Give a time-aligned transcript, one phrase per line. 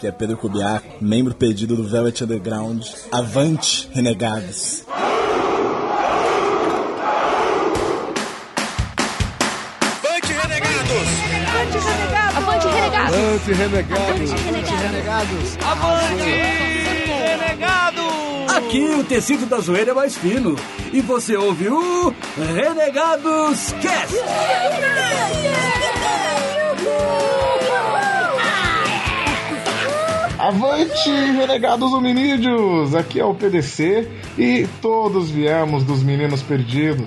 [0.00, 2.82] que é Pedro Kubiak, membro pedido do Velvet Underground.
[3.12, 4.82] Avante, renegados!
[10.02, 11.02] Avante, renegados!
[12.34, 13.12] Avante, renegados!
[13.14, 14.32] Avante, renegados!
[14.32, 15.58] Avante, renegados!
[15.62, 16.30] Avante,
[17.28, 18.56] renegados!
[18.56, 20.56] Aqui o tecido da zoeira é mais fino.
[20.94, 22.14] E você ouve o
[22.56, 24.16] Renegados Cast!
[30.50, 32.92] Avante, renegados hominídeos!
[32.92, 37.06] Aqui é o PDC e todos viemos dos meninos perdidos.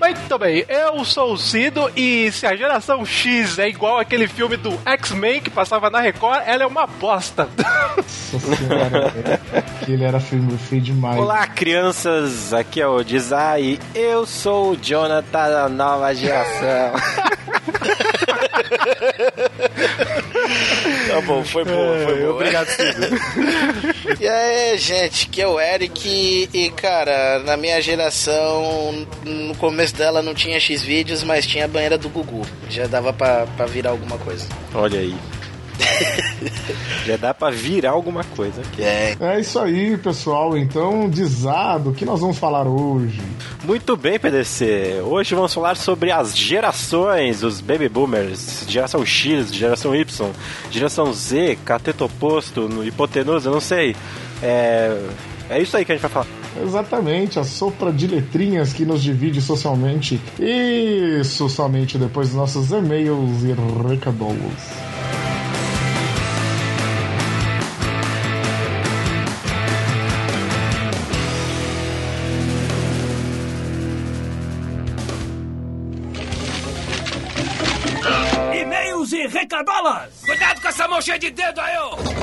[0.00, 4.56] Muito bem, eu sou o Cido e se a geração X é igual aquele filme
[4.56, 7.48] do X-Men que passava na Record, ela é uma bosta.
[8.32, 11.18] Nossa senhora, aquele era feio, feio demais.
[11.18, 16.92] Olá, crianças, aqui é o Dizai e eu sou o Jonathan da nova geração.
[21.08, 22.30] tá bom, foi bom, foi bom.
[22.30, 22.68] Obrigado.
[24.20, 30.20] E aí, gente, que é o Eric e, cara, na minha geração, no começo dela
[30.20, 32.44] não tinha X-Vídeos, mas tinha a banheira do Gugu.
[32.68, 34.46] Já dava pra, pra virar alguma coisa.
[34.74, 35.14] Olha aí.
[37.04, 38.82] Já dá pra virar alguma coisa aqui.
[38.82, 39.16] É.
[39.20, 40.56] É isso aí, pessoal.
[40.56, 43.20] Então, dizado, o que nós vamos falar hoje?
[43.64, 45.00] Muito bem, PDC.
[45.04, 50.30] Hoje vamos falar sobre as gerações, os baby boomers, geração X, geração Y,
[50.70, 53.94] geração Z, cateto oposto, no hipotenusa, não sei.
[54.42, 54.96] É,
[55.48, 56.26] é isso aí que a gente vai falar.
[56.62, 60.20] Exatamente, a sopra de letrinhas que nos divide socialmente.
[60.38, 63.54] Isso somente depois dos nossos e-mails e
[63.88, 64.90] recadolos.
[81.00, 81.74] Mão cheia de dedo aí!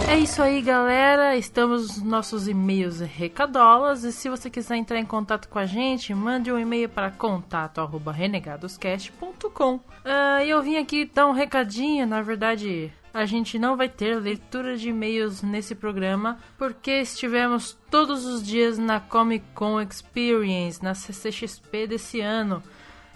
[0.08, 1.36] É isso aí, galera.
[1.36, 4.04] Estamos nos nossos e-mails recadolas.
[4.04, 9.80] E se você quiser entrar em contato com a gente, mande um e-mail para contato@renegadoscast.com.
[10.06, 12.06] Ah, eu vim aqui dar um recadinho.
[12.06, 18.26] Na verdade, a gente não vai ter leitura de e-mails nesse programa porque estivemos todos
[18.26, 22.62] os dias na Comic Con Experience, na CCXP desse ano.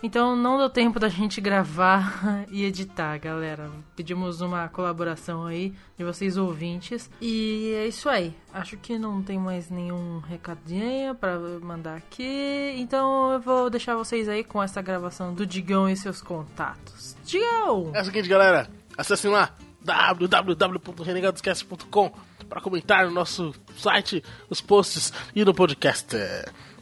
[0.04, 3.70] Então não deu tempo da gente gravar e editar, galera.
[3.96, 7.10] Pedimos uma colaboração aí de vocês ouvintes.
[7.22, 8.36] E é isso aí.
[8.54, 12.74] Acho que não tem mais nenhum recadinho para mandar aqui.
[12.78, 17.16] Então eu vou deixar vocês aí com essa gravação do Digão e seus contatos.
[17.24, 17.92] Digão!
[17.94, 18.68] É o seguinte, galera.
[18.98, 22.12] Acessem lá www.renegadoscast.com
[22.50, 26.18] para comentar no nosso site, os posts e no podcast.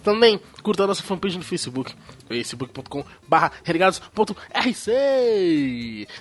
[0.03, 1.93] Também curta a nossa fanpage no Facebook,
[2.27, 4.91] facebook.com barra renegados.rc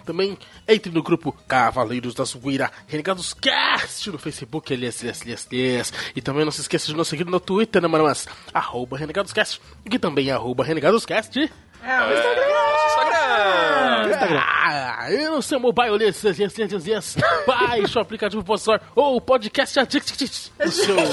[0.05, 5.93] Também entre no grupo Cavaleiros da Zoeira Renegados Cast no Facebook, aliás, aliás, aliás, aliás.
[6.15, 9.99] E também não se esqueça de nos seguir no Twitter, né, mas arroba renegadoscast, que
[9.99, 11.38] também é arroba renegadoscast.
[11.38, 12.57] É o Instagram!
[14.21, 17.17] Ah, eu não sei mobile, yes, yes, yes.
[17.47, 20.97] Baixe o aplicativo Postore ou o podcast Addict no seu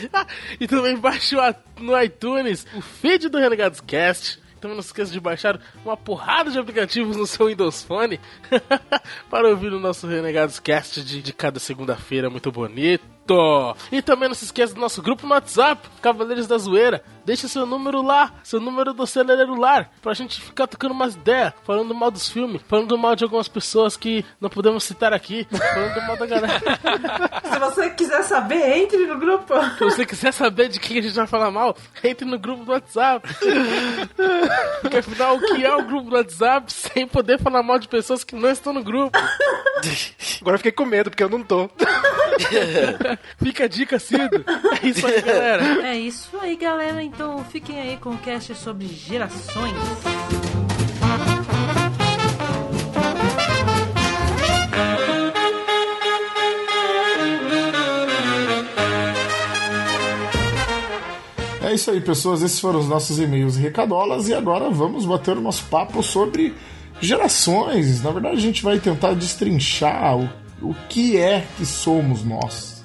[0.58, 1.36] e também baixe
[1.78, 4.40] no iTunes o feed do Renegados Cast.
[4.60, 8.20] Também não se esqueça de baixar uma porrada de aplicativos no seu Windows Phone
[9.30, 13.02] para ouvir o nosso Renegados Cast de, de cada segunda-feira muito bonito.
[13.92, 17.02] E também não se esqueça do nosso grupo no WhatsApp, Cavaleiros da Zoeira.
[17.24, 21.94] Deixe seu número lá, seu número do celular, pra gente ficar tocando umas ideias, falando
[21.94, 26.16] mal dos filmes, falando mal de algumas pessoas que não podemos citar aqui, falando mal
[26.16, 26.60] da galera.
[27.44, 29.54] Se você quiser saber, entre no grupo.
[29.78, 32.72] Se você quiser saber de quem a gente vai falar mal, entre no grupo do
[32.72, 33.28] WhatsApp.
[34.80, 38.24] Porque afinal, o que é o grupo do WhatsApp sem poder falar mal de pessoas
[38.24, 39.16] que não estão no grupo?
[40.40, 41.70] Agora eu fiquei com medo, porque eu não tô.
[43.42, 44.44] Fica a dica, Cido.
[44.82, 45.82] É isso aí, galera.
[45.86, 47.02] É isso aí, galera.
[47.02, 49.74] Então fiquem aí com o cast sobre gerações.
[61.62, 62.42] É isso aí, pessoas.
[62.42, 64.28] Esses foram os nossos e-mails e recadolas.
[64.28, 66.52] E agora vamos bater o nosso papo sobre
[67.00, 68.02] gerações.
[68.02, 70.28] Na verdade, a gente vai tentar destrinchar o,
[70.60, 72.79] o que é que somos nós.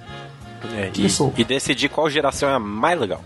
[0.74, 1.34] É, e, sou?
[1.38, 3.24] e decidir qual geração é a mais legal.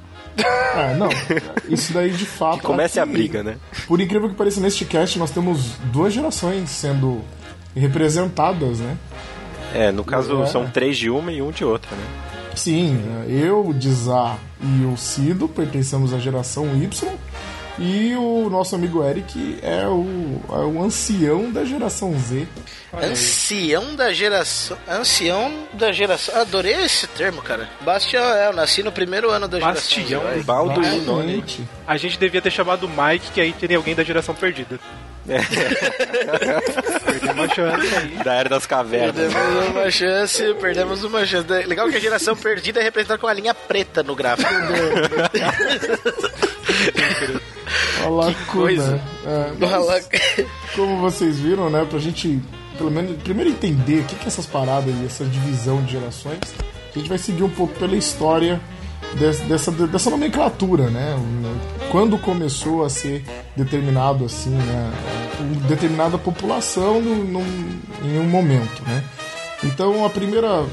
[0.75, 1.09] Ah, não.
[1.69, 2.59] Isso daí de fato.
[2.59, 3.57] Que comece a aqui, briga, né?
[3.87, 7.21] Por incrível que pareça, neste cast nós temos duas gerações sendo
[7.75, 8.97] representadas, né?
[9.73, 10.45] É, no caso É.
[10.47, 12.03] são três de uma e um de outra, né?
[12.55, 17.09] Sim, eu, Dizá e o Cido pertencemos à geração Y
[17.79, 22.45] E o nosso amigo Eric é o, é o ancião da geração Z.
[22.93, 24.77] Ancião da geração.
[24.85, 26.35] Ancião da geração.
[26.41, 27.69] Adorei esse termo, cara.
[27.81, 30.67] Bastião, é, eu nasci no primeiro ano da Bastião, geração.
[30.67, 30.97] Olha aí.
[30.97, 31.63] Exatamente.
[31.87, 34.77] A gente devia ter chamado Mike, que aí teria alguém da geração perdida.
[37.05, 38.23] Perdeu uma chance aí.
[38.23, 39.15] Da Era das Cavernas.
[39.15, 41.47] Perdemos uma chance, perdemos uma chance.
[41.67, 44.49] Legal que a geração perdida é representada com uma linha preta no gráfico.
[48.09, 48.45] Lacuna.
[48.45, 49.01] coisa.
[49.25, 50.09] É, mas,
[50.75, 52.41] como vocês viram, né, pra gente
[52.77, 56.39] pelo menos primeiro entender o que, que é essas paradas e essa divisão de gerações,
[56.95, 58.59] a gente vai seguir um pouco pela história
[59.15, 61.17] des- dessa, dessa nomenclatura, né?
[61.91, 63.23] Quando começou a ser
[63.55, 64.91] determinado assim, né?
[65.41, 69.03] um- Determinada população num- num- em um momento, né?
[69.63, 70.65] Então a primeira,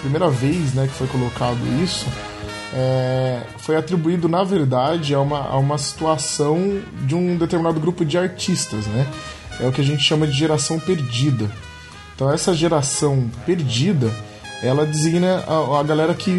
[0.00, 2.06] primeira vez né, que foi colocado isso
[2.72, 8.16] é, foi atribuído, na verdade, a uma, a uma situação de um determinado grupo de
[8.16, 9.06] artistas, né?
[9.60, 11.50] É o que a gente chama de geração perdida.
[12.14, 14.10] Então, essa geração perdida,
[14.62, 16.30] ela designa a, a galera que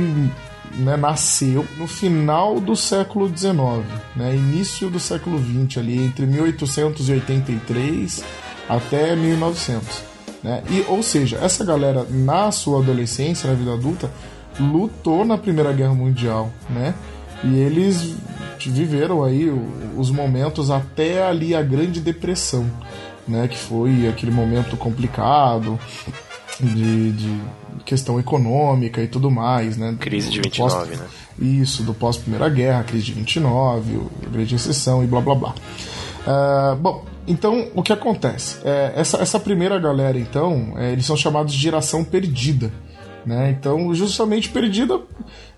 [0.76, 3.86] né, nasceu no final do século XIX,
[4.16, 8.24] né, início do século XX, ali entre 1883
[8.70, 10.04] até 1900.
[10.44, 10.64] Né?
[10.70, 14.10] E, ou seja, essa galera na sua adolescência, na vida adulta,
[14.60, 16.94] lutou na Primeira Guerra Mundial, né?
[17.44, 18.16] E eles
[18.60, 19.52] viveram aí
[19.98, 22.70] os momentos até ali a Grande Depressão,
[23.28, 23.48] né?
[23.48, 25.80] Que foi aquele momento complicado
[26.60, 27.42] de, de
[27.86, 29.96] questão econômica e tudo mais, né?
[30.00, 31.08] Crise de Do pós- 29, né?
[31.40, 35.34] Isso, do pós Primeira Guerra, crise de 29, o- a Grande Recessão e blá blá
[35.34, 35.56] blá.
[36.28, 38.58] Ah, bom, então o que acontece?
[38.64, 42.72] É, essa, essa primeira galera, então, é, eles são chamados de geração perdida.
[43.26, 43.52] Né?
[43.52, 45.00] Então, justamente perdida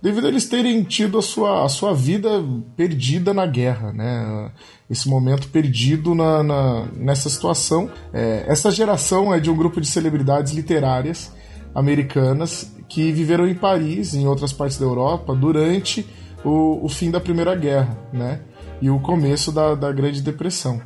[0.01, 2.29] devido a eles terem tido a sua, a sua vida
[2.75, 4.51] perdida na guerra, né?
[4.89, 7.89] Esse momento perdido na, na- nessa situação.
[8.13, 11.31] É, essa geração é de um grupo de celebridades literárias
[11.73, 16.05] americanas que viveram em Paris, em outras partes da Europa, durante
[16.43, 18.41] o, o fim da Primeira Guerra, né?
[18.81, 20.81] E o começo da, da Grande Depressão.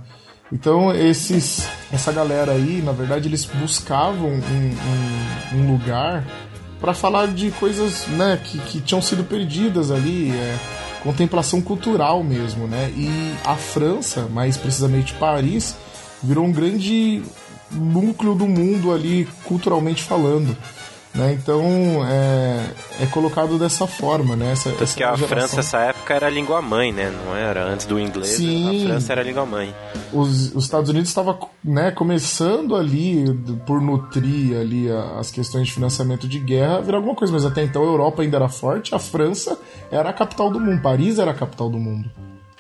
[0.52, 6.24] Então, esses, essa galera aí, na verdade, eles buscavam um, um- um lugar
[6.80, 10.58] para falar de coisas né, que, que tinham sido perdidas ali, é,
[11.04, 12.92] contemplação cultural mesmo, né?
[12.96, 13.10] E
[13.46, 15.76] a França, mais precisamente Paris,
[16.22, 17.24] virou um grande
[17.72, 20.56] núcleo do mundo ali, culturalmente falando.
[21.18, 21.34] Né?
[21.34, 21.64] Então
[22.08, 22.70] é,
[23.02, 24.52] é colocado dessa forma, né?
[24.52, 25.28] Essa, Tanto essa que a geração.
[25.28, 27.12] França, nessa época, era a língua mãe, né?
[27.26, 27.66] Não era?
[27.66, 28.84] Antes do inglês, Sim.
[28.84, 29.74] a França era a língua mãe.
[30.14, 33.26] os, os Estados Unidos estava né, começando ali
[33.66, 37.82] por nutrir ali as questões de financiamento de guerra virar alguma coisa, mas até então
[37.82, 39.58] a Europa ainda era forte, a França
[39.92, 42.10] era a capital do mundo, Paris era a capital do mundo.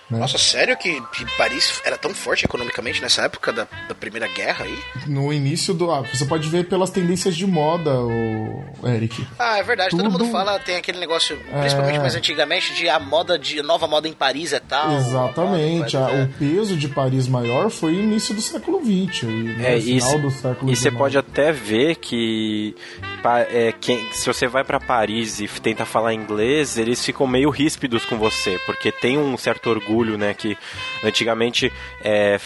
[0.09, 0.19] Né?
[0.19, 1.01] Nossa, sério que,
[1.38, 4.77] Paris era tão forte economicamente nessa época da, da Primeira Guerra aí?
[5.07, 5.92] No início do.
[5.92, 9.25] Ah, você pode ver pelas tendências de moda, o Eric.
[9.38, 9.92] Ah, é verdade.
[9.92, 12.00] Todo Tudo- mundo fala, tem aquele negócio, principalmente É.
[12.00, 14.95] mais antigamente, de a moda de a nova moda em Paris é tal.
[14.98, 15.95] Exatamente.
[15.98, 18.80] a a- moda em o Paris peso de Paris maior foi no início do século
[18.83, 19.24] XX.
[19.24, 22.75] E, né, É, e, final do século e você pode até ver que
[23.21, 27.50] pa- é, quem- se você vai pra Paris e tenta falar inglês, eles ficam meio
[27.50, 30.57] ríspidos com você, porque tem um certo orgulho, né, que
[31.03, 31.71] antigamente
[32.01, 32.39] é,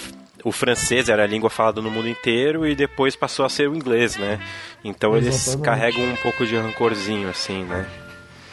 [0.44, 3.76] o francês era a língua falada no mundo inteiro e depois passou a ser o
[3.76, 4.40] inglês, né?
[4.84, 5.66] Então eles Exatamente.
[5.66, 7.86] carregam um pouco de rancorzinho, assim, né?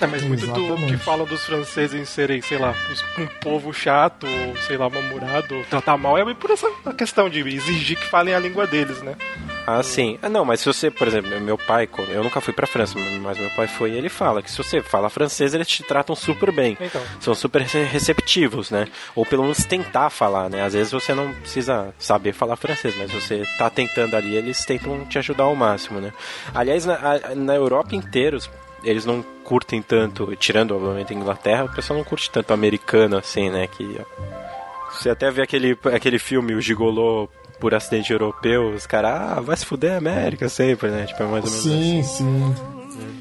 [0.00, 0.92] É, mas muito do Exatamente.
[0.92, 2.72] que falam dos franceses em serem, sei lá,
[3.18, 7.40] um povo chato, ou sei lá, mal-humorado, ou tratar mal, é por essa questão de
[7.40, 9.16] exigir que falem a língua deles, né?
[9.70, 10.18] Ah, sim.
[10.22, 13.36] Ah, não, mas se você, por exemplo, meu pai, eu nunca fui pra França, mas
[13.36, 16.50] meu pai foi e ele fala que se você fala francês, eles te tratam super
[16.50, 16.74] bem.
[16.80, 17.02] Então.
[17.20, 18.88] São super rece- receptivos, né?
[19.14, 20.62] Ou pelo menos tentar falar, né?
[20.62, 25.04] Às vezes você não precisa saber falar francês, mas você tá tentando ali, eles tentam
[25.04, 26.14] te ajudar ao máximo, né?
[26.54, 26.98] Aliás, na,
[27.36, 28.38] na Europa inteira,
[28.82, 33.50] eles não curtem tanto, tirando obviamente a Inglaterra, o pessoal não curte tanto americano assim,
[33.50, 33.66] né?
[33.66, 34.00] Que
[34.90, 37.28] você até vê aquele, aquele filme, o Gigolô
[37.60, 41.06] por acidente europeu, os caras, ah, vai se fuder a América sempre, né?
[41.06, 42.54] Tipo, é mais ou menos Sim, sim.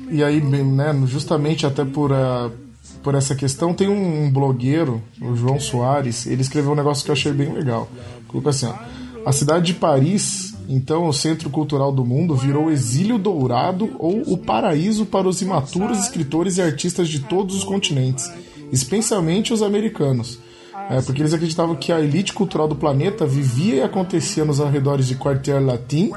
[0.10, 2.50] E aí, bem, né, justamente até por, ah,
[3.03, 7.13] por essa questão, tem um, blogueiro, o João Soares, ele escreveu um negócio que eu
[7.13, 7.89] achei bem legal.
[8.27, 8.74] Colocou assim, ó,
[9.27, 14.22] a cidade de Paris, então o centro cultural do mundo, virou o exílio dourado ou
[14.22, 18.32] o paraíso para os imaturos escritores e artistas de todos os continentes,
[18.72, 20.39] especialmente os americanos.
[20.90, 25.08] É, porque eles acreditavam que a elite cultural do planeta vivia e acontecia nos arredores
[25.08, 26.12] de Quartier Latin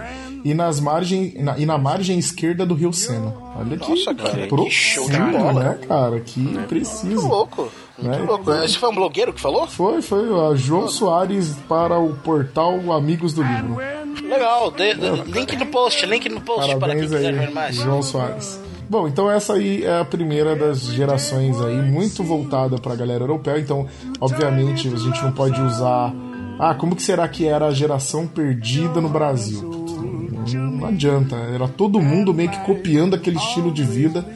[0.45, 3.35] e, nas margem, na, e na margem esquerda do Rio Sena.
[3.57, 5.65] Olha que, Nossa, cara, que que profundo, show de bola.
[5.65, 6.21] né, cara?
[6.21, 7.07] Que preciso.
[7.07, 7.73] Muito louco.
[7.99, 8.25] Muito Né?
[8.27, 8.53] louco.
[8.53, 9.67] Esse foi um blogueiro que falou?
[9.67, 13.77] Foi, foi a João Soares para o portal Amigos do Livro.
[14.23, 14.71] Legal.
[14.71, 17.75] de- de- link no post, link no post para quem Parabéns quiser ver aí, mais.
[17.77, 18.61] João Soares.
[18.91, 23.23] Bom, então essa aí é a primeira das gerações aí, muito voltada para a galera
[23.23, 23.61] europeia.
[23.61, 23.87] Então,
[24.21, 26.13] obviamente, a gente não pode usar.
[26.59, 29.63] Ah, como que será que era a geração perdida no Brasil?
[30.53, 31.37] Não adianta.
[31.37, 34.27] Era todo mundo meio que copiando aquele estilo de vida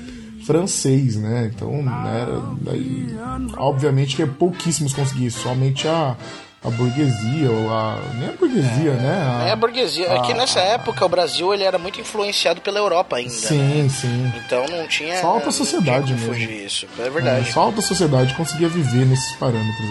[0.46, 1.50] francês, né?
[1.52, 2.26] Então, né,
[2.60, 3.08] daí,
[3.56, 5.30] obviamente que pouquíssimos conseguiam.
[5.30, 6.16] Somente a,
[6.64, 7.98] a burguesia, ou a.
[8.14, 9.44] Nem a burguesia, né?
[9.48, 10.06] É a burguesia.
[10.08, 13.30] É que a- nessa época o Brasil ele era muito influenciado pela Europa ainda.
[13.30, 13.88] Sim, né?
[13.90, 14.32] sim.
[14.46, 15.20] Então não tinha.
[15.20, 16.28] Só a alta sociedade mesmo.
[16.28, 16.86] fugir isso.
[16.98, 17.48] É verdade.
[17.48, 19.90] É, só a alta sociedade conseguia viver nesses parâmetros.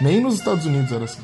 [0.00, 1.22] Nem nos Estados Unidos era assim.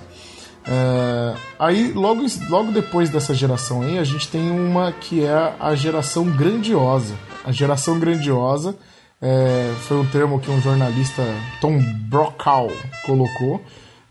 [0.69, 5.75] É, aí, logo, logo depois dessa geração aí, a gente tem uma que é a
[5.75, 7.15] geração grandiosa.
[7.45, 8.75] A geração grandiosa
[9.23, 11.23] é, foi um termo que um jornalista,
[11.61, 12.71] Tom Brokaw,
[13.05, 13.63] colocou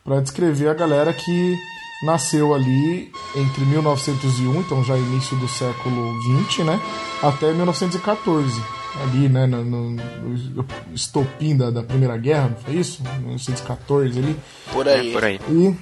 [0.06, 1.56] para descrever a galera que
[2.04, 6.80] nasceu ali entre 1901, então já início do século 20, né,
[7.24, 8.62] até 1914
[9.04, 13.02] ali, né, no, no- estopim da, da Primeira Guerra, não foi isso?
[13.20, 14.38] 1914 ali.
[14.72, 15.10] Por aí.
[15.10, 15.40] É, por aí.
[15.50, 15.76] E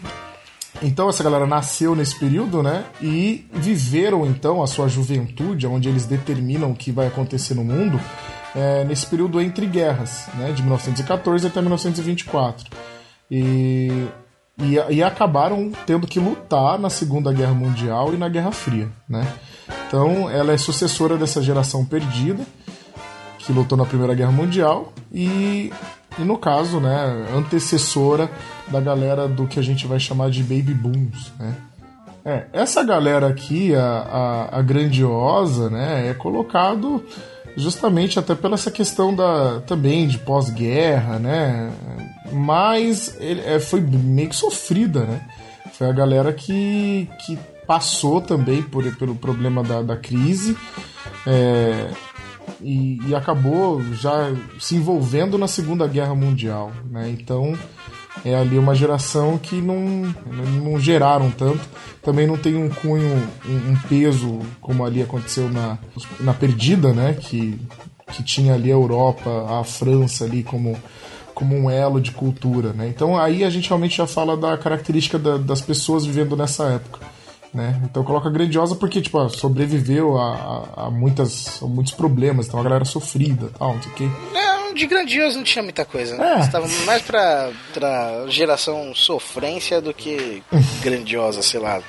[0.81, 2.83] então essa galera nasceu nesse período, né?
[3.01, 7.99] E viveram então a sua juventude, onde eles determinam o que vai acontecer no mundo,
[8.55, 10.51] é, nesse período entre guerras, né?
[10.51, 12.65] De 1914 até 1924.
[13.35, 14.07] E,
[14.59, 19.27] e, e acabaram tendo que lutar na Segunda Guerra Mundial e na Guerra Fria, né?
[19.87, 22.45] Então ela é sucessora dessa geração perdida
[23.39, 25.73] que lutou na Primeira Guerra Mundial e,
[26.19, 28.29] e no caso, né, antecessora
[28.67, 31.55] da galera do que a gente vai chamar de baby booms, né?
[32.23, 37.03] É, essa galera aqui, a, a, a grandiosa, né, é colocado
[37.57, 41.71] justamente até pela essa questão da também de pós-guerra, né?
[42.33, 45.21] Mas ele, é, foi meio que sofrida, né?
[45.73, 50.57] Foi a galera que, que passou também por, pelo problema da, da crise.
[51.25, 51.91] É,
[52.61, 57.09] e, e acabou já se envolvendo na Segunda Guerra Mundial, né?
[57.09, 57.57] Então
[58.23, 60.13] é ali uma geração que não,
[60.63, 61.61] não geraram tanto,
[62.01, 65.77] também não tem um cunho, um, um peso como ali aconteceu na,
[66.19, 67.13] na Perdida, né?
[67.19, 67.59] Que,
[68.11, 70.77] que tinha ali a Europa, a França ali como
[71.43, 72.87] como um elo de cultura, né?
[72.87, 76.99] Então aí a gente realmente já fala da característica da- das pessoas vivendo nessa época.
[77.53, 77.79] Né?
[77.83, 80.33] Então coloca grandiosa porque tipo, sobreviveu a,
[80.77, 84.09] a- a muitas, a muitos problemas, então a galera sofrida tal, não sei o quê.
[84.33, 86.37] Não, de grandioso não tinha muita coisa, né?
[86.37, 86.39] É.
[86.39, 90.41] Estava mais pra, pra geração sofrência do que
[90.81, 91.79] grandiosa, sei lá.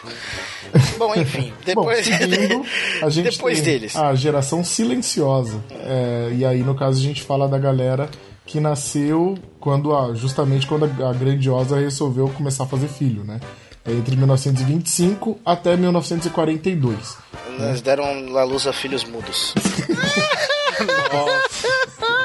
[0.99, 2.65] Bom, enfim, depois, Bom, seguindo,
[3.03, 3.97] a gente depois deles.
[3.97, 5.65] a geração silenciosa.
[5.71, 8.11] É, e aí, no caso, a gente fala da galera
[8.47, 13.41] que nasceu quando a, justamente quando a, a grandiosa resolveu começar a fazer filho, né?
[13.87, 17.19] É Entre 1925 até 1942.
[17.59, 18.05] Nós deram
[18.37, 19.55] a luz a filhos mudos.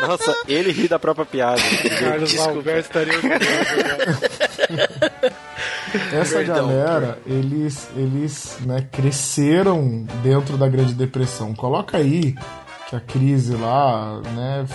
[0.07, 1.61] Nossa, ele ri da própria piada.
[1.99, 2.39] Carlos.
[2.39, 3.13] Alberto estaria.
[6.13, 11.53] Essa Perdão, galera, eles, eles né, cresceram dentro da Grande Depressão.
[11.53, 12.35] Coloca aí
[12.89, 14.65] que a crise lá né,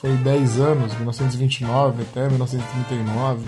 [0.00, 3.44] foi 10 anos, 1929 até 1939.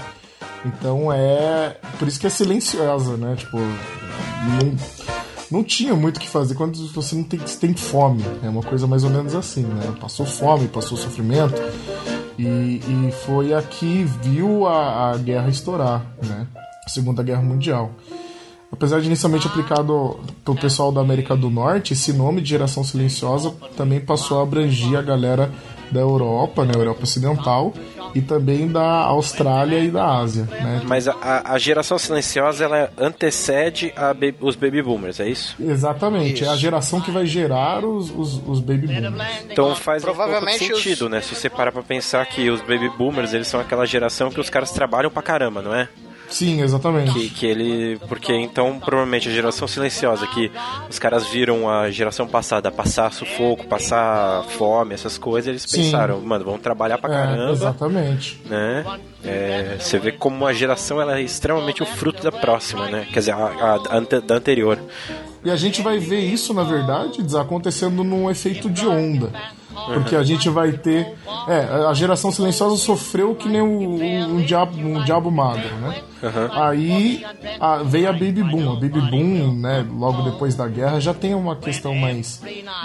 [0.64, 1.76] Então é.
[1.98, 3.34] Por isso que é silenciosa, né?
[3.36, 4.76] Tipo, não,
[5.50, 8.24] não tinha muito o que fazer quando você não tem, tem fome.
[8.42, 9.92] É uma coisa mais ou menos assim, né?
[10.00, 11.60] Passou fome, passou sofrimento.
[12.38, 12.44] E,
[12.78, 16.46] e foi a que viu a, a guerra estourar, né?
[16.84, 17.90] A Segunda Guerra Mundial.
[18.72, 23.54] Apesar de inicialmente aplicado pelo pessoal da América do Norte, esse nome de geração silenciosa
[23.76, 25.50] também passou a abranger a galera
[25.90, 27.72] da Europa, né, Europa Ocidental,
[28.12, 30.82] e também da Austrália e da Ásia, né?
[30.84, 35.54] Mas a- a, geração silenciosa ela antecede a ba- os baby boomers, é isso?
[35.60, 36.60] Exatamente, é a Isso.
[36.60, 39.14] geração que vai gerar os, os, os baby boomers.
[39.48, 41.20] Então faz um pouco de Provavelmente os- sentido, né?
[41.20, 44.50] Se você parar pra pensar que os baby boomers, eles são aquela geração que os
[44.50, 45.88] caras trabalham pra caramba, não é?
[46.28, 47.12] Sim, exatamente.
[47.12, 47.98] Que, que ele.
[48.08, 50.50] Porque então, provavelmente, a geração silenciosa, que
[50.90, 55.82] os caras viram a geração passada passar sufoco, passar fome, essas coisas, eles Sim.
[55.84, 58.40] pensaram, mano, vamos trabalhar pra É, caramba, exatamente.
[58.46, 58.84] né?
[59.24, 63.06] É, você vê como a geração ela é extremamente o fruto da próxima, né?
[63.12, 64.78] Quer dizer, a, a- a ante- da anterior.
[65.44, 69.30] E a gente vai ver isso, na verdade, acontecendo num efeito de onda.
[69.94, 71.14] Porque a gente vai ter.
[71.48, 76.00] É, a geração silenciosa sofreu que nem um, um diabo, um diabo magro, né?
[76.52, 77.24] Aí
[77.60, 78.72] a- veio a Baby Boom.
[78.72, 82.40] A Baby Boom, né, logo depois da guerra, já tem uma questão mais.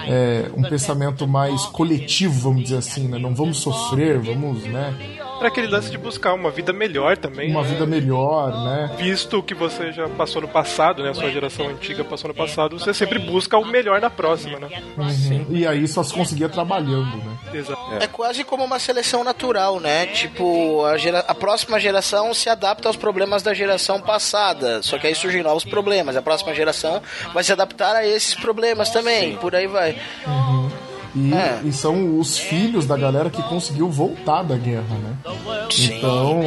[0.07, 3.17] é, um pensamento mais coletivo, vamos dizer assim, né?
[3.17, 4.93] Não vamos sofrer, vamos, né?
[5.41, 7.50] Era aquele lance de buscar uma vida melhor também.
[7.50, 7.69] Uma né?
[7.69, 8.95] vida melhor, né?
[8.95, 11.10] Visto que você já passou no passado, né?
[11.10, 14.69] A sua geração antiga passou no passado, você sempre busca o melhor na próxima, né?
[14.95, 15.45] Uhum.
[15.50, 17.38] E aí só se conseguia trabalhando, né?
[17.55, 17.81] Exato.
[18.00, 20.05] É quase como uma seleção natural, né?
[20.05, 24.83] Tipo, a, gera- a próxima geração se adapta aos problemas da geração passada.
[24.83, 26.15] Só que aí surgem novos problemas.
[26.15, 27.01] A próxima geração
[27.33, 29.36] vai se adaptar a esses problemas também.
[29.38, 29.98] Por aí vai.
[31.15, 31.60] E, É.
[31.63, 35.15] e são os filhos da galera que conseguiu voltar da guerra, né?
[35.70, 35.98] Sim.
[35.98, 36.41] Então.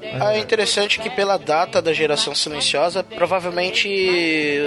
[0.00, 3.88] É interessante que pela data da geração silenciosa, provavelmente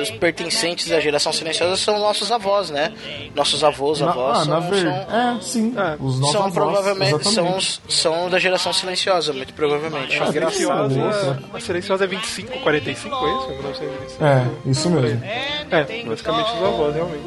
[0.02, 2.94] os pertencentes da geração silenciosa são nossos avós, né?
[3.36, 5.06] Nossos avós, Na, avós ah, são, na verdade.
[5.10, 5.74] são, É, sim.
[6.00, 7.82] Os nossos são avós, provavelmente são, exatamente.
[7.90, 10.18] são da geração silenciosa, muito provavelmente.
[10.22, 11.40] A silenciosa, Nossa.
[11.54, 13.48] a silenciosa é 25, 45, é isso?
[13.50, 14.24] 1925?
[14.24, 15.24] É, isso mesmo.
[15.24, 17.22] É, basicamente os avós, realmente.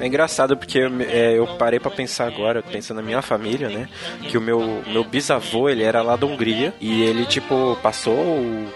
[0.00, 3.88] É engraçado porque eu, é, eu parei pra pensar agora, pensando na minha família, né?
[4.28, 8.14] Que o meu, meu bisavô, ele era lá da Hungria e ele, tipo, passou.
[8.14, 8.66] o-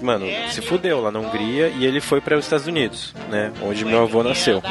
[0.00, 3.52] Mano, se fudeu lá na Hungria e ele foi para os Estados Unidos, né?
[3.60, 4.62] Onde meu avô nasceu.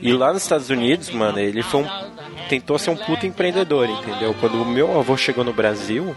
[0.00, 1.86] E lá nos Estados Unidos, mano, ele foi um.
[2.48, 4.34] Tentou ser um puta empreendedor, entendeu?
[4.38, 6.14] Quando o meu avô chegou no Brasil,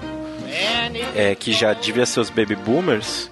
[1.15, 3.29] é, que já devia ser os baby boomers,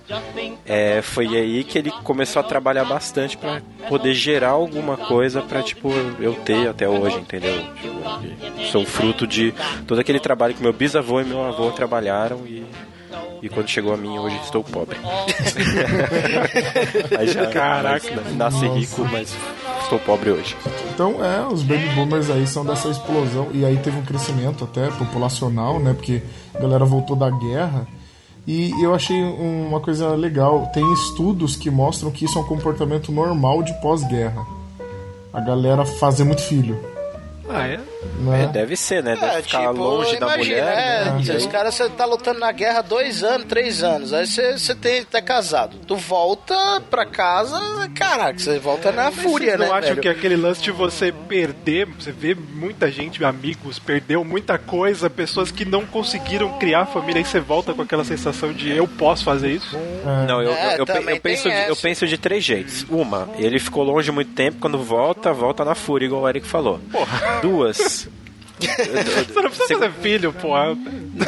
[0.65, 5.62] é, foi aí que ele começou a trabalhar bastante pra poder gerar alguma coisa pra,
[5.62, 7.63] tipo, eu ter até hoje, entendeu?
[7.82, 9.53] Tipo, sou fruto de
[9.88, 12.65] todo aquele trabalho que meu bisavô e meu avô trabalharam e,
[13.41, 14.98] e quando chegou a mim, hoje estou pobre.
[17.17, 18.08] aí já, Caraca.
[18.15, 19.36] mas nasci rico, mas
[19.94, 20.56] estou pobre hoje.
[20.94, 23.48] Então, é, os baby boomers aí são dessa explosão.
[23.54, 25.94] E aí teve um crescimento até populacional, né?
[25.94, 26.22] Porque
[26.54, 27.88] a galera voltou da guerra.
[28.46, 30.70] E eu achei uma coisa legal.
[30.74, 34.46] Tem estudos que mostram que isso é um comportamento normal de pós-guerra.
[35.32, 36.93] A galera fazer muito filho.
[37.50, 37.78] Ah, é?
[38.20, 38.44] Né?
[38.44, 39.16] É, deve ser, né?
[39.16, 40.78] Deve É, ficar tipo, longe da imagina, mulher.
[40.78, 41.22] é, né?
[41.26, 44.58] E os caras, você tá lutando na guerra há dois anos, três anos, aí você,
[44.58, 45.76] você tem, tá casado.
[45.86, 47.60] Tu volta pra casa,
[47.94, 50.02] caraca, você volta na fúria, né, não acham velho?
[50.02, 55.52] que aquele lance de você perder, você vê muita gente, amigos, perdeu muita coisa, pessoas
[55.52, 59.52] que não conseguiram criar família, aí você volta com aquela sensação de eu posso fazer
[59.52, 59.78] isso?
[60.28, 62.86] Não, eu, É, eu, eu, eu penso de, eu penso de três jeitos.
[62.89, 66.80] Uma, ele ficou longe muito tempo, quando volta, volta na fúria, igual o Eric falou.
[67.41, 68.08] Duas.
[69.28, 70.76] Você não precisa fazer filho, porra.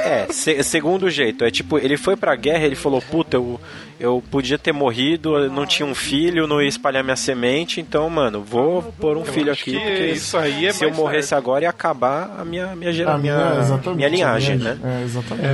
[0.04, 3.60] É, se- segundo jeito, é tipo, ele foi pra guerra, ele falou, puta, eu,
[4.00, 8.10] eu podia ter morrido, eu não tinha um filho, não ia espalhar minha semente, então,
[8.10, 11.30] mano, vou pôr um filho acho aqui, que porque isso aí é se eu morresse
[11.30, 11.41] certo.
[11.41, 14.78] agora ia acabar a minha, minha, gera, A minha, minha, exatamente, minha linhagem, né?
[14.82, 15.45] minha- É, exatamente.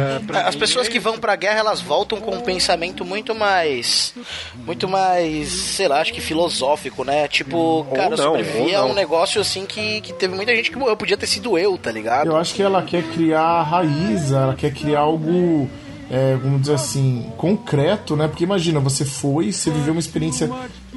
[0.46, 4.14] As pessoas que vão pra guerra, elas voltam com um pensamento muito mais.
[4.66, 7.28] Muito mais, sei lá, acho que filosófico, né?
[7.28, 10.78] Tipo, cara, não, sobreviver ou a um negócio assim que, que teve muita gente que
[10.78, 10.96] morreu.
[10.98, 12.28] Podia ter sido eu, tá ligado?
[12.28, 15.70] Eu acho que ela quer criar raiz, ela quer criar algo,
[16.12, 18.28] é, vamos dizer assim, concreto, né?
[18.28, 20.50] Porque imagina, você foi, você viveu uma experiência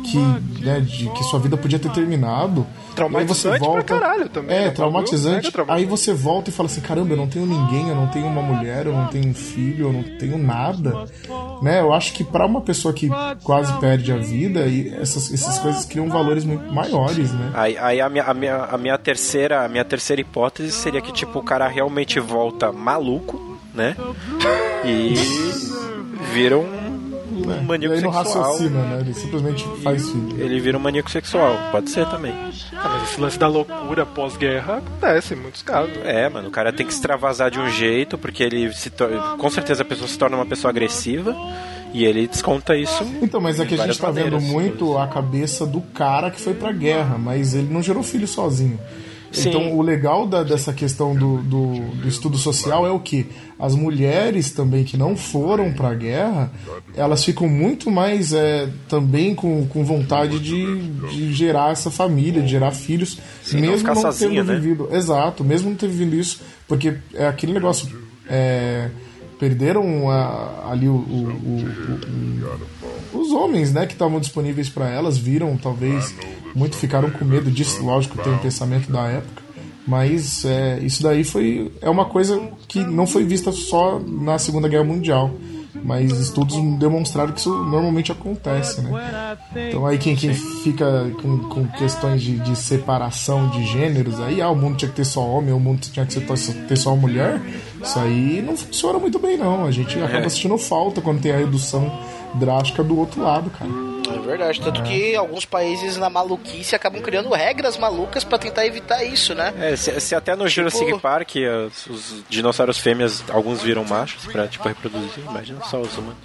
[0.04, 0.18] que,
[0.60, 2.66] né, de que sua vida podia ter terminado.
[2.96, 4.70] Traumatizante aí você volta, pra caralho também, É, né?
[4.70, 5.52] traumatizante.
[5.68, 8.42] Aí você volta e fala assim, caramba, eu não tenho ninguém, eu não tenho uma
[8.42, 11.06] mulher, eu não tenho um filho, eu não tenho nada.
[11.62, 11.80] Né?
[11.80, 13.08] Eu acho que para uma pessoa que
[13.44, 17.52] quase perde a vida, e essas, essas coisas criam valores muito maiores, né?
[17.54, 21.12] Aí, aí a, minha, a, minha, a minha terceira a minha terceira hipótese seria que
[21.12, 23.96] tipo o cara realmente volta maluco, né?
[24.84, 25.14] E
[26.32, 28.44] vira um, um e maníaco não sexual.
[28.44, 29.00] raciocina, né?
[29.00, 30.40] Ele simplesmente faz filho.
[30.40, 32.32] Ele vira um maníaco sexual, pode ser também.
[32.72, 35.96] Ah, mas esse lance da loucura pós-guerra acontece em muitos casos.
[36.04, 38.90] É, mano, o cara tem que extravasar de um jeito, porque ele se
[39.38, 41.34] com certeza a pessoa se torna uma pessoa agressiva
[41.92, 43.04] e ele desconta isso.
[43.22, 44.50] Então, mas é de que a gente tá vendo maneiras.
[44.50, 48.78] muito a cabeça do cara que foi pra guerra, mas ele não gerou filho sozinho.
[49.34, 49.48] Sim.
[49.50, 53.26] Então, o legal da- dessa questão do, do, do estudo social é o que
[53.58, 56.50] as mulheres também que não foram pra guerra,
[56.96, 62.48] elas ficam muito mais é, também com, com vontade de, de gerar essa família, de
[62.48, 64.58] gerar filhos, Sim, não mesmo ficar não, sozinha, tendo né?
[64.58, 64.88] vivido.
[64.92, 67.88] Exato, mesmo não ter vivido isso, porque é aquele negócio.
[68.28, 68.88] é,
[69.38, 71.64] perderam a- ali o- o-
[73.14, 76.14] o- os homens, né, que estavam disponíveis para elas, viram, talvez,
[76.54, 79.42] muito ficaram com medo disso, lógico, tem o pensamento da época,
[79.86, 84.68] mas é, isso daí foi é uma coisa que não foi vista só na Segunda
[84.68, 85.30] Guerra Mundial.
[85.82, 89.36] Mas estudos demonstraram que isso normalmente acontece, né?
[89.68, 94.50] Então aí quem, quem fica com, com questões de, de separação de gêneros, aí ah,
[94.50, 97.40] o mundo tinha que ter só homem, o mundo tinha que ter só mulher,
[97.82, 99.64] isso aí não funciona muito bem não.
[99.64, 101.90] A gente acaba assistindo falta quando tem a redução
[102.34, 103.70] drástica do outro lado, cara.
[104.12, 109.02] É verdade, tanto que alguns países na maluquice acabam criando regras malucas pra tentar evitar
[109.02, 109.52] isso, né?
[109.58, 111.32] É, se, se até no Jurassic Park
[111.66, 116.18] os, os dinossauros fêmeas, alguns viram machos pra, tipo, reproduzir, imagina só os humanos.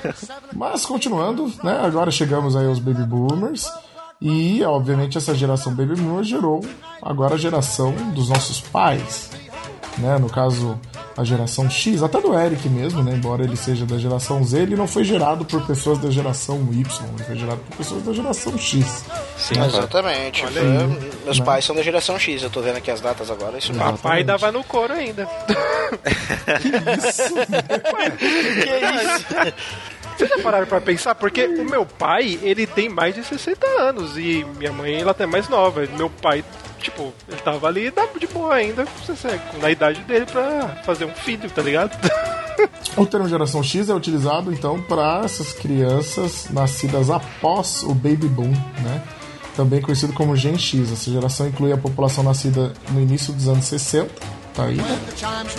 [0.54, 3.70] Mas continuando, né, agora chegamos aí aos Baby Boomers.
[4.20, 6.64] E, obviamente, essa geração Baby Boomer gerou
[7.02, 9.30] agora a geração dos nossos pais.
[9.98, 10.18] Né?
[10.18, 10.80] No caso,
[11.16, 13.12] a geração X, até do Eric mesmo, né?
[13.14, 17.08] Embora ele seja da geração Z, ele não foi gerado por pessoas da geração Y,
[17.14, 19.04] ele foi gerado por pessoas da geração X.
[19.38, 20.44] Sim, exatamente.
[20.44, 20.62] Olha.
[21.24, 21.44] Meus né?
[21.44, 23.56] pais são da geração X, eu tô vendo aqui as datas agora.
[23.56, 23.72] Isso.
[23.72, 25.26] Papai dava no couro ainda.
[26.60, 26.68] que
[27.08, 27.34] isso?
[28.18, 28.24] que
[29.06, 29.86] isso?
[30.16, 31.14] Vocês já pararam pra pensar?
[31.14, 35.26] Porque o meu pai, ele tem mais de 60 anos e minha mãe, ela até
[35.26, 35.86] mais nova.
[35.96, 36.42] Meu pai
[36.80, 38.86] tipo, ele tava ali de boa ainda,
[39.60, 41.96] na idade dele pra fazer um filho, tá ligado?
[42.96, 48.50] O termo geração X é utilizado então para essas crianças nascidas após o baby boom,
[48.82, 49.02] né?
[49.54, 50.92] Também conhecido como Gen X.
[50.92, 54.08] Essa geração inclui a população nascida no início dos anos 60,
[54.54, 54.98] tá aí, né?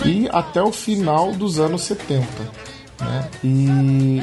[0.04, 2.26] E até o final dos anos 70,
[3.00, 3.28] né?
[3.44, 4.22] E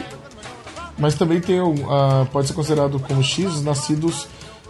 [0.97, 1.75] mas também tem uh,
[2.31, 4.27] pode ser considerado como X os nascidos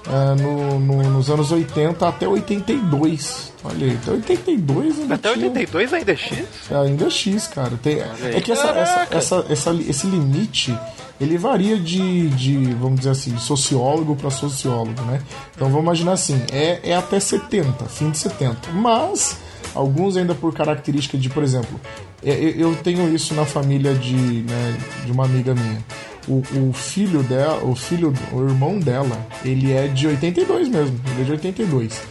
[0.07, 3.53] é, no, no, nos anos 80 até 82.
[3.63, 5.47] Olha aí, até 82 ainda Até tinha...
[5.47, 6.47] 82 ainda é X?
[6.69, 7.71] É, ainda é X, cara.
[7.81, 10.77] Tem, é que essa, essa, essa, essa, esse limite
[11.19, 15.21] ele varia de, de vamos dizer assim, de sociólogo para sociólogo, né?
[15.55, 18.71] Então vamos imaginar assim, é, é até 70, fim de 70.
[18.73, 19.37] Mas
[19.73, 21.79] alguns ainda por característica de, por exemplo,
[22.23, 25.83] é, eu tenho isso na família de, né, de uma amiga minha
[26.27, 31.21] o, o filho dela, o filho, o irmão dela, ele é de 82 mesmo, ele
[31.21, 32.01] é de 82.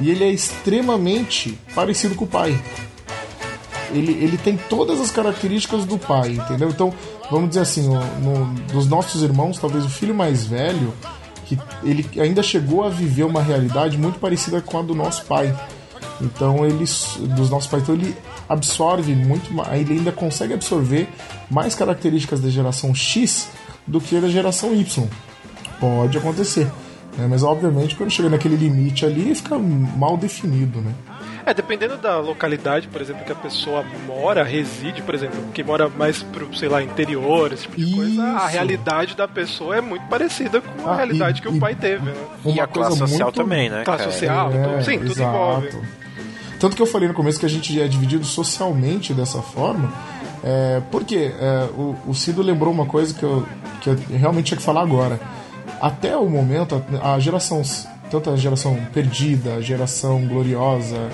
[0.00, 2.58] E ele é extremamente parecido com o pai.
[3.92, 6.68] Ele, ele tem todas as características do pai, entendeu?
[6.68, 6.92] Então,
[7.30, 10.92] vamos dizer assim, no, dos nossos irmãos, talvez o filho mais velho,
[11.46, 15.54] que ele ainda chegou a viver uma realidade muito parecida com a do nosso pai.
[16.20, 16.84] Então, ele,
[17.36, 18.16] dos nossos pais, então ele
[18.48, 21.08] absorve muito, ele ainda consegue absorver
[21.50, 23.48] mais características da geração X
[23.86, 25.08] do que da geração Y.
[25.80, 26.70] Pode acontecer.
[27.16, 27.26] Né?
[27.28, 30.92] Mas obviamente quando chega naquele limite ali fica mal definido, né?
[31.46, 35.90] É, dependendo da localidade, por exemplo, que a pessoa mora, reside, por exemplo, que mora
[35.90, 37.96] mais pro, sei lá, interior, esse tipo de Isso.
[37.96, 41.60] coisa, a realidade da pessoa é muito parecida com a ah, realidade e, que o
[41.60, 42.14] pai teve, né?
[42.46, 43.36] E a classe social muito...
[43.36, 43.84] também, né?
[43.84, 45.08] Classe social, é, tudo, sim, exato.
[45.08, 45.70] tudo envolve.
[46.58, 49.92] Tanto que eu falei no começo que a gente é dividido socialmente dessa forma,
[50.44, 53.46] é, porque é, o, o Cido lembrou uma coisa que eu,
[53.80, 55.18] que eu realmente tinha que falar agora.
[55.80, 57.62] Até o momento, a, a geração,
[58.10, 61.08] tanto a geração perdida, a geração gloriosa,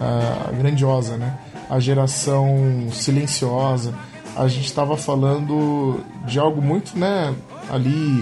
[0.00, 1.36] a grandiosa, né?
[1.68, 3.92] a geração silenciosa,
[4.36, 7.34] a gente estava falando de algo muito, né,
[7.70, 8.20] ali,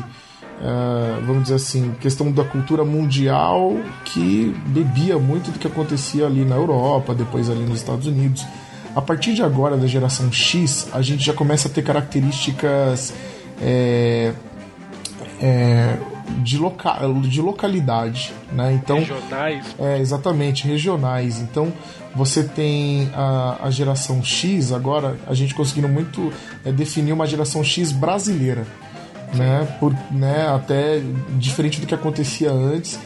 [0.61, 6.45] uh, vamos dizer assim, questão da cultura mundial que bebia muito do que acontecia ali
[6.45, 8.47] na Europa, depois ali nos Estados Unidos.
[8.95, 13.13] A partir de agora, da geração X, a gente já começa a ter características
[13.61, 14.33] é,
[15.43, 15.97] é,
[16.39, 18.73] de, loca de localidade, né?
[18.73, 19.75] Então, regionais.
[19.79, 21.41] É, exatamente, regionais.
[21.41, 21.73] Então,
[22.15, 26.33] você tem a, a geração X, agora a gente conseguindo muito
[26.65, 28.65] é, definir uma geração X brasileira.
[29.35, 33.01] Né, por, né, até diferente do que acontecia antes,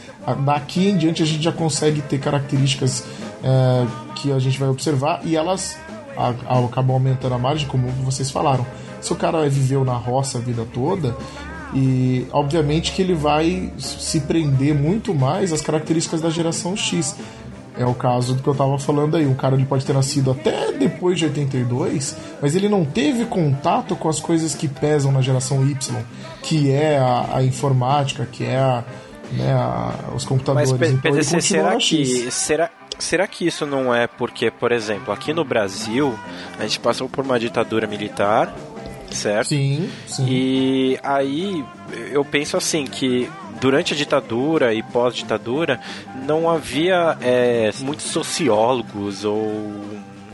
[0.45, 3.03] daqui em diante a gente já consegue ter características
[3.43, 5.75] é, que a gente vai observar e elas
[6.15, 8.65] a, a, acabam aumentando a margem, como vocês falaram.
[9.01, 11.15] Se o cara viveu na roça a vida toda,
[11.73, 17.15] e obviamente que ele vai se prender muito mais às características da geração X.
[17.79, 19.25] É o caso do que eu estava falando aí.
[19.25, 23.95] Um cara ele pode ter nascido até depois de 82, mas ele não teve contato
[23.95, 25.95] com as coisas que pesam na geração Y,
[26.43, 28.83] que é a, a informática, que é a,
[29.31, 30.73] né, a, os computadores.
[30.73, 35.33] Mas, então, PDC, será que, será, será que isso não é porque, por exemplo, aqui
[35.33, 36.13] no Brasil,
[36.59, 38.53] a gente passou por uma ditadura militar,
[39.11, 39.49] certo?
[39.49, 40.25] Sim, sim.
[40.27, 41.63] E aí
[42.11, 45.79] eu penso assim que durante a ditadura e pós-ditadura
[46.25, 49.71] não havia é, muitos sociólogos ou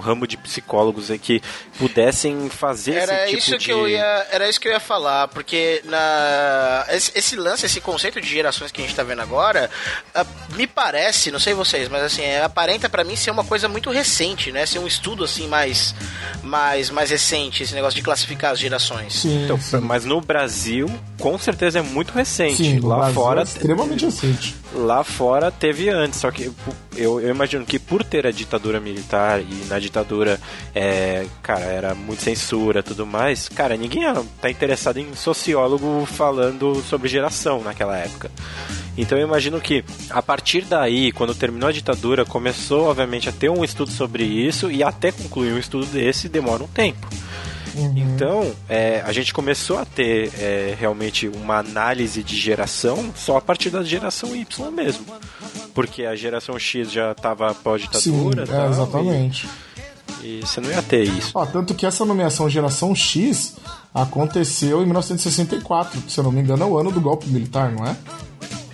[0.06, 1.42] ramo de psicólogos aí que
[1.78, 3.66] pudessem fazer Era esse tipo isso de...
[3.66, 7.82] que eu ia, era isso que eu ia falar, porque na esse, esse lance, esse
[7.82, 9.70] conceito de gerações que a gente tá vendo agora,
[10.14, 13.68] ah, me parece, não sei vocês, mas assim, é, aparenta pra mim ser uma coisa
[13.68, 14.66] muito recente, né?
[14.66, 15.96] Ser um estudo assim mais
[16.44, 19.14] mais mais recente, esse negócio de classificar as gerações.
[19.22, 19.80] Sim, Então, sim.
[19.80, 20.90] mas no Brasil,
[21.20, 22.58] com certeza é muito recente.
[22.58, 24.56] Sim, Lá Brasil fora é extremamente recente.
[24.74, 26.52] Lá fora teve antes, só que
[26.96, 30.40] eu, eu imagino que por ter a ditadura militar e na ditadura,
[30.74, 34.04] é, cara, era muito censura tudo mais, cara, ninguém
[34.42, 38.32] tá interessado em sociólogo falando sobre geração naquela época.
[38.98, 43.50] Então eu imagino que a partir daí, quando terminou a ditadura, começou obviamente a ter
[43.50, 47.08] um estudo sobre isso e até concluir um estudo desse demora um tempo.
[47.78, 53.42] Então, é, a gente começou a ter é, realmente uma análise de geração só a
[53.42, 55.06] partir da geração Y mesmo.
[55.74, 58.44] Porque a geração X já estava Sim, pós-ditadura.
[58.44, 59.50] é, tal, exatamente.
[60.24, 61.32] E, e você não ia ter isso.
[61.36, 63.56] Ó, tanto que essa nomeação Geração X
[63.94, 67.72] aconteceu em 1964, que se eu não me engano é o ano do golpe militar,
[67.72, 67.96] não é?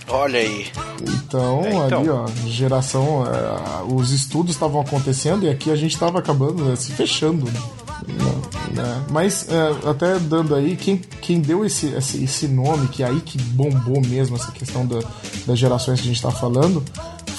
[0.08, 0.68] Olha aí.
[1.02, 2.00] Então, É, então.
[2.02, 3.24] ali, ó, geração.
[3.26, 7.46] é, os estudos estavam acontecendo e aqui a gente estava acabando né, se fechando.
[7.46, 7.60] né?
[8.08, 9.06] Né?
[9.10, 13.22] Mas, é, até dando aí, quem, quem deu esse, esse, esse nome, que é aí
[13.22, 15.00] que bombou mesmo essa questão da,
[15.46, 16.84] das gerações que a gente tá falando,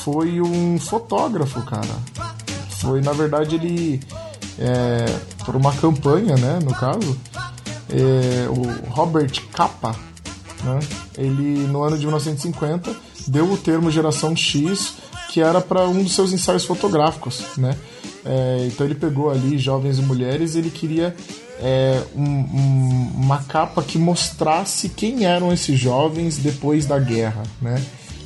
[0.05, 1.94] foi um fotógrafo, cara.
[2.81, 4.01] Foi, na verdade, ele.
[4.59, 5.07] É,
[5.44, 7.18] por uma campanha, né, no caso,
[7.88, 9.96] é, o Robert Capa,
[10.62, 10.79] né,
[11.16, 12.94] ele no ano de 1950
[13.27, 14.94] deu o termo geração X,
[15.33, 17.75] que era para um dos seus ensaios fotográficos, né?
[18.25, 21.14] É, então ele pegou ali jovens e mulheres, e ele queria
[21.64, 27.81] é, um- um- uma capa que mostrasse quem eram esses jovens depois da guerra, né?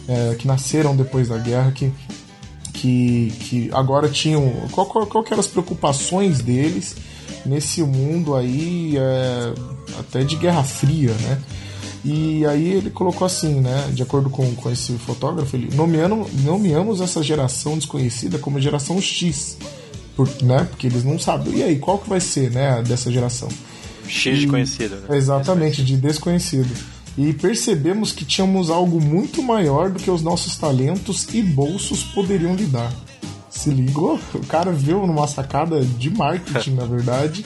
[0.08, 1.92] É, que nasceram depois da guerra, que
[2.72, 4.52] que, que agora tinham.
[4.70, 6.94] Qual, qual, qual eram as preocupações deles
[7.44, 9.54] nesse mundo aí, é,
[9.98, 11.40] até de Guerra Fria, né?
[12.08, 13.90] E aí ele colocou assim, né?
[13.92, 19.58] De acordo com, com esse fotógrafo, ele nomeando, nomeamos essa geração desconhecida como geração X.
[20.14, 20.68] Por, né?
[20.70, 21.56] Porque eles não sabem.
[21.56, 23.48] E aí, qual que vai ser, né, dessa geração?
[24.06, 25.16] X de conhecido, né?
[25.16, 26.72] Exatamente, de desconhecido.
[27.18, 32.54] E percebemos que tínhamos algo muito maior do que os nossos talentos e bolsos poderiam
[32.54, 32.94] lhe dar.
[33.50, 34.20] Se ligou?
[34.32, 37.44] O cara viu numa sacada de marketing, na verdade,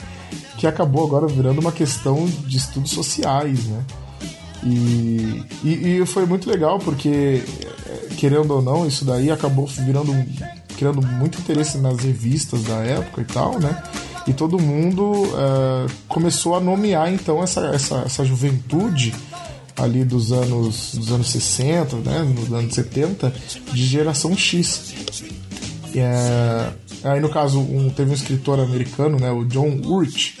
[0.55, 3.83] que acabou agora virando uma questão de estudos sociais, né?
[4.63, 10.13] E, e, e foi muito legal porque, eh, querendo ou não, isso daí acabou virando
[10.77, 13.83] criando muito interesse nas revistas da época e tal, né?
[14.27, 19.13] E todo mundo eh, começou a nomear então essa, essa, essa juventude
[19.77, 23.33] ali dos anos dos anos 60, né, nos anos 70,
[23.73, 24.93] de geração X.
[25.95, 26.71] É,
[27.03, 30.37] aí no caso um, teve um escritor americano, né, o John Urt,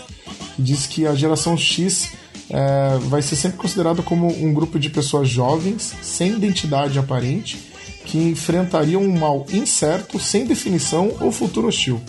[0.55, 2.11] que disse que a geração X
[2.51, 7.57] é, vai ser sempre considerada como um grupo de pessoas jovens, sem identidade aparente,
[8.05, 12.01] que enfrentariam um mal incerto, sem definição ou futuro hostil.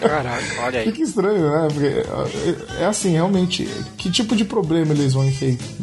[0.00, 0.86] Caraca, olha aí.
[0.86, 1.68] Fica estranho, né?
[1.72, 1.86] Porque
[2.78, 3.64] é, é assim, realmente,
[3.96, 5.26] que tipo de problema eles vão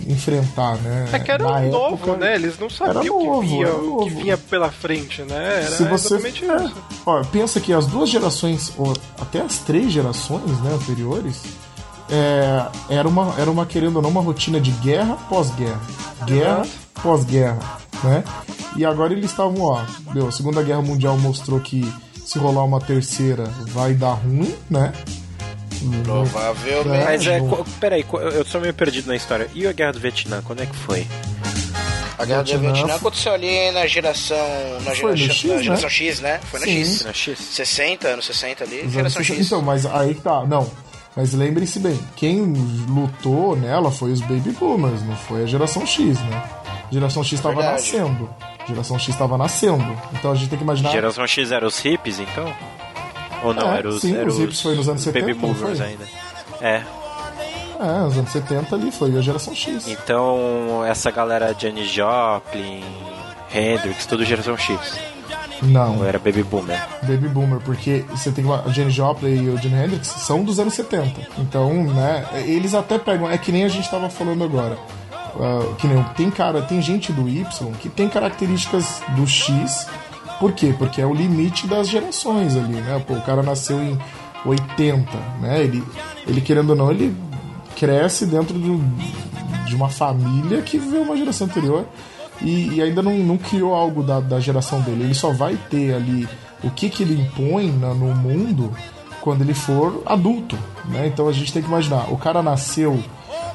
[0.08, 1.10] enfrentar, né?
[1.12, 2.36] É que era Na novo, época, né?
[2.36, 4.22] Eles não sabiam era o que, novo, vinha, era o que novo.
[4.22, 5.64] vinha pela frente, né?
[5.64, 6.76] Era Se você exatamente é, isso.
[7.06, 11.42] ó, pensa que as duas gerações, ou até as três gerações né, anteriores,
[12.10, 15.82] é, era, uma, era uma, querendo ou não, uma rotina de guerra pós-guerra.
[16.26, 16.66] Guerra
[17.02, 18.24] pós-guerra, né?
[18.76, 21.92] E agora eles estavam, ó, meu, a Segunda Guerra Mundial mostrou que
[22.26, 24.94] se rolar uma terceira vai dar ruim, né?
[26.04, 27.06] Provavelmente.
[27.06, 27.64] Mas é, não.
[27.80, 29.48] peraí, eu sou meio perdido na história.
[29.54, 31.08] E a Guerra do Vietnã, quando é que foi?
[32.18, 34.38] A guerra do Vietnã aconteceu ali na geração.
[34.84, 35.64] Na Foi no geração, X, na né?
[35.64, 36.40] geração X, né?
[36.50, 36.84] Foi na Sim.
[36.84, 37.04] X.
[37.04, 37.40] Na X?
[37.40, 39.40] 60, anos 60 ali, geração 60.
[39.40, 39.46] X.
[39.46, 40.44] Então, mas aí que tá.
[40.46, 40.70] Não.
[41.18, 42.54] Mas lembre-se bem, quem
[42.88, 46.44] lutou nela foi os Baby Boomers, não foi a geração X, né?
[46.90, 48.30] A geração X estava nascendo.
[48.60, 49.98] A geração X estava nascendo.
[50.14, 50.92] Então a gente tem que imaginar.
[50.92, 52.54] Geração X era os hippies, então?
[53.44, 55.48] Ou não, É, era os, sim, era os hippies foi nos anos os Baby 70,
[55.48, 55.88] não Boomers foi?
[55.88, 56.06] ainda.
[56.62, 56.84] É,
[57.80, 59.88] É, nos anos 70 ali foi a geração X.
[59.88, 62.84] então essa galera Janis Joplin,
[63.54, 64.80] Hendrix, tudo geração X.
[65.62, 66.80] Não, Ou era Baby Boomer?
[67.02, 70.74] Baby Boomer, porque você tem a Jenny Joplin e o Jimi Hendrix são dos anos
[70.74, 71.28] 70.
[71.40, 74.78] Então, né, eles até pegam, é que nem a gente tava falando agora.
[75.40, 77.46] Ah, que nem tem cara, tem gente do Y
[77.80, 79.88] que tem características do X.
[80.40, 80.74] Por quê?
[80.78, 83.04] Porque é o limite das gerações ali, né?
[83.08, 83.98] Pô, o cara nasceu em
[84.46, 85.62] 80, né?
[85.64, 85.84] Ele,
[86.28, 87.16] ele querendo ou não, ele
[87.76, 88.84] cresce dentro do,
[89.66, 91.86] de uma família que viveu uma geração anterior.
[92.42, 95.04] E, e ainda não, não criou algo da, da geração dele.
[95.04, 96.28] Ele só vai ter ali
[96.64, 98.72] o que, que ele impõe na- no mundo
[99.22, 101.08] quando ele for adulto, né?
[101.08, 103.02] Então a gente tem que imaginar, o cara nasceu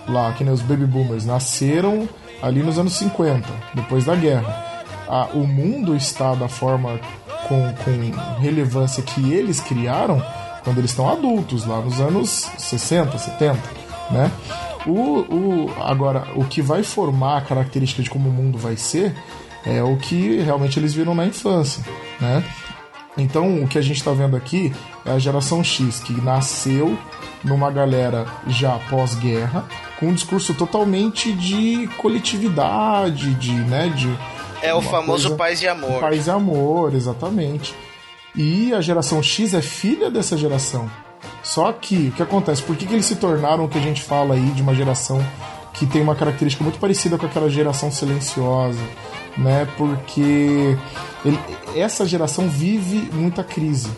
[0.08, 2.08] lá, que nem os baby boomers, nasceram
[2.42, 4.70] ali nos anos 50, depois da guerra.
[5.34, 6.98] O mundo está da forma
[7.46, 10.22] com, com relevância que eles criaram
[10.64, 13.58] quando eles estão adultos, lá nos anos 60, 70,
[14.10, 14.30] né?
[14.86, 19.14] O, o, agora, o que vai formar a característica de como o mundo vai ser
[19.64, 21.84] é o que realmente eles viram na infância,
[22.20, 22.42] né?
[23.16, 24.72] Então, o que a gente está vendo aqui
[25.04, 26.98] é a geração X, que nasceu
[27.44, 29.66] numa galera já pós-guerra,
[30.00, 34.08] com um discurso totalmente de coletividade, de, né, de
[34.62, 36.00] É o famoso coisa- paz e amor.
[36.00, 37.74] Paz e amor, exatamente.
[38.34, 40.90] E a geração X é filha dessa geração.
[41.42, 42.62] Só que, o que acontece?
[42.62, 45.24] Por que, que eles se tornaram o que a gente fala aí de uma geração
[45.74, 48.80] que tem uma característica muito parecida com aquela geração silenciosa?
[49.36, 49.66] Né?
[49.76, 50.76] Porque
[51.24, 51.38] ele-
[51.74, 53.90] essa geração vive muita crise.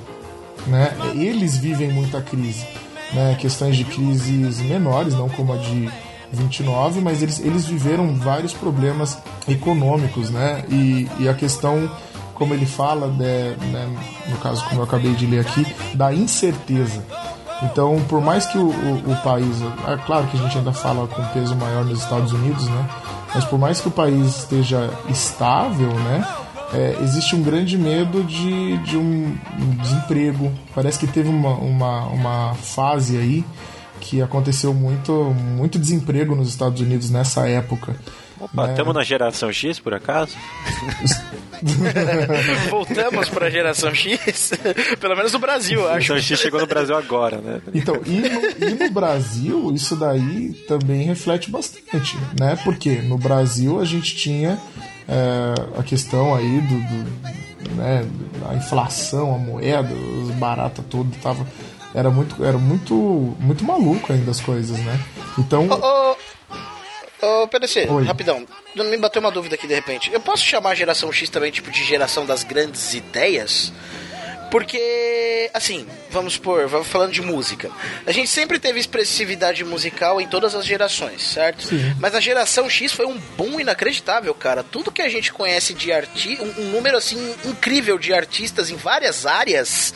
[0.67, 0.97] Né?
[1.15, 2.67] Eles vivem muita crise.
[3.13, 3.37] Né?
[3.39, 5.91] Questões de crises menores, não como a de
[6.33, 10.65] 29, mas eles, eles viveram vários problemas econômicos, né?
[10.69, 11.89] E, e a questão,
[12.35, 13.97] como ele fala, né, né,
[14.29, 17.05] no caso, como eu acabei de ler aqui, da incerteza.
[17.63, 19.57] Então, por mais que o, o, o país,
[19.89, 22.91] é claro que a gente ainda fala com peso maior nos Estados Unidos, né?
[23.35, 26.25] Mas por mais que o país esteja estável, né?
[26.75, 29.37] é, existe um grande medo de, de um,
[29.81, 30.53] desemprego.
[30.75, 33.45] Parece que teve uma, uma, uma fase aí
[34.01, 35.13] que aconteceu muito,
[35.57, 37.97] muito desemprego nos Estados Unidos nessa época.
[38.41, 40.37] Opa, estamos na geração X, por acaso?
[42.71, 44.53] Voltamos pra geração X,
[45.01, 46.07] pelo menos no Brasil, eu A acho.
[46.09, 47.61] geração X chegou no Brasil agora, né?
[47.75, 52.59] Então, e no, e no Brasil, isso daí também reflete bastante, né?
[52.65, 54.59] Porque no Brasil a gente tinha
[55.09, 57.45] é, a questão aí do, do-
[57.77, 58.07] né,
[58.51, 61.47] a inflação, a moeda, os barata todo tava
[61.95, 62.95] era muito era muito
[63.41, 65.01] muito maluco ainda as coisas, né?
[65.39, 65.75] Então, Ô,
[66.13, 66.17] ô,
[67.23, 68.05] ô, PDC, Oi.
[68.05, 68.47] rapidão.
[68.75, 70.13] Me bateu uma dúvida aqui de repente.
[70.13, 73.73] Eu posso chamar a geração X também, tipo, de geração das grandes ideias?
[74.51, 77.73] Porque, assim, vamos supor, vamos falando de música.
[78.07, 81.67] A gente sempre teve expressividade musical em todas as gerações, certo?
[81.99, 84.63] Mas a geração X foi um boom inacreditável, cara.
[84.63, 88.77] Tudo que a gente conhece de arti um, um número assim incrível de artistas em
[88.77, 89.93] várias áreas,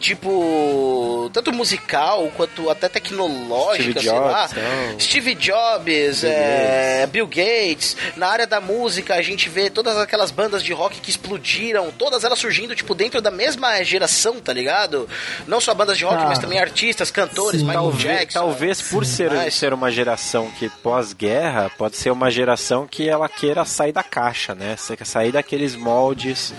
[0.00, 4.46] tipo, tanto musical quanto até tecnológica, Steve sei lá.
[4.46, 5.00] Jobs, não.
[5.00, 7.96] Steve Jobs, é, Bill Gates.
[8.16, 12.24] Na área da música, a gente vê todas aquelas bandas de rock que explodiram, todas
[12.24, 15.08] elas surgindo, tipo, dentro da mesma geração, tá ligado?
[15.46, 17.66] Não só bandas de rock, Cara, mas também artistas, cantores, sim.
[17.66, 18.38] Michael Talvez, Jackson.
[18.40, 23.28] talvez por ser, Mas- ser uma geração que pós-guerra, pode ser uma geração que ela
[23.28, 24.76] queira sair da caixa, né?
[24.76, 26.52] Sa- Sair daqueles moldes,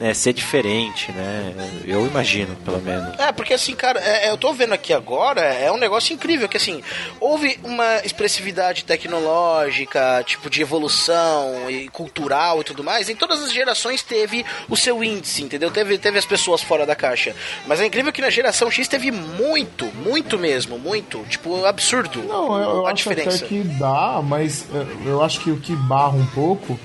[0.00, 0.14] né?
[0.14, 1.54] ser diferente, né?
[1.84, 3.18] Eu imagino, pelo menos.
[3.18, 6.48] É, porque assim, cara, é- é, eu tô vendo aqui agora, é um negócio incrível,
[6.48, 6.82] que assim,
[7.20, 13.52] houve uma expressividade tecnológica, tipo de evolução e cultural e tudo mais, em todas as
[13.52, 15.70] gerações teve o seu índice, entendeu?
[15.70, 17.34] Teve, teve as pessoas fora da caixa.
[17.66, 22.58] Mas é incrível que na geração X teve muito, muito mesmo, muito, tipo, absurdo Não,
[22.58, 23.36] eu, eu a acho diferença.
[23.38, 26.78] até que dá, mas é, eu acho que o que barra um pouco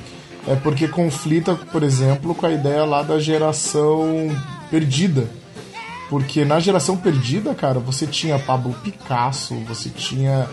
[0.48, 4.30] é porque conflita, por exemplo, com a ideia lá da geração
[4.70, 5.28] perdida.
[6.10, 10.48] Porque na geração perdida, cara, você tinha Pablo Picasso, você tinha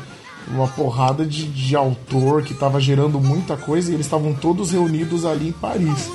[0.48, 5.24] uma porrada de, de autor que estava gerando muita coisa e eles estavam todos reunidos
[5.26, 6.08] ali em Paris.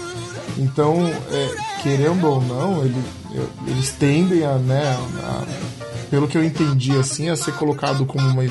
[0.58, 3.04] Então, é, querendo ou não, ele-
[3.68, 5.44] eles tendem a, né, a-
[6.10, 8.44] pelo que eu entendi, assim, a ser colocado como uma,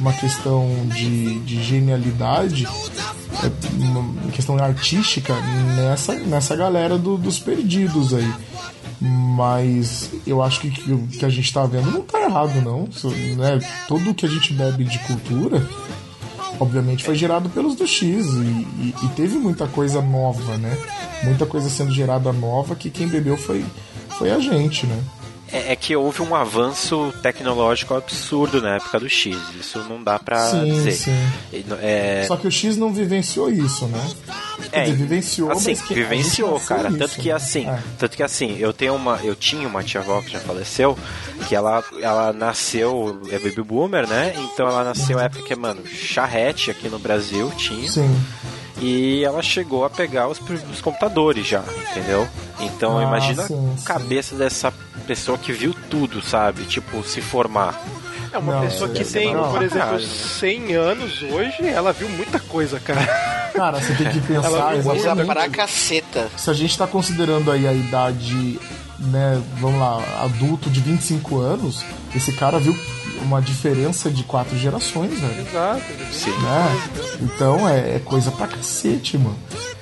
[0.00, 3.50] uma questão de, de genialidade, é,
[3.82, 5.34] uma questão artística
[5.76, 8.32] nessa, nessa galera do- dos perdidos aí.
[9.00, 12.84] Mas eu acho que o que a gente tá vendo não tá errado, não.
[12.90, 13.58] Isso, né?
[13.86, 15.66] Tudo que a gente bebe de cultura,
[16.58, 18.26] obviamente, foi gerado pelos do X.
[18.26, 20.76] E, e- e teve muita coisa nova, né?
[21.22, 23.64] Muita coisa sendo gerada nova que quem bebeu foi,
[24.10, 24.98] foi a gente, né?
[25.54, 29.36] É, é que houve um avanço tecnológico absurdo na época do X.
[29.58, 30.92] Isso não dá pra Sim, dizer.
[30.92, 31.16] sim.
[31.80, 34.10] É, Só que o X não vivenciou isso, né?
[34.72, 36.88] É, dizer, vivenciou, assim, vivenciou, cara.
[36.90, 37.34] nisso, tanto que né?
[37.34, 37.78] assim, É.
[37.98, 40.98] tanto que assim, eu tenho uma, eu tinha uma tia avó que já faleceu,
[41.48, 44.34] que ela, ela nasceu é baby boomer, né?
[44.36, 47.88] Então ela nasceu na época que, mano, charrete aqui no Brasil tinha.
[47.90, 48.20] Sim.
[48.80, 52.26] E ela chegou a pegar os, os computadores já, entendeu?
[52.60, 53.84] Então Ah, imagina sim, a sim.
[53.84, 54.72] cabeça dessa
[55.06, 56.64] pessoa que viu tudo, sabe?
[56.64, 57.80] Tipo, se formar.
[58.32, 60.04] É uma Não, pessoa que é tem, legal por exemplo, caralho.
[60.06, 63.04] 100 anos hoje, ela viu muita coisa, cara.
[63.54, 64.50] Cara, você tem que pensar
[64.82, 65.26] Coisa exatamente.
[65.32, 66.28] pra caceta.
[66.36, 68.58] Se a gente tá considerando aí a idade,
[68.98, 71.84] né, vamos lá, adulto de 25 anos,
[72.16, 72.76] esse cara viu
[73.22, 75.46] uma diferença de quatro gerações, velho.
[75.46, 75.82] Exato.
[76.12, 76.30] Sim.
[76.30, 76.80] né?
[77.22, 79.36] Então é, é coisa pra cacete, mano.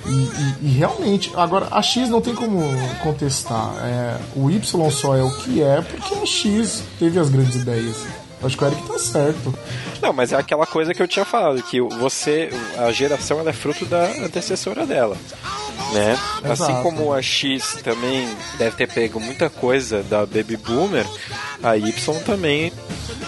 [0.05, 2.61] E, e- e realmente, agora a X não tem como
[3.03, 3.73] contestar.
[3.83, 7.97] É, o Y só é o que é porque a X teve as grandes ideias.
[8.43, 9.55] Acho que o Eric tá certo.
[10.01, 13.53] Não, mas é aquela coisa que eu tinha falado, que você, a geração ela é
[13.53, 15.17] fruto da antecessora dela.
[15.93, 16.19] Né?
[16.45, 18.27] Assim como a X também
[18.59, 21.07] deve ter pego muita coisa da Baby Boomer,
[21.63, 22.73] a Y também.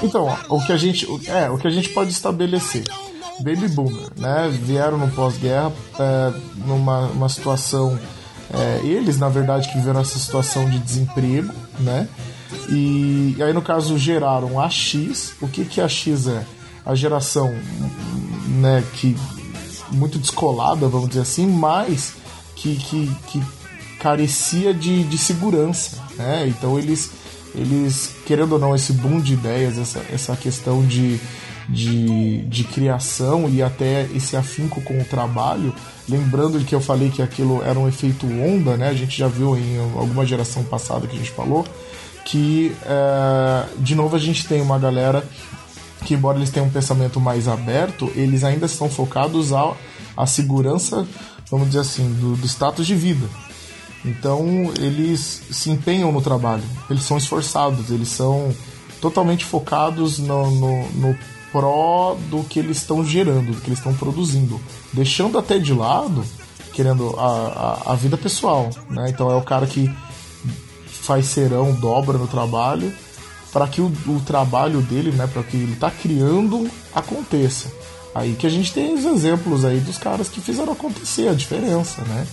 [0.02, 2.84] Então, o que a gente, é, o que a gente pode estabelecer.
[3.40, 4.48] Baby Boomer, né?
[4.62, 6.32] Vieram no pós-guerra é,
[6.66, 7.98] numa uma situação.
[8.52, 12.08] é, eles, na verdade, que viveram essa situação de desemprego, né?
[12.68, 15.34] E, e aí, no caso, geraram a X.
[15.40, 16.44] O que, que a X é?
[16.84, 17.54] A geração,
[18.60, 19.16] né, que
[19.90, 22.14] muito descolada, vamos dizer assim, mas
[22.54, 23.42] que, que, que
[23.98, 26.46] carecia de, de segurança, né?
[26.46, 27.10] Então eles,
[27.54, 31.18] eles, querendo ou não, esse boom de ideias, essa, essa questão de,
[31.68, 35.74] de, de criação e até esse afinco com o trabalho,
[36.08, 38.88] lembrando que eu falei que aquilo era um efeito onda, né?
[38.88, 41.64] A gente já viu em alguma geração passada que a gente falou,
[42.24, 45.24] que é, de novo a gente tem uma galera
[46.04, 49.74] que embora eles tenham um pensamento mais aberto, eles ainda estão focados à,
[50.16, 51.06] à segurança,
[51.50, 53.26] vamos dizer assim, do, do status de vida.
[54.04, 58.54] Então eles se empenham no trabalho, eles são esforçados, eles são
[59.00, 61.18] totalmente focados no, no, no
[61.50, 64.60] pró do que eles estão gerando, do que eles estão produzindo,
[64.92, 66.24] deixando até de lado,
[66.72, 69.08] querendo a, a, a vida pessoal, né?
[69.08, 69.90] Então é o cara que
[71.04, 72.92] faz serão, dobra no trabalho,
[73.52, 77.70] para que o, o trabalho dele, né, para que ele tá criando aconteça.
[78.14, 82.02] Aí que a gente tem os exemplos aí dos caras que fizeram acontecer a diferença,
[82.02, 82.26] né?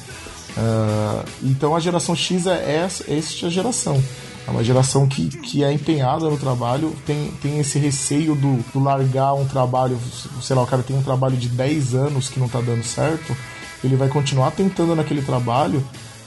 [0.57, 4.01] Ah, então a geração X é essa, é essa geração.
[4.47, 8.83] É uma geração que, que é empenhada no trabalho, tem, tem esse receio do, do
[8.83, 9.99] largar um trabalho,
[10.41, 13.37] sei lá, o cara tem um trabalho de 10 anos que não tá dando certo,
[13.83, 15.83] ele vai continuar tentando naquele trabalho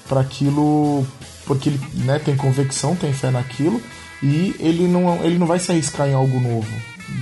[0.09, 1.05] para aquilo,
[1.47, 3.81] porque ele né, tem convicção, tem fé naquilo,
[4.23, 6.69] e ele não, ele não vai se arriscar em algo novo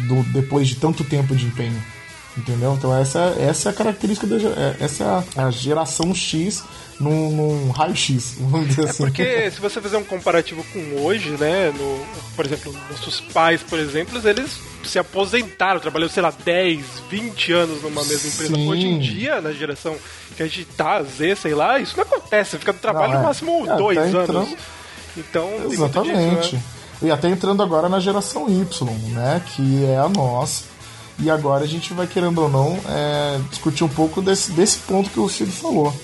[0.08, 1.82] do- depois de tanto tempo de empenho.
[2.36, 2.74] Entendeu?
[2.78, 6.64] Então essa, essa é a característica da é- essa é a, geração X
[6.98, 9.04] num, num raio-x, vamos dizer É assim.
[9.04, 11.70] porque se você fizer um comparativo com hoje, né?
[11.76, 12.00] No,
[12.34, 16.80] por exemplo, nossos pais, por exemplo, eles se aposentaram, trabalhou, sei lá, 10,
[17.10, 18.54] 20 anos numa mesma empresa.
[18.54, 18.68] Sim.
[18.70, 19.94] Hoje em dia, na geração
[20.36, 22.52] que a gente tá, Z, sei lá, isso não acontece.
[22.52, 23.16] Você fica no trabalho é.
[23.18, 24.14] no máximo É, dois anos.
[24.14, 24.56] entrando-
[25.18, 26.40] Então, muito Exatamente.
[26.42, 26.62] disso, né?
[27.02, 29.42] E até entrando agora na geração Y, né?
[29.54, 30.71] Que é a nossa.
[31.18, 35.10] E agora a gente vai, querendo ou não, é, discutir um pouco desse, desse ponto
[35.10, 35.94] que o Cid falou.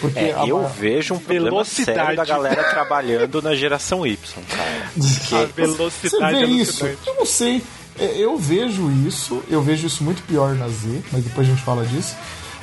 [0.00, 1.98] Porque É, a- eu vejo um problema Velocidade.
[1.98, 4.16] sério da galera trabalhando na geração Y,
[4.48, 4.88] cara.
[4.96, 6.86] A Você velocidade vê é isso?
[6.86, 7.62] Eu não sei.
[7.98, 11.62] É, Eu vejo isso, eu vejo isso muito pior na Z, mas depois a gente
[11.64, 12.14] fala disso.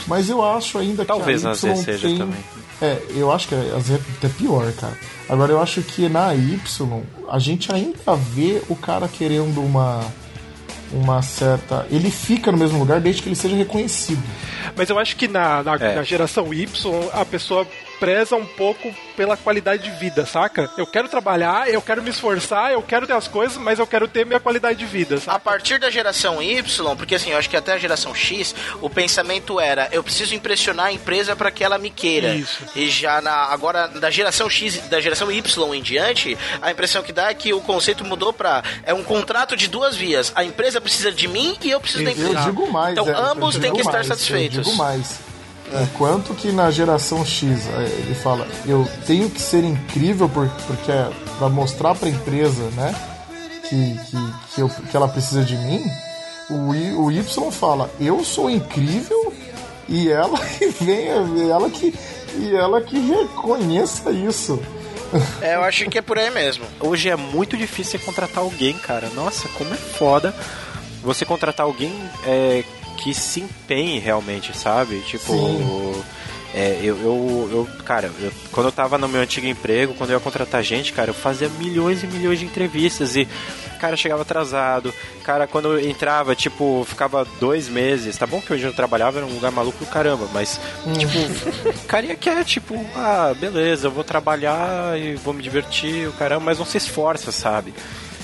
[0.07, 2.17] Mas eu acho ainda Talvez que a na Y Z seja tem...
[2.17, 2.39] também.
[2.81, 4.97] É, eu acho que a Z é até pior, cara.
[5.27, 6.57] Agora eu acho que na Y
[7.29, 10.01] a gente ainda vê o cara querendo uma
[10.91, 14.21] uma certa, ele fica no mesmo lugar desde que ele seja reconhecido.
[14.75, 15.95] Mas eu acho que na, na, É.
[15.95, 17.67] na geração Y, a pessoa
[17.99, 20.69] preza um pouco pela qualidade de vida, saca?
[20.77, 24.07] Eu quero trabalhar, eu quero me esforçar, eu quero ter as coisas, mas eu quero
[24.07, 25.39] ter minha qualidade de vida, A saca?
[25.39, 29.59] partir da geração Y, porque assim, eu acho que até a geração X, o pensamento
[29.59, 32.35] era: eu preciso impressionar a empresa para que ela me queira.
[32.35, 32.63] Isso.
[32.75, 37.13] E já na agora da geração X, da geração Y em diante, a impressão que
[37.13, 40.31] dá é que o conceito mudou para é um contrato de duas vias.
[40.35, 42.45] A empresa precisa de mim e eu preciso da Eu empresa.
[42.45, 42.91] digo mais.
[42.93, 44.57] Então é, eu ambos têm que estar mais, satisfeitos.
[44.57, 45.19] Eu digo mais.
[45.83, 50.91] Enquanto que na geração X é, ele fala, eu tenho que ser incrível por, porque
[50.91, 52.95] é para mostrar para empresa, né,
[53.67, 55.83] que, que, que, eu- que ela precisa de mim.
[56.49, 59.33] O, y, o Y fala, eu sou incrível
[59.89, 61.15] e ela que venha,
[61.51, 61.93] ela que
[62.37, 64.61] e ela que reconheça isso.
[65.41, 66.65] É, eu acho que é por aí mesmo.
[66.79, 69.09] Hoje é muito difícil você contratar alguém, cara.
[69.15, 70.33] Nossa, como é foda
[71.01, 71.93] você contratar alguém
[72.25, 72.63] é,
[72.97, 74.99] que se empenhe realmente, sabe?
[75.01, 76.03] Tipo, Sim.
[76.53, 80.15] é, eu, eu, eu- cara, eu- quando eu tava no meu antigo emprego, quando eu
[80.17, 83.27] ia contratar gente, cara, eu fazia milhões e milhões de entrevistas e,
[83.79, 84.93] cara, chegava atrasado.
[85.23, 88.17] Cara, quando eu entrava, tipo, ficava dois meses.
[88.17, 90.59] Tá bom que hoje eu trabalhava era um lugar maluco do caramba, mas,
[90.97, 91.17] tipo,
[91.69, 96.45] o carinha quer, tipo, ah, beleza, eu vou trabalhar e vou me divertir, o caramba,
[96.45, 97.73] mas não se esforça, sabe?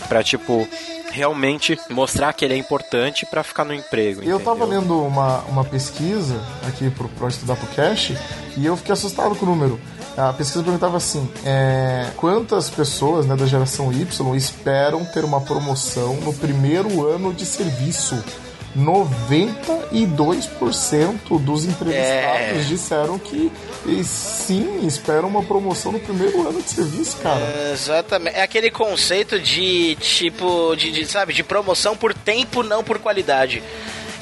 [0.07, 0.67] Pra, tipo,
[1.11, 4.23] realmente mostrar que ele é importante pra ficar no emprego.
[4.23, 4.81] Eu tava entendeu?
[4.81, 8.13] lendo uma, uma pesquisa aqui pro, pra estudar pro Cash
[8.57, 9.79] e eu fiquei assustado com o número.
[10.17, 16.15] A pesquisa perguntava assim: é, quantas pessoas né, da geração Y esperam ter uma promoção
[16.15, 18.21] no primeiro ano de serviço?
[18.77, 22.63] 92% dos entrevistados É.
[22.67, 23.51] disseram que
[24.03, 27.41] sim, esperam uma promoção no primeiro ano de serviço, cara.
[27.73, 28.37] Exatamente.
[28.37, 33.61] É aquele conceito de tipo, de, de, sabe, de promoção por tempo, não por qualidade.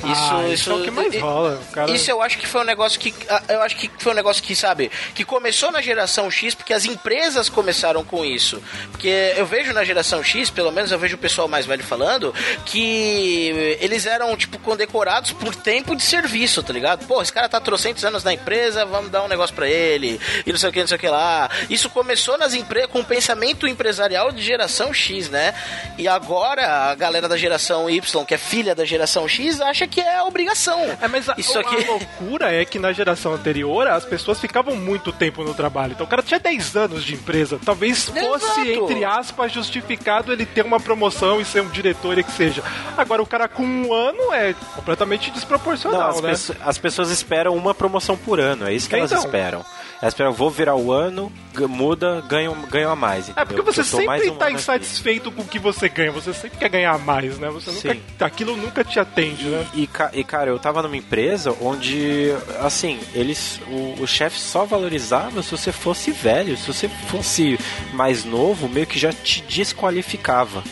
[0.04, 2.48] Isso, Ah, isso, isso é o que mais rola, o cara- Isso eu acho que
[2.48, 3.14] foi um negócio que.
[3.30, 6.74] ah, Eu acho que foi um negócio que, sabe, que começou na geração X, porque
[6.74, 8.62] as empresas começaram com isso.
[8.92, 12.34] Porque eu vejo na geração X, pelo menos eu vejo o pessoal mais velho falando,
[12.66, 17.06] que eles eram, tipo, condecorados por tempo de serviço, tá ligado?
[17.06, 20.52] Pô, esse cara tá trocentos anos na empresa, vamos dar um negócio pra ele, e
[20.52, 21.50] não sei o que, não sei o que lá.
[21.70, 25.54] Isso começou nas empresas com o pensamento empresarial de geração X, né?
[25.98, 30.00] E agora a galera da geração Y, que é filha da geração X, acha que
[30.02, 30.80] é obrigação.
[31.02, 34.76] É, mas a, Isso a aqui- loucura é que na geração anterior as pessoas ficavam
[34.76, 35.94] muito tempo no trabalho.
[35.94, 37.60] Então o cara tinha 10 anos de empresa.
[37.64, 38.62] Talvez fosse, Exato.
[38.92, 42.64] entre aspas, justificado ele ter uma promoção e ser um diretor e que seja.
[42.98, 46.56] Agora o cara com um ano é completamente Não, desproporcional, as, né?
[46.66, 49.24] as pessoas esperam uma promoção por ano, é isso que elas Então.
[49.24, 49.66] esperam.
[50.02, 51.30] Elas esperam, vou virar o ano,
[51.68, 53.28] muda, ganho, ganho a mais.
[53.28, 53.64] É entendeu?
[53.64, 56.70] porque você mais sempre um tá insatisfeito com o que você ganha, você sempre quer
[56.70, 57.50] ganhar mais, né?
[57.50, 58.02] Você nunca, Sim.
[58.22, 59.68] aquilo nunca te atende, né?
[59.74, 62.30] E, e, cara, eu tava numa empresa onde,
[62.62, 63.60] assim, eles.
[63.68, 66.56] O, o chefe só valorizava se você fosse velho.
[66.56, 67.60] Se você fosse
[67.92, 70.64] mais novo, meio que já te desqualificava.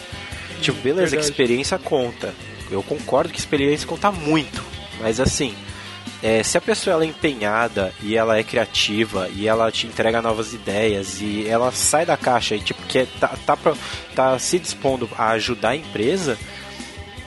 [0.62, 1.32] Tipo, beleza, que Verdade.
[1.32, 2.34] experiência conta.
[2.72, 4.64] Eu concordo que experiência conta muito.
[5.02, 5.54] Mas assim.
[6.24, 10.22] É, se a pessoa ela é empenhada e ela é criativa e ela te entrega
[10.22, 13.76] novas ideias e ela sai da caixa e tipo que tá, tá, pra-
[14.16, 16.38] tá se dispondo a ajudar a empresa,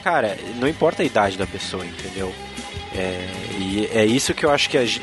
[0.02, 2.34] cara, não importa a idade da pessoa, entendeu?
[2.96, 3.28] É,
[3.60, 5.02] e é isso que eu acho que a, gen-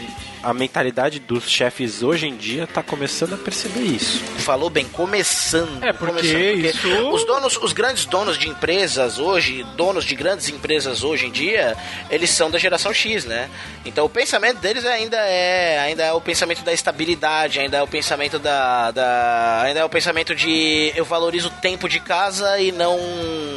[0.50, 4.20] a mentalidade dos chefes hoje em dia tá começando a perceber isso.
[4.40, 5.84] Falou bem, começando.
[5.84, 10.48] É, porque começando, isso- Os donos, os grandes donos de empresas hoje, donos de grandes
[10.48, 11.76] empresas hoje em dia,
[12.10, 13.50] eles são da geração X, né?
[13.86, 17.88] Então o pensamento deles ainda é, ainda é o pensamento da estabilidade, ainda é o
[17.88, 22.72] pensamento da, da ainda é o pensamento de eu valorizo o tempo de casa e
[22.72, 22.98] não,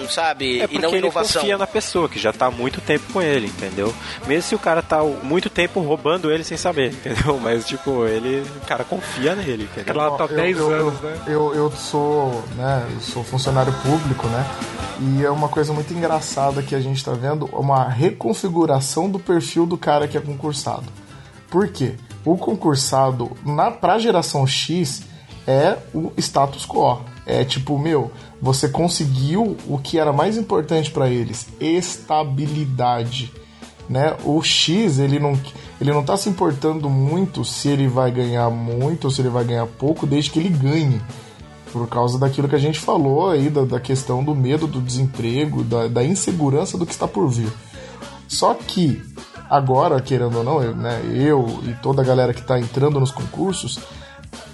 [0.09, 1.43] sabe, É e porque não ele inovação.
[1.43, 3.95] confia na pessoa, que já tá há muito tempo com ele, entendeu?
[4.27, 7.39] Mesmo se o cara tá muito tempo roubando ele sem saber, entendeu?
[7.41, 9.95] Mas, tipo, ele, o cara confia nele, entendeu?
[9.95, 11.23] Ela tá Eu- 10 eu, anos, eu, né?
[11.27, 14.47] Eu, eu sou, né, eu sou funcionário público, né?
[15.01, 19.65] E é uma coisa muito engraçada que a gente tá vendo, uma reconfiguração do perfil
[19.67, 20.87] do cara que é concursado.
[21.49, 21.95] Por quê?
[22.25, 25.03] O concursado, na, pra geração X,
[25.47, 27.01] é o status quo.
[27.27, 28.11] É tipo, meu,
[28.43, 33.33] você conseguiu o que era mais importante pra eles, estabilidade
[33.91, 34.17] né?
[34.25, 35.37] O X, ele não,
[35.81, 39.43] ele não tá se importando muito se ele vai ganhar muito ou se ele vai
[39.43, 41.03] ganhar pouco, desde que ele ganhe.
[41.73, 45.65] Por causa daquilo que a gente falou aí, da, da questão do medo do desemprego,
[45.65, 47.53] da, da insegurança do que está por vir.
[48.29, 49.03] Só que,
[49.49, 53.11] agora, querendo ou não, eu, né, eu e toda a galera que está entrando nos
[53.11, 53.81] concursos,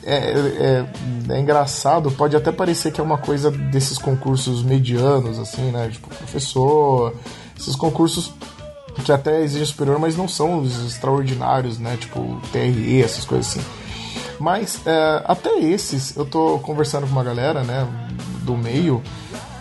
[0.03, 0.87] é, é,
[1.29, 5.91] é engraçado, pode até parecer que é uma coisa desses concursos medianos, assim, né?
[5.91, 7.15] Tipo, professor,
[7.59, 8.33] esses concursos
[9.05, 11.97] que até exigem superior, mas não são os extraordinários, né?
[11.97, 13.67] Tipo, TRE, essas coisas assim.
[14.39, 17.87] Mas é, até esses, eu tô conversando com uma galera, né,
[18.43, 19.03] do meio,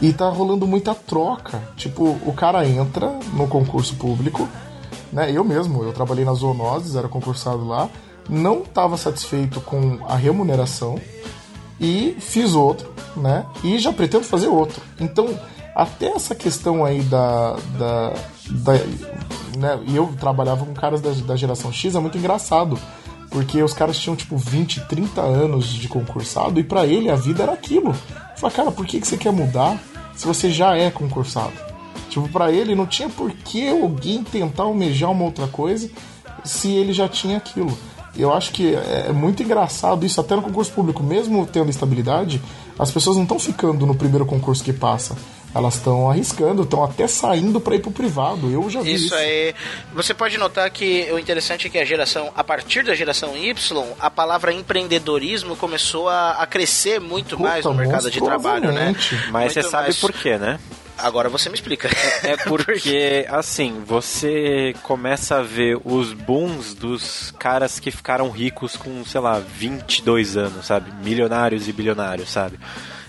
[0.02, 1.62] e tá rolando muita troca.
[1.78, 4.48] Tipo, o cara entra no concurso público,
[5.12, 5.32] né?
[5.32, 7.90] Eu mesmo, eu trabalhei na Zoonoses, era concursado lá,
[8.30, 11.00] não estava satisfeito com a remuneração
[11.80, 13.46] e fiz outro, né?
[13.64, 14.82] E já pretendo fazer outro.
[15.00, 15.28] Então,
[15.76, 17.56] até essa questão aí da.
[17.78, 18.14] da,
[18.50, 18.74] da
[19.56, 19.80] né?
[19.88, 22.78] E eu trabalhava com caras da, da geração X, é muito engraçado.
[23.30, 27.44] Porque os caras tinham tipo 20, 30 anos de concursado e pra ele a vida
[27.44, 27.94] era aquilo.
[28.38, 29.82] Falei, cara, por que, que você quer mudar
[30.16, 31.54] se você já é concursado?
[32.10, 35.90] Tipo, pra ele não tinha por que alguém tentar almejar uma outra coisa
[36.44, 37.78] se ele já tinha aquilo.
[38.16, 42.42] Eu acho que é muito engraçado isso, até no concurso público, mesmo tendo estabilidade,
[42.80, 45.18] as pessoas não estão ficando no primeiro concurso que passa.
[45.56, 48.52] Elas estão arriscando, estão até saindo para ir pro privado.
[48.52, 49.06] Eu já vi isso.
[49.06, 49.56] Isso aí.
[49.94, 53.96] Você pode notar que o interessante é que a geração, a partir da geração Y,
[53.98, 58.94] a palavra empreendedorismo começou a, a crescer muito Puta, mais no mercado de trabalho, né?
[59.32, 60.00] Mas Muito você sabe mais.
[60.00, 60.60] por quê, né?
[60.98, 61.90] Agora você me explica.
[62.24, 69.04] É porque, assim, você começa a ver os booms dos caras que ficaram ricos com,
[69.06, 70.92] sei lá, 22 anos, sabe?
[71.04, 72.58] Milionários e bilionários, sabe?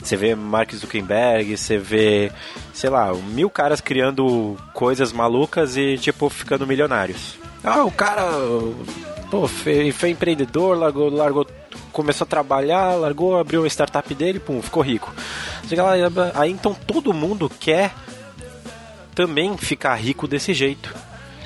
[0.07, 2.31] Você vê Mark Zuckerberg, você vê,
[2.73, 7.35] sei lá, mil caras criando coisas malucas e, tipo, ficando milionários.
[7.65, 8.23] Ah, o cara,
[9.29, 11.45] pô, foi, foi empreendedor, largou, largou,
[11.91, 15.13] começou a trabalhar, largou, abriu uma startup dele, pum, ficou rico.
[15.69, 15.95] Chega lá,
[16.35, 17.93] Aí então todo mundo quer
[19.13, 20.95] também ficar rico desse jeito.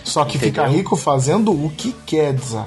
[0.05, 0.65] Só que Entendeu?
[0.65, 2.67] fica rico fazendo o que quer, Zá.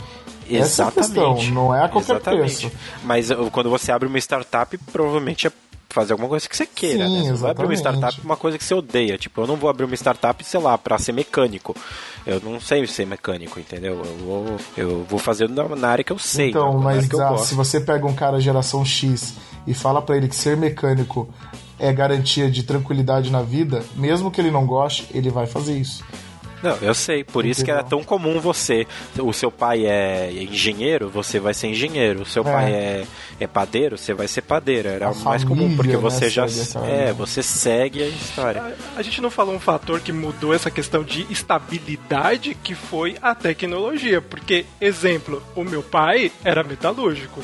[0.49, 2.67] Essa é a questão, não é a qualquer Exatamente.
[2.67, 2.71] preço.
[3.03, 5.51] Mas quando você abre uma startup, provavelmente é
[5.93, 7.29] fazer alguma coisa que você queira, Sim, né?
[7.29, 9.17] Você vai abrir uma startup uma coisa que você odeia.
[9.17, 11.75] Tipo, eu não vou abrir uma startup, sei lá, pra ser mecânico.
[12.25, 14.01] Eu não sei ser mecânico, entendeu?
[14.03, 16.49] Eu vou, eu vou fazer na, área que eu sei.
[16.49, 17.45] Então, mas gosto.
[17.45, 19.35] se você pega um cara geração X
[19.67, 21.29] e fala pra ele que ser mecânico
[21.77, 26.03] é garantia de tranquilidade na vida, mesmo que ele não goste, ele vai fazer isso.
[26.63, 28.87] Não, eu sei, por isso que era tão comum você.
[29.19, 32.21] O seu pai é engenheiro, você vai ser engenheiro.
[32.21, 32.51] O seu É.
[32.51, 33.05] pai é,
[33.41, 34.87] é padeiro, você vai ser padeiro.
[34.87, 36.47] Era A o mais comum, porque né, você já.
[36.47, 38.75] segue essa É, você segue a história.
[38.95, 43.35] A gente não falou um fator que mudou essa questão de estabilidade, que foi a
[43.35, 44.21] tecnologia.
[44.21, 47.41] Porque, exemplo, o meu pai era metalúrgico.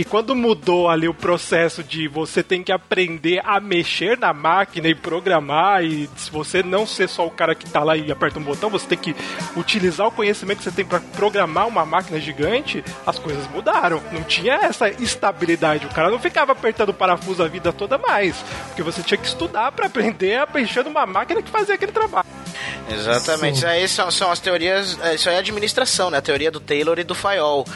[0.00, 4.88] E quando mudou ali o processo de você tem que aprender a mexer na máquina
[4.88, 8.38] e programar, e se você não ser só o cara que tá lá e aperta
[8.38, 9.14] um botão, você tem que
[9.54, 14.02] utilizar o conhecimento que você tem para programar uma máquina gigante, as coisas mudaram.
[14.10, 15.84] Não tinha essa estabilidade.
[15.84, 19.26] O cara não ficava apertando o parafuso a vida toda mais, porque você tinha que
[19.26, 22.26] estudar para aprender a mexer numa máquina que fazia aquele trabalho.
[22.88, 23.58] Exatamente.
[23.58, 24.98] Isso aí são, são as teorias.
[25.02, 26.18] é, Isso aí é administração, né?
[26.18, 27.66] A teoria do Taylor e do Fayol.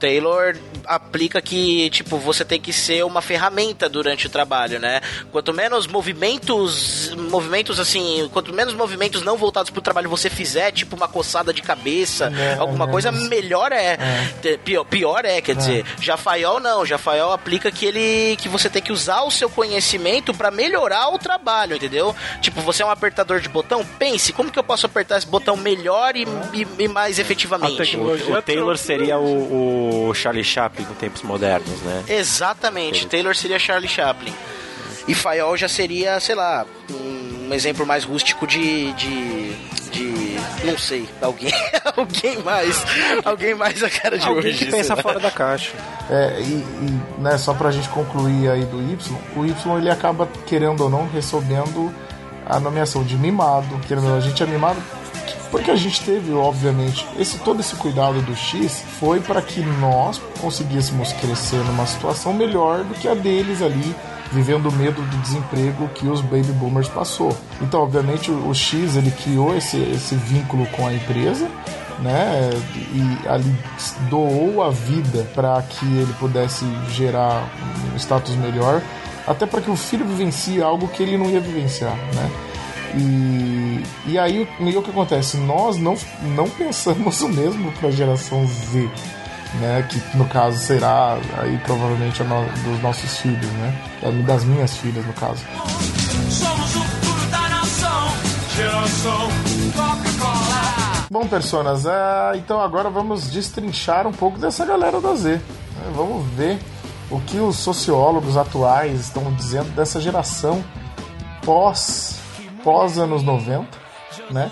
[0.00, 5.00] Taylor aplica que, tipo, você tem que ser uma ferramenta durante o trabalho, né?
[5.30, 10.96] Quanto menos movimentos, movimentos assim, quanto menos movimentos não voltados pro trabalho você fizer, tipo
[10.96, 13.98] uma coçada de cabeça, É, alguma é, coisa, melhor é.
[14.40, 18.48] Te- Pior, pior é, quer dizer, já Fayol não, já Fayol aplica que ele que
[18.48, 22.14] você tem que usar o seu conhecimento pra melhorar o trabalho, entendeu?
[22.40, 25.56] Tipo, você é um apertador de botão, pense, como que eu posso apertar esse botão
[25.56, 26.24] melhor e,
[26.54, 27.76] e- e mais efetivamente?
[27.76, 32.04] Tecnologia- O Taylor seria o, o Charlie Chaplin em tempos modernos, né?
[32.08, 34.32] Exatamente, Taylor seria Charlie Chaplin.
[35.08, 36.64] E Fayol já seria, sei lá,
[37.50, 38.92] um exemplo mais rústico de.
[38.92, 39.50] de.
[39.90, 41.52] de não sei, alguém.
[41.96, 42.84] alguém mais.
[43.24, 44.66] Alguém mais a cara de Alguém hoje.
[44.66, 45.72] que pensa fora da caixa.
[46.08, 50.28] É, e, e, né, só pra gente concluir aí do Y, o Y ele acaba,
[50.46, 51.92] querendo ou não, recebendo
[52.46, 53.80] a nomeação de mimado.
[53.88, 54.80] Querendo ou não, a gente é mimado
[55.50, 60.20] porque a gente teve, obviamente, esse todo esse cuidado do X foi para que nós
[60.40, 63.94] conseguíssemos crescer numa situação melhor do que a deles ali,
[64.32, 67.36] vivendo o medo do desemprego que os baby boomers passou.
[67.60, 71.48] Então, obviamente, o, X ele criou esse, esse vínculo com a empresa,
[71.98, 72.50] né?
[72.92, 73.54] E ali
[74.08, 77.44] doou a vida para que ele pudesse gerar
[77.92, 78.80] um status melhor,
[79.26, 82.30] até para que o filho vivencie algo que ele não ia vivenciar, né?
[82.96, 83.69] E,
[84.06, 85.36] e aí o e o que acontece?
[85.38, 85.96] Nós não,
[86.36, 88.88] não pensamos o mesmo para a geração Z,
[89.60, 89.86] né?
[89.88, 93.74] Que no caso será aí provavelmente a no- dos nossos filhos, né?
[94.26, 95.42] Das minhas filhas, no caso.
[96.30, 98.08] Somos o futuro da nação.
[98.56, 99.28] Geração
[99.74, 101.06] Coca-Cola.
[101.10, 105.32] Bom, personas, é, então agora vamos destrinchar um pouco dessa galera da Z.
[105.32, 105.42] né?
[105.96, 106.58] Vamos ver
[107.10, 110.62] o que os sociólogos atuais estão dizendo dessa geração
[111.44, 112.16] pós,
[112.62, 113.66] pós anos 90,
[114.30, 114.50] né?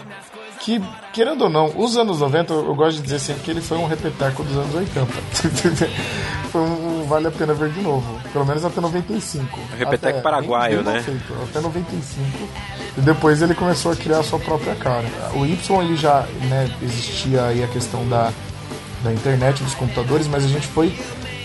[0.61, 0.83] Que,
[1.13, 3.79] querendo ou não, os anos 90, eu eu gosto de dizer sempre que ele foi
[3.79, 5.07] um repeteco dos anos 80.
[6.51, 8.21] foi um, vale a pena ver de novo.
[8.33, 9.59] Pelo menos até 95.
[9.79, 11.01] Repeteco Até- paraguaio, né?
[11.01, 12.49] feito, até 95.
[12.97, 15.07] E depois ele começou a criar a sua própria cara.
[15.35, 18.33] O Y ele já né, existia aí a questão da,
[19.03, 20.99] da internet, dos computadores, mas a gente foi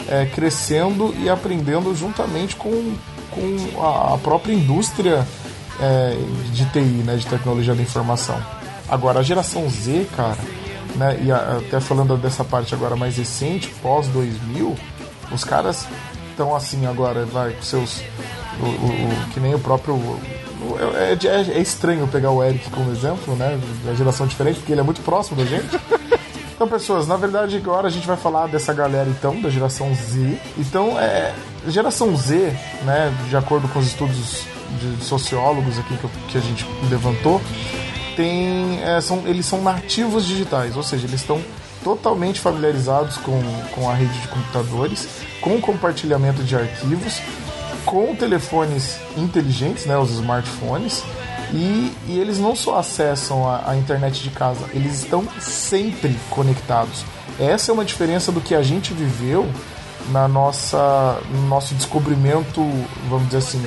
[0.09, 2.95] é, crescendo e aprendendo juntamente com,
[3.31, 5.25] com a, a própria indústria
[5.79, 6.17] é,
[6.51, 8.37] de TI, né, de tecnologia da informação.
[8.89, 10.37] Agora, a geração Z, cara,
[10.95, 14.75] né, e a- até falando dessa parte agora mais recente, pós 2000,
[15.31, 15.87] os caras
[16.29, 18.01] estão assim agora, vai, com seus.
[18.59, 19.95] O, o- o- que nem o próprio.
[19.95, 20.19] o-
[20.97, 23.59] é, é- é estranho pegar o Eric como exemplo, né?
[23.85, 25.67] Da geração diferente, porque ele é muito próximo da gente.
[26.55, 30.37] Então, pessoas, na verdade, agora a gente vai falar dessa galera, então, da geração Z.
[30.55, 31.33] Então, é.
[31.67, 32.53] Geração Z,
[32.85, 33.11] né?
[33.27, 34.43] De acordo com os estudos
[34.79, 37.41] de sociólogos aqui que, que a gente levantou,
[38.15, 41.41] tem, é, são, eles são nativos digitais, ou seja, eles estão
[41.83, 43.41] totalmente familiarizados com,
[43.73, 45.07] com a rede de computadores,
[45.41, 47.21] com o compartilhamento de arquivos,
[47.85, 51.03] com telefones inteligentes, né, os smartphones,
[51.53, 57.05] E, e eles não só acessam a, a internet de casa, eles estão sempre conectados.
[57.39, 59.47] Essa é uma diferença do que a gente viveu
[60.09, 62.59] na nossa, no nosso descobrimento,
[63.07, 63.61] vamos dizer assim,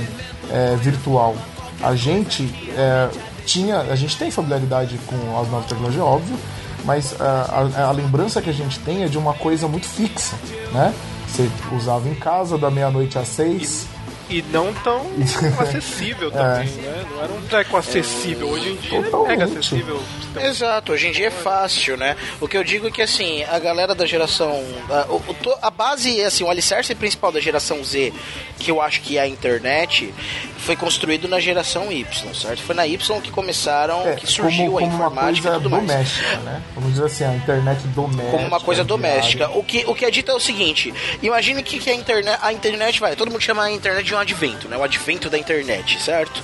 [0.51, 1.35] é, virtual.
[1.83, 2.45] A gente
[2.77, 3.09] é,
[3.45, 6.37] tinha, a gente tem familiaridade com as novas tecnologias, óbvio,
[6.85, 10.37] mas a, a, a lembrança que a gente tem é de uma coisa muito fixa,
[10.73, 10.95] né?
[11.29, 13.87] Você usava em casa da meia-noite às seis.
[14.29, 15.07] E não tão
[15.61, 17.05] acessível também, né?
[17.11, 18.49] Não era um treco acessível.
[18.49, 19.29] Hoje em dia é Totalmente.
[19.39, 20.03] mega acessível.
[20.43, 22.17] Exato, hoje em dia é fácil, né?
[22.41, 24.63] O que eu digo é que assim, a galera da geração.
[24.91, 28.13] A, a base, assim, o alicerce principal da geração Z,
[28.59, 30.13] que eu acho que é a internet,
[30.59, 32.63] foi construído na geração Y, certo?
[32.63, 35.57] Foi na Y que começaram, É, que surgiu como, a como uma informática e coisa
[35.63, 35.87] tudo mais.
[35.87, 36.63] doméstica, né?
[36.75, 38.31] Vamos dizer assim, a internet doméstica.
[38.31, 39.03] como uma coisa diária.
[39.13, 39.51] doméstica.
[39.51, 42.53] O que, o que é dito é o seguinte: imagine que, que a internet, a
[42.53, 44.77] internet vai, todo mundo chama a internet de um advento, né?
[44.77, 46.43] O advento da internet, certo?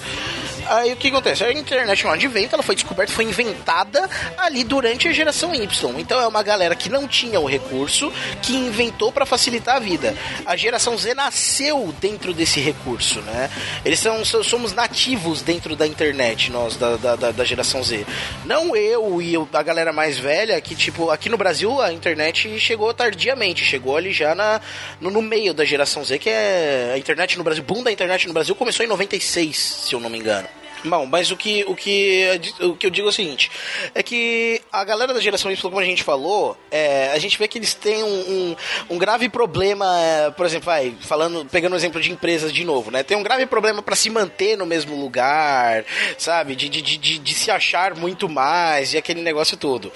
[0.72, 1.44] Aí o que acontece?
[1.44, 4.08] A internet um advento, ela foi descoberta, foi inventada
[4.38, 6.00] ali durante a geração Y.
[6.00, 8.10] Então é uma galera que não tinha o recurso,
[8.40, 10.16] que inventou para facilitar a vida.
[10.46, 13.50] A geração Z nasceu dentro desse recurso, né?
[13.84, 18.06] Eles são, so- somos nativos dentro da internet, nós, da, da, da- geração Z.
[18.46, 22.94] Não eu e a galera mais velha, que tipo, aqui no Brasil a internet chegou
[22.94, 24.58] tardiamente, chegou ali já na,
[25.00, 28.26] no, no meio da geração Z, que é a internet no Brasil, boom da internet
[28.26, 30.48] no Brasil começou em 96, se eu não me engano.
[30.84, 32.26] Bom, mas o que, o, que,
[32.60, 33.50] o que eu digo é o seguinte:
[33.94, 37.46] é que a galera da geração Y, como a gente falou, é, a gente vê
[37.46, 38.56] que eles têm um, um,
[38.90, 42.90] um grave problema, é, por exemplo, vai, falando, pegando o exemplo de empresas de novo,
[42.90, 43.02] né?
[43.04, 45.84] Tem um grave problema para se manter no mesmo lugar,
[46.18, 46.56] sabe?
[46.56, 49.92] De, de, de, de se achar muito mais e aquele negócio todo.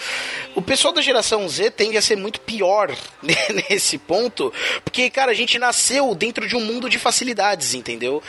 [0.55, 2.95] O pessoal da geração Z tende a ser muito pior
[3.69, 4.53] nesse ponto,
[4.85, 8.23] porque, cara, a gente nasceu dentro de um mundo de facilidades, entendeu?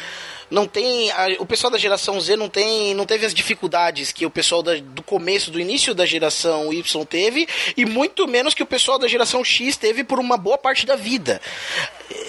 [0.49, 4.25] Não tem a- o pessoal da geração Z não tem não teve as dificuldades que
[4.25, 8.63] o pessoal da- do começo do início da geração Y teve e muito menos que
[8.63, 11.41] o pessoal da geração X teve por uma boa parte da vida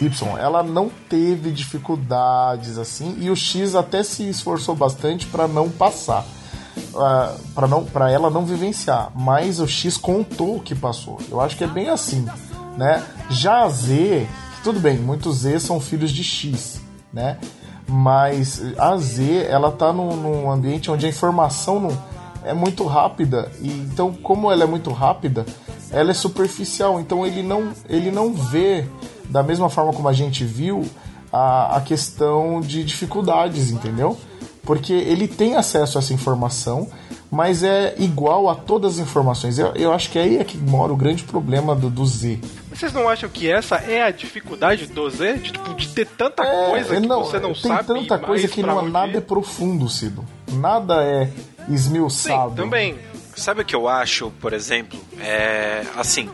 [0.01, 5.69] Y, ela não teve dificuldades assim e o X até se esforçou bastante para não
[5.71, 6.25] passar,
[6.95, 9.11] uh, para não, para ela não vivenciar.
[9.15, 11.19] Mas o X contou o que passou.
[11.31, 12.27] Eu acho que é bem assim,
[12.77, 13.05] né?
[13.31, 14.27] Já a Z,
[14.65, 16.81] tudo bem, muitos Z são filhos de X,
[17.13, 17.39] né?
[17.89, 21.99] Mas a Z, ela tá num, num ambiente onde a informação não
[22.45, 25.45] é muito rápida e então como ela é muito rápida,
[25.91, 27.01] ela é superficial.
[27.01, 28.87] Então ele não ele não vê
[29.29, 30.85] da mesma forma como a gente viu
[31.33, 34.17] a, a questão de dificuldades, entendeu?
[34.63, 36.89] Porque ele tem acesso a essa informação,
[37.31, 39.59] mas é igual a todas as informações.
[39.59, 42.39] Eu, eu acho que aí é que mora o grande problema do, do Z.
[42.71, 45.35] Vocês não acham que essa é a dificuldade do Z?
[45.39, 48.27] De, tipo, de ter tanta É, coisa que não, você não tem sabe tanta mais
[48.27, 50.25] coisa que não, onde nada é profundo, Cido.
[50.53, 51.29] Nada é
[51.69, 52.51] esmiuçado.
[52.51, 52.99] Sim, também.
[53.37, 54.99] Sabe o que eu acho, por exemplo?
[55.21, 56.29] É assim,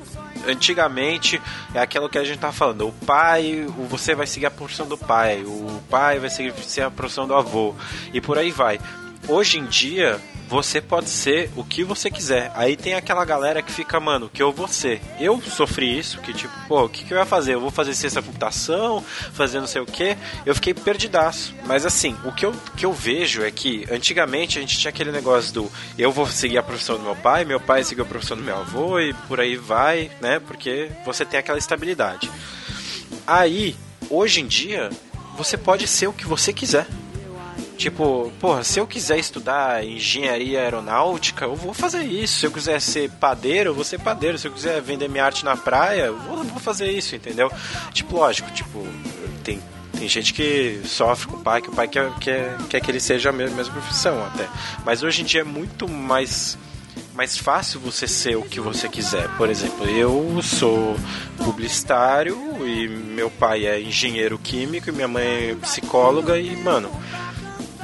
[0.46, 1.40] antigamente
[1.74, 2.88] é aquilo que a gente tá falando.
[2.88, 6.82] O pai, o- você vai seguir a profissão do pai, o pai vai seguir ser
[6.82, 7.74] a profissão do avô
[8.12, 8.78] e por aí vai.
[9.26, 12.52] Hoje em dia, você pode ser o que você quiser.
[12.54, 15.00] Aí tem aquela galera que fica, mano, que eu vou ser.
[15.18, 17.54] Eu sofri isso, que tipo, pô, o que, que eu ia fazer?
[17.54, 19.02] Eu vou fazer ciência da computação,
[19.32, 20.16] fazer não sei o que.
[20.44, 21.54] Eu fiquei perdidaço.
[21.64, 25.10] Mas assim, o que eu, que eu vejo é que antigamente a gente tinha aquele
[25.10, 28.36] negócio do eu vou seguir a profissão do meu pai, meu pai seguiu a profissão
[28.36, 30.38] do meu avô e por aí vai, né?
[30.38, 32.30] Porque você tem aquela estabilidade.
[33.26, 33.74] Aí,
[34.10, 34.90] hoje em dia,
[35.36, 36.86] você pode ser o que você quiser.
[37.76, 42.38] Tipo, porra, se eu quiser estudar engenharia aeronáutica, eu vou fazer isso.
[42.38, 44.38] Se eu quiser ser padeiro, eu vou ser padeiro.
[44.38, 47.50] Se eu quiser vender minha arte na praia, eu vou, vou fazer isso, entendeu?
[47.92, 48.86] Tipo, lógico, tipo,
[49.42, 49.60] tem,
[49.98, 53.00] tem gente que sofre com o pai, que o pai quer, quer, quer que ele
[53.00, 54.48] seja a mesma, mesma profissão até.
[54.84, 56.56] Mas hoje em dia é muito mais
[57.12, 59.28] mais fácil você ser o que você quiser.
[59.36, 60.96] Por exemplo, eu sou
[61.38, 66.90] publicitário e meu pai é engenheiro químico e minha mãe é psicóloga e, mano,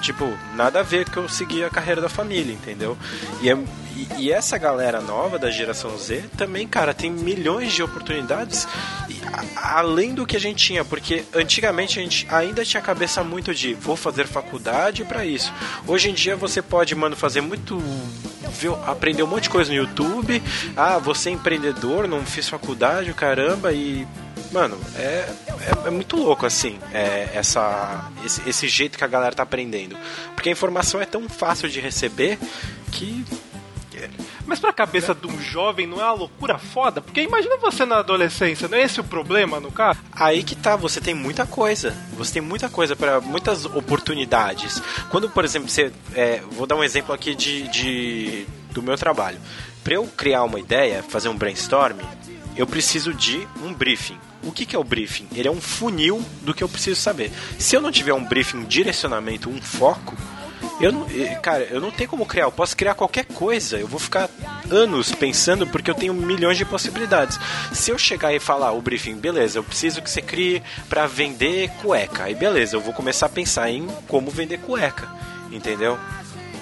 [0.01, 2.97] tipo, nada a ver que eu seguir a carreira da família, entendeu?
[3.41, 3.57] E, é-
[3.97, 8.67] e- e essa galera nova da geração Z também, cara, tem milhões de oportunidades
[9.09, 12.85] e a- além do que a gente tinha, porque antigamente a gente ainda tinha a
[12.85, 15.53] cabeça muito de vou fazer faculdade para isso.
[15.87, 17.79] Hoje em dia você pode, mano, fazer muito
[18.59, 20.43] ver- aprender um monte de coisa no YouTube.
[20.77, 24.07] Ah, você é empreendedor, não fiz faculdade, caramba, e.
[24.53, 25.29] Mano, é,
[25.85, 29.97] é, é muito louco, assim, é, essa, esse, esse jeito que a galera tá aprendendo.
[30.35, 32.39] Porque a informação é tão fácil de receber
[32.91, 33.25] que.
[34.47, 37.01] Mas pra cabeça de um jovem não é uma loucura foda?
[37.01, 40.01] Porque imagina você na adolescência, não é esse o problema no caso?
[40.11, 41.95] Aí que tá, você tem muita coisa.
[42.15, 44.83] Você tem muita coisa para muitas oportunidades.
[45.11, 45.93] Quando, por exemplo, você.
[46.15, 49.39] é, vou dar um exemplo aqui de, de- do meu trabalho.
[49.85, 51.99] Para eu criar uma ideia, fazer um brainstorm,
[52.61, 54.19] eu preciso de um briefing.
[54.43, 55.27] O que, que é o briefing?
[55.35, 57.33] Ele é um funil do que eu preciso saber.
[57.59, 60.15] Se eu não tiver um briefing, um direcionamento, um foco,
[60.79, 62.45] eu não, eh, cara, eu não tenho como criar.
[62.45, 63.79] Eu posso criar qualquer coisa.
[63.79, 64.29] Eu vou ficar
[64.71, 67.39] anos pensando porque eu tenho milhões de possibilidades.
[67.73, 71.71] Se eu chegar e falar o briefing, beleza, eu preciso que você crie pra vender
[71.81, 72.25] cueca.
[72.25, 75.09] Aí beleza, eu vou começar a pensar em como vender cueca,
[75.51, 75.99] entendeu?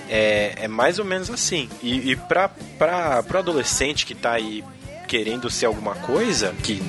[0.08, 1.68] É, é mais ou menos assim.
[1.82, 4.64] E, e pra, pro adolescente que tá aí
[5.08, 6.80] querendo ser alguma coisa, que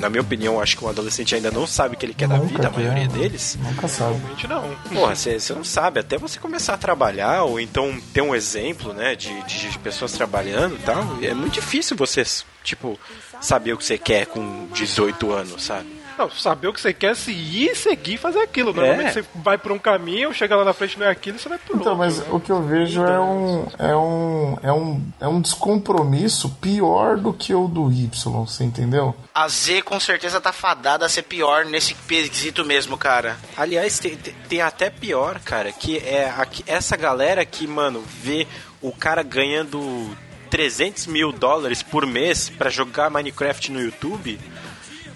[0.00, 2.38] na minha opinião, acho que um adolescente ainda não sabe o que ele quer da
[2.38, 3.58] Nunca vida, a maioria deles.
[3.62, 4.16] Nunca sabe.
[4.16, 4.74] Realmente não.
[4.94, 8.94] Porra, você você não sabe, até você começar a trabalhar, ou então ter um exemplo,
[8.94, 12.22] né, de, de pessoas trabalhando e tal, é muito difícil você,
[12.64, 12.98] tipo,
[13.42, 15.99] saber o que você quer com 18 anos, sabe?
[16.20, 18.72] Não, saber o que você quer, se ir e seguir e fazer aquilo.
[18.74, 19.12] Normalmente É.
[19.12, 21.56] você vai por um caminho, chega lá na frente não é aquilo e você vai
[21.58, 21.96] por Então, outro.
[21.98, 22.26] mas né?
[22.30, 27.32] o que eu vejo é um, é um, é um, é um descompromisso pior do
[27.32, 28.10] que o do Y,
[28.46, 29.14] você entendeu?
[29.34, 33.38] A Z com certeza tá fadada a ser pior nesse quesito mesmo, cara.
[33.56, 38.46] Aliás, tem, tem- tem até pior, cara, que é aqui- essa galera que, mano, vê
[38.82, 40.10] o cara ganhando
[40.50, 44.38] 300 mil dólares por mês pra jogar Minecraft no YouTube.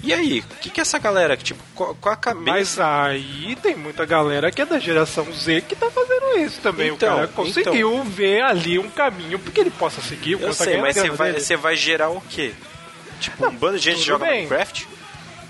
[0.04, 2.50] E aí, o que, que essa galera, tipo, qual, qual a cabeça?
[2.50, 6.88] Mas aí tem muita galera que é da geração Z que tá fazendo isso também.
[6.90, 10.36] Então, o cara conseguiu ver ali um caminho porque ele possa seguir.
[10.36, 12.52] o Eu tá sei, mas você vai, vai gerar o quê?
[13.20, 14.46] Tipo, um bando de gente joga bem.
[14.46, 14.88] Minecraft?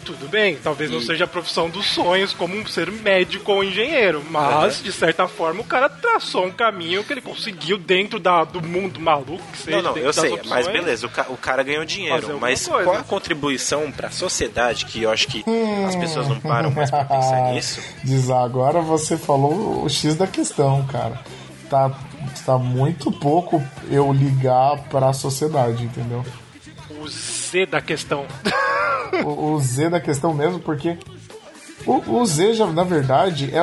[0.04, 3.64] Tudo bem, talvez não E- seja a profissão dos sonhos como um ser médico ou
[3.64, 8.44] engenheiro, mas de certa forma o cara traçou um caminho que ele conseguiu dentro da,
[8.44, 9.76] do mundo maluco que seja.
[9.78, 10.48] Não, não, eu das sei, opções.
[10.50, 12.84] mas beleza, o, ca- o cara ganhou dinheiro, mas coisa.
[12.84, 15.44] qual a contribuição pra sociedade que eu acho que
[15.88, 17.80] as pessoas não param mais pra pensar nisso?
[18.02, 21.18] Diz, agora você falou o X da questão, cara.
[21.70, 21.90] Tá,
[22.44, 26.24] tá muito pouco eu ligar pra sociedade, entendeu?
[27.00, 28.26] O Z da questão.
[29.24, 30.98] o, o Z da questão mesmo, porque
[31.86, 33.60] o, o Z já, na verdade, é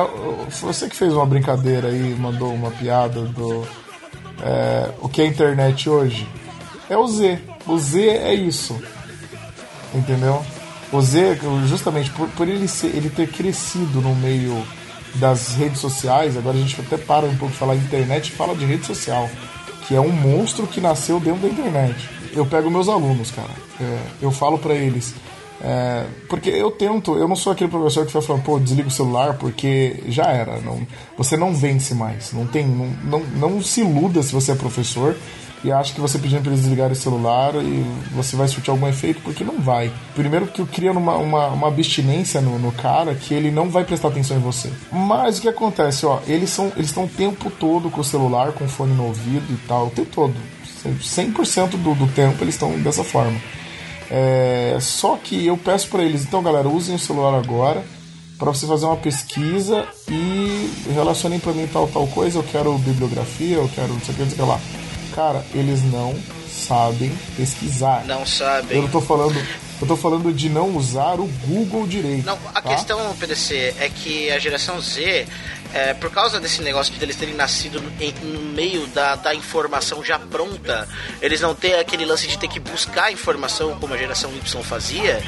[0.60, 3.66] você que fez uma brincadeira aí, mandou uma piada do
[4.42, 6.26] é, o que é internet hoje.
[6.88, 7.38] É o Z.
[7.66, 8.78] O Z é isso.
[9.94, 10.44] Entendeu?
[10.92, 14.62] O Z, justamente por, por ele, ser, ele ter crescido no meio
[15.14, 18.54] das redes sociais, agora a gente até para um pouco de falar internet e fala
[18.54, 19.28] de rede social,
[19.86, 22.08] que é um monstro que nasceu dentro da internet.
[22.32, 25.14] Eu pego meus alunos, cara, é, eu falo pra eles,
[25.62, 28.90] é, porque eu tento, eu não sou aquele professor que vai falando, pô, desliga o
[28.90, 30.84] celular porque já era, não,
[31.16, 35.16] você não vence mais, não tem, não, não, não se iluda se você é professor
[35.64, 38.88] e acha que você pedindo para eles desligarem o celular e você vai surtir algum
[38.88, 39.92] efeito, porque não vai.
[40.14, 44.08] Primeiro que cria uma, uma, uma abstinência no, no cara que ele não vai prestar
[44.08, 44.68] atenção em você.
[44.90, 48.50] Mas o que acontece, ó, eles são eles estão o tempo todo com o celular,
[48.50, 50.34] com o fone no ouvido e tal, o tempo todo.
[50.84, 53.38] 100% do, do tempo eles estão dessa forma.
[54.14, 57.82] É, só que eu peço para eles, então galera, usem o celular agora
[58.38, 63.56] para você fazer uma pesquisa e relacionem para mim tal tal coisa, eu quero bibliografia,
[63.56, 64.60] eu quero não sei o que, não sei o que lá.
[65.14, 66.14] Cara, eles não
[66.50, 68.04] sabem pesquisar.
[68.04, 68.82] Não Eu sabem.
[68.82, 69.34] não tô falando,
[69.80, 72.26] eu tô falando de não usar o Google direito.
[72.26, 72.74] Não, a tá?
[72.74, 75.26] questão, PDC, é que a geração Z,
[75.72, 80.18] é, por causa desse negócio de eles terem nascido no, meio da, da informação já
[80.18, 80.88] pronta,
[81.20, 85.22] eles não têm aquele lance de ter que buscar informação como a geração Y fazia,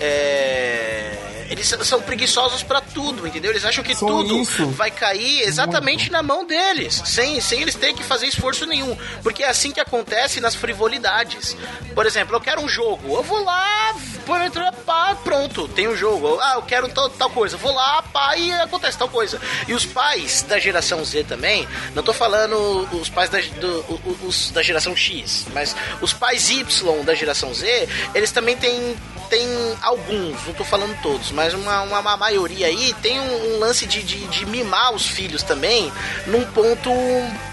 [0.00, 3.50] é, eles são preguiçosos pra tudo, entendeu?
[3.50, 4.68] Eles acham que São tudo isso.
[4.70, 8.96] vai cair exatamente na mão deles, sem, sem eles terem que fazer esforço nenhum.
[9.22, 11.56] Porque é assim que acontece nas frivolidades.
[11.94, 13.94] Por exemplo, eu quero um jogo, eu vou lá,
[14.24, 16.38] põe entrar, pá, pronto, tem um jogo.
[16.40, 19.40] Ah, eu quero tal, tal coisa, vou lá, pá, e acontece tal coisa.
[19.66, 24.50] E os pais da geração Z também, não tô falando os pais da, do- os
[24.52, 28.96] da geração X, mas os pais Y da geração Z, eles também têm
[29.28, 29.46] tem
[29.80, 33.86] alguns, não tô falando todos, mas uma, uma, uma maioria aí tem um, um lance
[33.86, 35.92] de, de, de mimar os filhos também
[36.26, 36.90] num ponto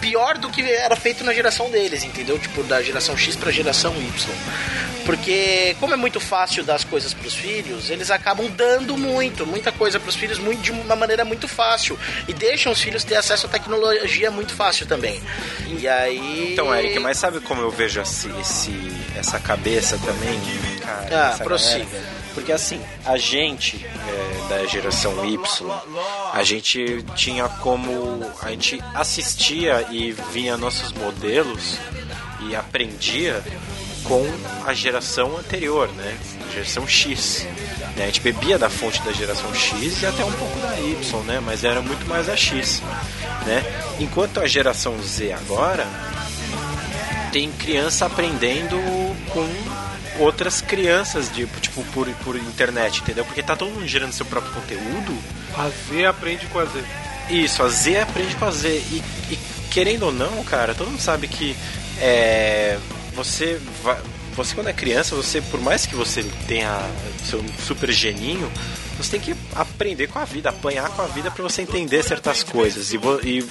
[0.01, 2.37] pior do que era feito na geração deles, entendeu?
[2.39, 4.33] Tipo, da geração X pra geração Y.
[5.05, 9.71] Porque, como é muito fácil dar as coisas pros filhos, eles acabam dando muito, muita
[9.71, 11.97] coisa pros filhos muito, de uma maneira muito fácil.
[12.27, 15.21] E deixam os filhos ter acesso à tecnologia muito fácil também.
[15.79, 16.51] E aí.
[16.51, 20.37] Então, Eric, mas sabe como eu vejo esse, esse- essa cabeça também,
[20.81, 21.31] cara?
[21.33, 21.85] Ah, prossiga.
[21.85, 22.16] galera?
[22.37, 25.39] Porque assim, a gente é, da geração Y,
[26.31, 27.91] a gente tinha como.
[28.43, 31.79] A gente assistia e vinha nossos modelos
[32.39, 33.43] ele aprendia
[34.03, 34.23] com
[34.67, 36.15] a geração anterior, né?
[36.47, 37.47] A geração X.
[37.95, 38.03] Né?
[38.03, 41.41] A gente bebia da fonte da geração X e até um pouco da Y, né?
[41.43, 42.83] Mas era muito mais a X,
[43.47, 43.63] né?
[43.99, 45.87] Enquanto a geração Z agora
[47.31, 48.77] tem criança aprendendo
[49.33, 49.86] com
[50.19, 53.25] outras crianças, de, tipo, por, por internet, entendeu?
[53.25, 55.17] Porque tá todo mundo gerando seu próprio conteúdo.
[55.55, 56.83] A Z aprende com a Z.
[57.29, 58.69] Isso, a Z aprende com a Z.
[58.69, 59.39] E, e
[59.69, 61.55] querendo ou não, cara, todo mundo sabe que
[61.99, 62.77] é,
[63.13, 63.97] você vai,
[64.35, 66.79] você quando é criança, você por mais que você tenha
[67.25, 68.51] seu super geninho,
[68.97, 72.43] você tem que aprender com a vida, apanhar com a vida para você entender certas
[72.43, 72.91] coisas.
[72.93, 73.45] E, e,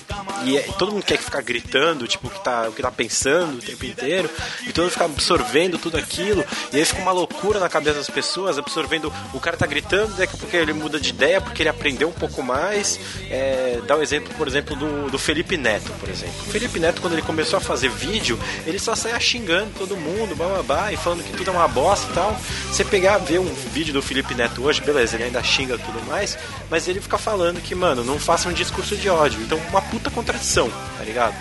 [0.45, 3.59] e é- todo mundo quer ficar gritando, tipo, o que, tá, o que tá pensando
[3.59, 4.29] o tempo inteiro,
[4.67, 8.11] e todo mundo fica absorvendo tudo aquilo, e aí fica uma loucura na cabeça das
[8.11, 9.13] pessoas, absorvendo.
[9.33, 12.43] O cara tá gritando, daqui pouco ele muda de ideia porque ele aprendeu um pouco
[12.43, 12.99] mais.
[13.31, 16.35] É, dá o exemplo, por exemplo, do, do Felipe Neto, por exemplo.
[16.47, 20.35] O Felipe Neto, quando ele começou a fazer vídeo, ele só saía xingando todo mundo,
[20.35, 22.37] bababá, e falando que tudo é uma bosta e tal.
[22.71, 26.05] Você pegar, ver um vídeo do Felipe Neto hoje, beleza, ele ainda xinga e tudo
[26.07, 26.39] mais,
[26.71, 29.41] mas ele fica falando que, mano, não faça um discurso de ódio.
[29.43, 31.35] Então, uma puta contradição, tá ligado?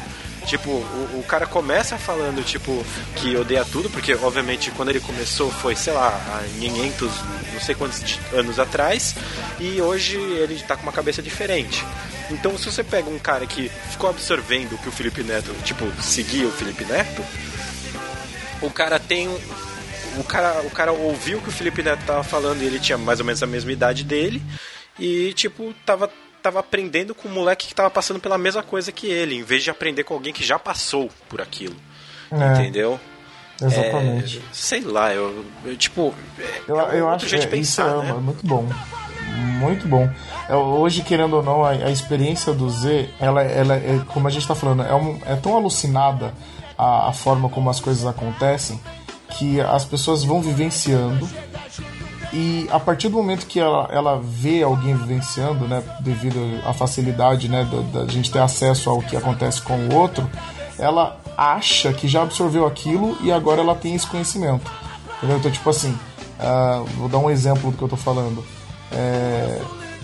[0.45, 2.85] Tipo, o, o cara começa falando, tipo,
[3.15, 7.11] que odeia tudo, porque, obviamente, quando ele começou foi, sei lá, há 500,
[7.53, 9.15] não sei quantos anos atrás,
[9.59, 11.83] e hoje ele tá com uma cabeça diferente.
[12.29, 15.85] Então, se você pega um cara que ficou absorvendo o que o Felipe Neto, tipo,
[16.01, 17.23] seguia o Felipe Neto,
[18.61, 19.29] o cara tem
[20.20, 22.97] o cara, o cara ouviu o que o Felipe Neto tava falando e ele tinha
[22.97, 24.41] mais ou menos a mesma idade dele
[24.99, 26.09] e tipo tava
[26.41, 29.63] tava aprendendo com um moleque que tava passando pela mesma coisa que ele, em vez
[29.63, 31.76] de aprender com alguém que já passou por aquilo.
[32.32, 32.53] É.
[32.53, 32.99] Entendeu?
[33.59, 34.38] Exatamente.
[34.38, 37.88] É, sei lá, eu, eu, tipo, é, Eu, é eu outro acho que isso pensar,
[37.89, 38.09] é, né?
[38.11, 38.68] é muito bom.
[39.59, 40.07] Muito bom.
[40.47, 44.32] É, hoje, querendo ou não, a, a experiência do Z, ela, ela é, como a
[44.32, 46.34] gente tá falando, é, um- é tão alucinada
[46.78, 48.80] a, a forma como as coisas acontecem
[49.38, 51.27] que as pessoas vão vivenciando
[52.36, 57.47] e a partir do momento que ela, ela vê alguém vivenciando, né, devido à facilidade,
[57.47, 60.29] né, da, da gente ter acesso ao que acontece com o outro,
[60.77, 64.69] ela acha que já absorveu aquilo e agora ela tem esse conhecimento.
[65.17, 65.38] Entendeu?
[65.38, 65.97] Então, tipo assim,
[66.38, 68.43] ah, vou dar um exemplo do que eu tô falando.
[68.91, 69.61] É,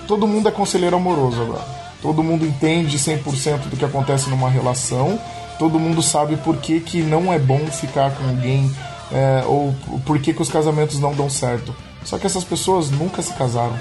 [0.07, 1.65] todo mundo é conselheiro amoroso agora.
[2.01, 5.19] Todo mundo entende 100% do que acontece numa relação.
[5.59, 8.73] Todo mundo sabe por que, que não é bom ficar com alguém
[9.13, 9.73] é, ou
[10.05, 11.75] por que, que os casamentos não dão certo.
[12.03, 13.77] Só que essas pessoas nunca se casaram.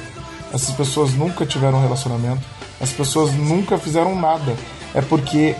[0.53, 2.43] Essas pessoas nunca tiveram um relacionamento.
[2.81, 4.57] As pessoas nunca fizeram nada.
[4.95, 5.55] É porque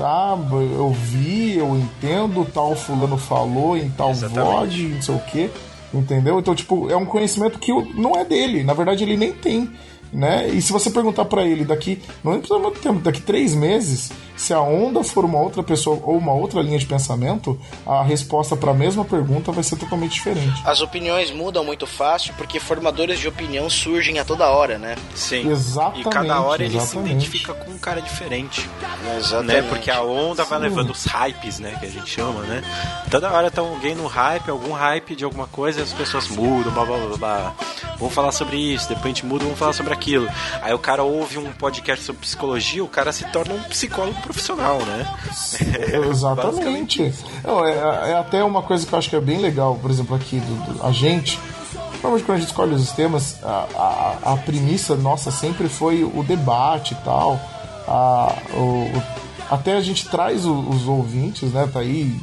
[0.00, 0.36] ah,
[0.76, 5.50] eu vi, eu entendo, tal fulano falou em tal vlog, não sei o que,
[5.92, 6.38] entendeu?
[6.38, 9.70] Então, tipo, é um conhecimento que não é dele, na verdade ele nem tem,
[10.14, 10.48] né?
[10.48, 14.52] E se você perguntar pra ele daqui, não precisa muito tempo, daqui três meses, se
[14.54, 18.72] a onda for uma outra pessoa ou uma outra linha de pensamento, a resposta pra
[18.72, 20.62] mesma pergunta vai ser totalmente diferente.
[20.64, 24.96] As opiniões mudam muito fácil porque formadores de opinião surgem a toda hora, né?
[25.14, 25.50] Sim.
[25.50, 27.10] Exatamente, E cada hora ele se exatamente.
[27.12, 28.68] identifica com um cara diferente.
[29.18, 29.62] Exatamente.
[29.62, 29.68] Né?
[29.68, 30.64] Porque a onda vai Sim.
[30.64, 31.76] levando os hypes, né?
[31.80, 32.62] Que a gente chama, né?
[33.10, 36.72] Toda hora tá alguém no hype, algum hype de alguma coisa, e as pessoas mudam,
[36.72, 37.54] blá blá blá blá.
[37.98, 40.03] Vamos falar sobre isso, depois a gente muda, vamos falar sobre aquilo.
[40.62, 44.78] Aí o cara ouve um podcast sobre psicologia, o cara se torna um psicólogo profissional,
[44.84, 45.06] né?
[46.10, 47.12] Exatamente.
[47.42, 50.14] Não, é, é até uma coisa que eu acho que é bem legal, por exemplo,
[50.16, 51.38] aqui do, do- a gente.
[52.02, 53.66] Normalmente quando a gente escolhe os temas, a,
[54.24, 57.40] a, a premissa nossa sempre foi o debate e tal.
[57.88, 58.90] A, o,
[59.50, 61.68] até a gente traz o- os ouvintes, né?
[61.72, 62.14] Tá aí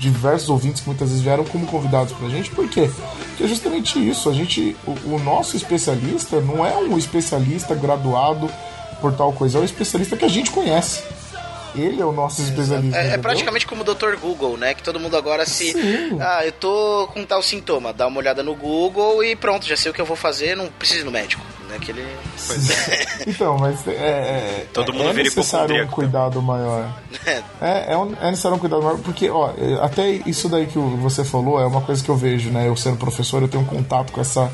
[0.00, 2.90] diversos ouvintes que muitas vezes vieram como convidados pra gente, por quê?
[3.28, 8.50] Porque é justamente isso, a gente, o, o nosso especialista não é um especialista graduado
[9.00, 11.02] por tal coisa, é um especialista que a gente conhece.
[11.74, 12.98] Ele é o nosso especialista.
[12.98, 14.16] É, é praticamente como o Dr.
[14.20, 14.74] Google, né?
[14.74, 15.72] Que todo mundo agora se.
[15.72, 16.18] Sim.
[16.20, 17.92] Ah, eu tô com tal sintoma.
[17.92, 20.66] Dá uma olhada no Google e pronto, já sei o que eu vou fazer, não
[20.66, 21.44] preciso ir no médico.
[21.70, 21.78] Né?
[21.80, 22.04] Que ele...
[23.26, 26.88] Então, mas é, é, Todo é mundo vira necessário um cuidado maior.
[27.60, 30.78] É, é, um- é necessário um cuidado maior, porque, ó, é, até isso daí que
[30.78, 32.66] você falou é uma coisa que eu vejo, né?
[32.68, 34.50] Eu sendo professor, eu tenho um contato com essa,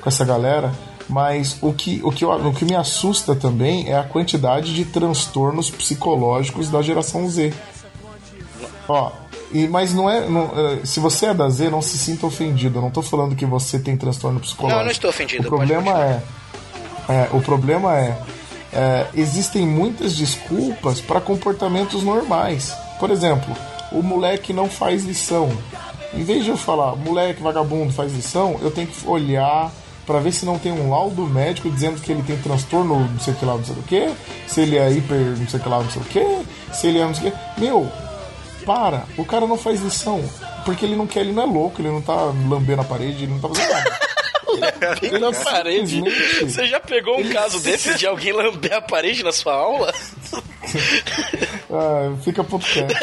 [0.00, 0.72] com essa galera,
[1.08, 4.84] mas o que, o, que eu- o que me assusta também é a quantidade de
[4.84, 7.52] transtornos psicológicos da geração Z.
[8.88, 9.10] Ó,
[9.52, 10.28] e, mas não é.
[10.28, 12.78] não, é, se você é da Z, não se sinta ofendido.
[12.78, 14.74] Eu não tô falando que você tem transtorno psicológico.
[14.74, 16.22] Não, eu não estou ofendido, O problema é,
[17.08, 18.18] é, O problema é,
[18.72, 22.74] é, existem muitas desculpas para comportamentos normais.
[22.98, 23.54] Por exemplo,
[23.92, 25.50] o moleque não faz lição.
[26.14, 29.70] Em vez de eu falar, moleque vagabundo faz lição, eu tenho que olhar
[30.06, 33.34] para ver se não tem um laudo médico dizendo que ele tem transtorno não sei
[33.34, 34.14] o que lá, não sei o que,
[34.46, 36.98] se ele é hiper não sei o que lá, não sei o que, se ele
[36.98, 37.60] é não sei o que.
[37.60, 37.90] Meu,
[38.60, 40.22] repara, o cara não faz lição.
[40.64, 43.32] Porque ele não quer, ele não é louco, ele não tá lambendo a parede, ele
[43.32, 44.05] não tá fazendo nada.
[45.02, 46.02] Ele na parede.
[46.42, 49.92] Você já pegou um caso desses de alguém lamber a parede na sua aula?
[51.70, 52.96] Ah, fica podcast.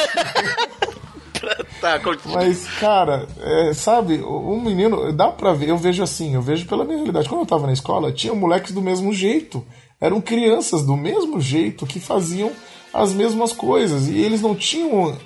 [1.81, 2.35] Tá, continua.
[2.37, 6.65] Mas, cara, é, sabe, o- um menino, dá pra ver, eu vejo assim, eu vejo
[6.65, 7.27] pela minha realidade.
[7.27, 9.65] Quando eu tava na escola, tinha moleques do mesmo jeito.
[9.99, 12.51] Eram crianças do mesmo jeito que faziam
[12.93, 14.07] as mesmas coisas.
[14.07, 15.17] E eles não tinham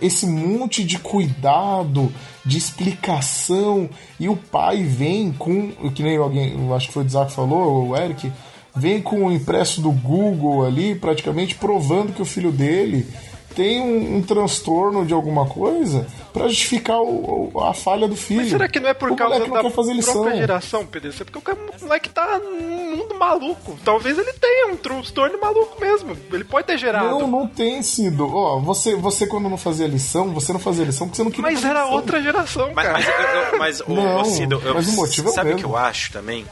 [0.00, 2.12] esse monte de cuidado,
[2.44, 3.88] de explicação.
[4.18, 7.96] E o pai vem com, que nem alguém, acho que foi o Isaac falou, o
[7.96, 8.30] Eric,
[8.74, 13.06] vem com o impresso do Google ali, praticamente provando que o filho dele
[13.54, 18.40] tem um, um transtorno de alguma coisa pra justificar o- o- a falha do filho.
[18.40, 20.14] Mas será que não é por o causa da quer fazer lição.
[20.14, 21.24] própria geração, PDC?
[21.24, 23.78] Porque o moleque tá num mundo maluco.
[23.84, 26.16] Talvez ele tenha um transtorno maluco mesmo.
[26.32, 27.08] Ele pode ter gerado.
[27.10, 28.26] Não, não tem sido.
[28.34, 31.50] Ó, você, você quando não fazia lição, você não fazia lição porque você não queria
[31.50, 31.92] Mas era lição.
[31.94, 32.98] outra geração, Mas, cara.
[32.98, 33.14] mas, eu-
[33.52, 35.64] eu- mas o, Não, o Cido, eu- mas o motivo é o sabe o que
[35.64, 36.44] eu acho também?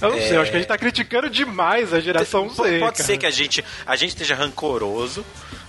[0.00, 2.56] Eu não sei, eu acho que a gente tá criticando demais a geração Z.
[2.56, 2.94] Pode cara.
[3.04, 5.24] ser que a gente, a gente esteja rancoroso,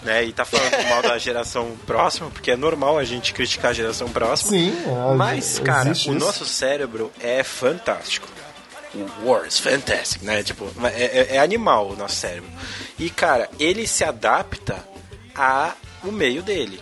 [0.08, 0.24] né?
[0.26, 4.10] E tá falando mal da geração próxima, porque é normal a gente criticar a geração
[4.10, 4.52] próxima.
[4.52, 6.12] Sim, é, Mas, cara, o isso.
[6.14, 8.28] nosso cérebro é fantástico.
[8.96, 10.42] O Wars, fantastic, né?
[10.42, 12.50] Tipo, é, é- é animal o nosso cérebro.
[12.98, 14.84] E, cara, ele se adapta
[15.36, 16.82] ao meio dele.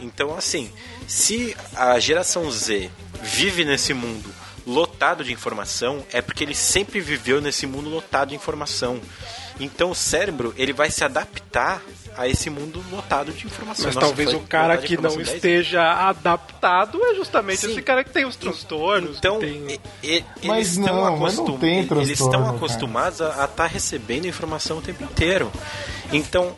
[0.00, 0.70] Então, assim,
[1.08, 2.90] se a geração Z
[3.22, 4.32] vive nesse mundo
[4.66, 9.00] lotado de informação, é porque ele sempre viveu nesse mundo lotado de informação.
[9.58, 11.82] Então, o cérebro, ele vai se adaptar
[12.16, 13.86] a esse mundo lotado de informação.
[13.86, 17.72] Mas Nossa, talvez o cara que não esteja adaptado é justamente Sim.
[17.72, 19.18] esse cara que tem os transtornos.
[19.18, 19.78] Então, tem...
[20.02, 22.56] e- e- Mas eles estão não, mas não acostum- tem eles estão cara.
[22.56, 25.50] acostumados a estar recebendo informação o tempo inteiro.
[26.12, 26.54] Então,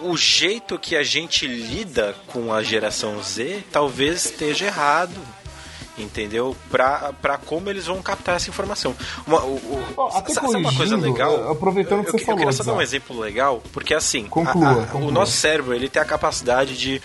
[0.00, 5.14] o jeito que a gente lida com a geração Z talvez esteja errado.
[5.98, 6.56] Entendeu?
[6.70, 8.94] Pra, pra como eles vão captar essa informação.
[9.26, 9.54] Uma, o,
[9.96, 11.48] o- até sa- sabe uma coisa legal?
[11.48, 13.92] eh, aproveitando que eu, você eu, falou, Eu queria só dar um exemplo legal, porque
[13.94, 15.08] assim, a- Conclua, a- conclua.
[15.08, 17.02] o nosso cérebro ele tem a capacidade de,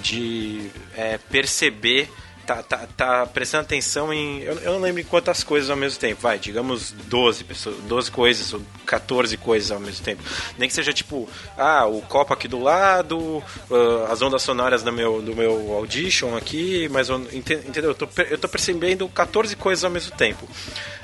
[0.00, 2.08] de é, perceber,
[2.46, 4.40] tá, tá, tá prestando atenção em.
[4.42, 8.10] Eu, eu não lembro em quantas coisas ao mesmo tempo, vai, digamos 12 pessoas, 12
[8.10, 10.22] coisas ou 14 coisas ao mesmo tempo.
[10.56, 11.28] Nem que seja tipo,
[11.58, 16.36] ah, o copo aqui do lado, ah, as ondas sonoras do meu, do meu audition
[16.36, 17.90] aqui, mas eu- ente- entendeu?
[17.90, 20.48] Eu tô, eu tô percebendo 14 coisas ao mesmo tempo.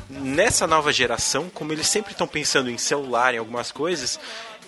[0.08, 4.20] Nessa nova geração, como eles sempre estão pensando em celular, em algumas coisas,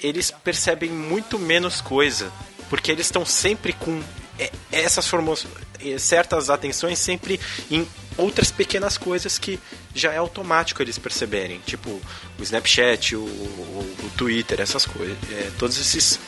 [0.03, 2.33] eles percebem muito menos coisa.
[2.71, 4.03] Porque eles estão sempre com
[4.73, 5.47] essas formas,
[5.85, 9.59] é, certas atenções sempre em outras pequenas coisas que
[9.95, 11.61] já é automático eles perceberem.
[11.67, 15.17] Tipo o Snapchat, o, o- o Twitter, essas coisas.
[15.33, 16.19] é, todos esses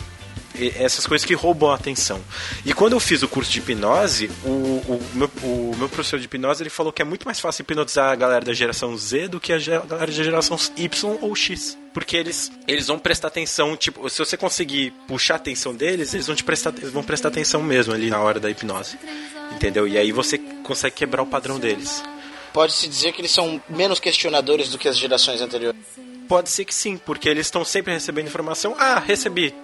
[0.76, 2.20] essas coisas que roubam a atenção.
[2.64, 6.26] E quando eu fiz o curso de hipnose, o, o meu, o meu professor de
[6.26, 9.40] hipnose ele falou que é muito mais fácil hipnotizar a galera da geração Z do
[9.40, 11.76] que a galera da geração Y ou X.
[11.92, 16.26] Porque eles, eles vão prestar atenção, tipo, se você conseguir puxar a atenção deles, eles
[16.26, 18.98] vão te prestar, eles vão prestar atenção mesmo ali na hora da hipnose.
[19.54, 19.88] Entendeu?
[19.88, 22.02] E aí você consegue quebrar o padrão deles.
[22.52, 25.78] Pode-se dizer que eles são menos questionadores do que as gerações anteriores.
[26.28, 28.74] Pode ser que sim, porque eles estão sempre recebendo informação.
[28.78, 29.54] Ah, recebi.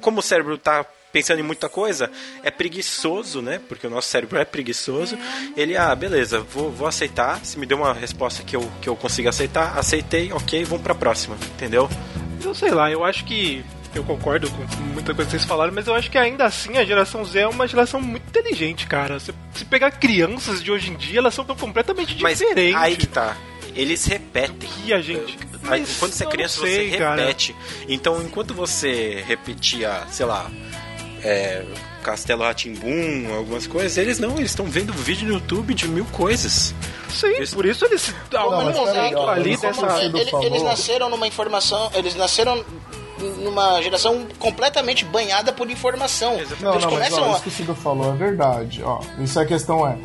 [0.00, 2.10] Como o cérebro está pensando em muita coisa,
[2.42, 3.60] é preguiçoso, né?
[3.68, 5.18] Porque o nosso cérebro é preguiçoso.
[5.56, 7.44] Ele, ah, beleza, vou, vou aceitar.
[7.44, 10.94] Se me deu uma resposta que eu, que eu consiga aceitar, aceitei, ok, vamos pra
[10.94, 11.88] próxima, entendeu?
[12.42, 13.64] Eu sei lá, eu acho que.
[13.92, 14.62] Eu concordo com
[14.94, 17.48] muita coisa que vocês falaram, mas eu acho que ainda assim a geração Z é
[17.48, 19.18] uma geração muito inteligente, cara.
[19.18, 22.76] Se, se pegar crianças de hoje em dia, elas são tão completamente Mas diferentes.
[22.80, 23.36] aí que tá.
[23.74, 24.68] Eles repetem.
[24.84, 25.38] E a gente.
[25.62, 27.20] Mas quando você é não criança, sei, você cara.
[27.20, 27.56] repete.
[27.88, 30.50] Então, enquanto você repetia, sei lá,
[31.22, 31.64] é,
[32.02, 36.74] Castelo Ratimbum, algumas coisas, eles não, eles estão vendo vídeo no YouTube de mil coisas.
[37.10, 38.12] Sim, por isso eles.
[38.34, 39.86] Algum mas peraí, momento ali mas como dessa.
[39.96, 40.46] você- Cido Ele- falou.
[40.46, 42.64] eles nasceram numa informação, eles nasceram
[43.42, 46.32] numa geração completamente banhada por informação.
[46.32, 47.32] Não, eles não, mas começam ó, a...
[47.34, 48.82] isso que o Cido falou é verdade.
[48.82, 49.96] Ó, isso é a questão é.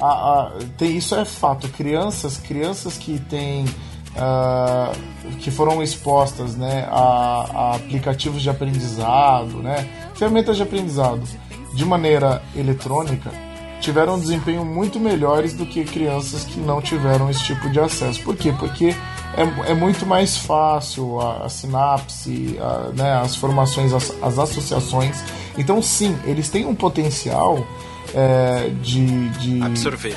[0.00, 1.68] A, a- tem, isso é fato.
[1.68, 3.64] Crianças, crianças que têm.
[4.16, 4.92] ah,
[5.40, 11.22] que foram expostas né, a, a aplicativos de aprendizado, né, ferramentas de aprendizado
[11.74, 13.30] de maneira eletrônica,
[13.80, 18.20] tiveram um desempenho muito melhores do que crianças que não tiveram esse tipo de acesso.
[18.22, 18.54] Por quê?
[18.58, 18.94] Porque
[19.36, 22.56] é, é muito mais fácil a, a sinapse,
[22.94, 25.24] né, as formações, as, as associações.
[25.58, 27.66] Então, sim, eles têm um potencial
[28.14, 30.16] é, de, de, Absorver.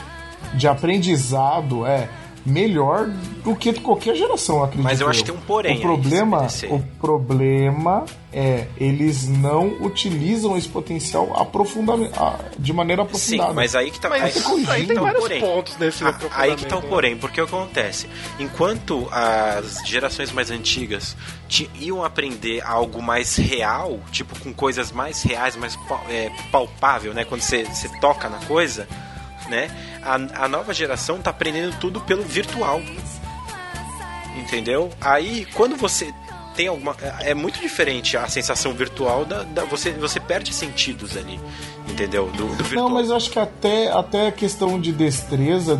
[0.54, 2.08] de aprendizado é
[2.48, 3.08] melhor
[3.44, 4.84] do que qualquer geração, acredito.
[4.84, 10.56] Mas eu acho que tem um porém O problema, o problema é eles não utilizam
[10.58, 12.14] esse potencial aprofundamente,
[12.58, 13.54] de maneira Sim, aprofundada.
[13.54, 15.40] mas aí que tá, Mas aí, aí tem tá o vários porém.
[15.42, 18.08] pontos nesse Ah, Aí que tá o porém, porque o que acontece?
[18.40, 21.16] Enquanto as gerações mais antigas
[21.48, 25.78] ti- iam aprender algo mais real, tipo com coisas mais reais, mais
[26.10, 27.26] é, palpável, né?
[27.26, 28.88] Quando você você toca na coisa,
[29.50, 29.70] né?
[30.04, 32.82] A, a nova geração tá aprendendo tudo pelo virtual.
[34.38, 34.92] Entendeu?
[35.02, 36.14] Aí, quando você
[36.56, 36.96] tem alguma.
[37.22, 39.44] É muito diferente a sensação virtual da.
[39.44, 41.40] da- você, você perde sentidos ali.
[41.90, 42.28] Entendeu?
[42.32, 42.90] Do, do virtual.
[42.90, 45.80] Não, mas eu acho que até, até a questão de destreza,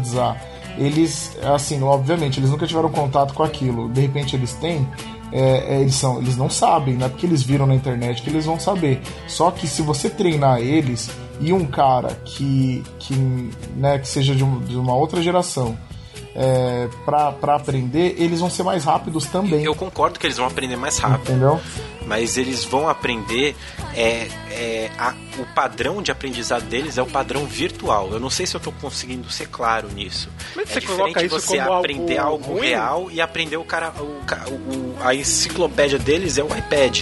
[0.78, 3.90] eles, assim, obviamente, eles nunca tiveram contato com aquilo.
[3.90, 4.88] De repente eles têm.
[5.32, 8.30] É, é, eles, são, eles não sabem, não é porque eles viram na internet que
[8.30, 9.02] eles vão saber.
[9.28, 11.10] Só que se você treinar eles
[11.40, 13.14] e um cara que, que,
[13.76, 15.78] né, que seja de, um- de uma outra geração
[16.36, 19.64] é, pra aprender, eles vão ser mais rápidos também.
[19.64, 21.32] Eu concordo que eles vão aprender mais rápido.
[21.32, 21.60] Entendeu?
[22.08, 23.56] Mas eles vão aprender
[23.96, 28.10] é, é, a- o padrão de aprendizado deles é o padrão virtual.
[28.12, 30.30] Eu não sei se eu estou conseguindo ser claro nisso.
[30.56, 32.68] Mas é você coloca diferente você algo aprender algo ruim?
[32.68, 37.02] real e aprender o cara, o, o- a enciclopédia deles é o iPad,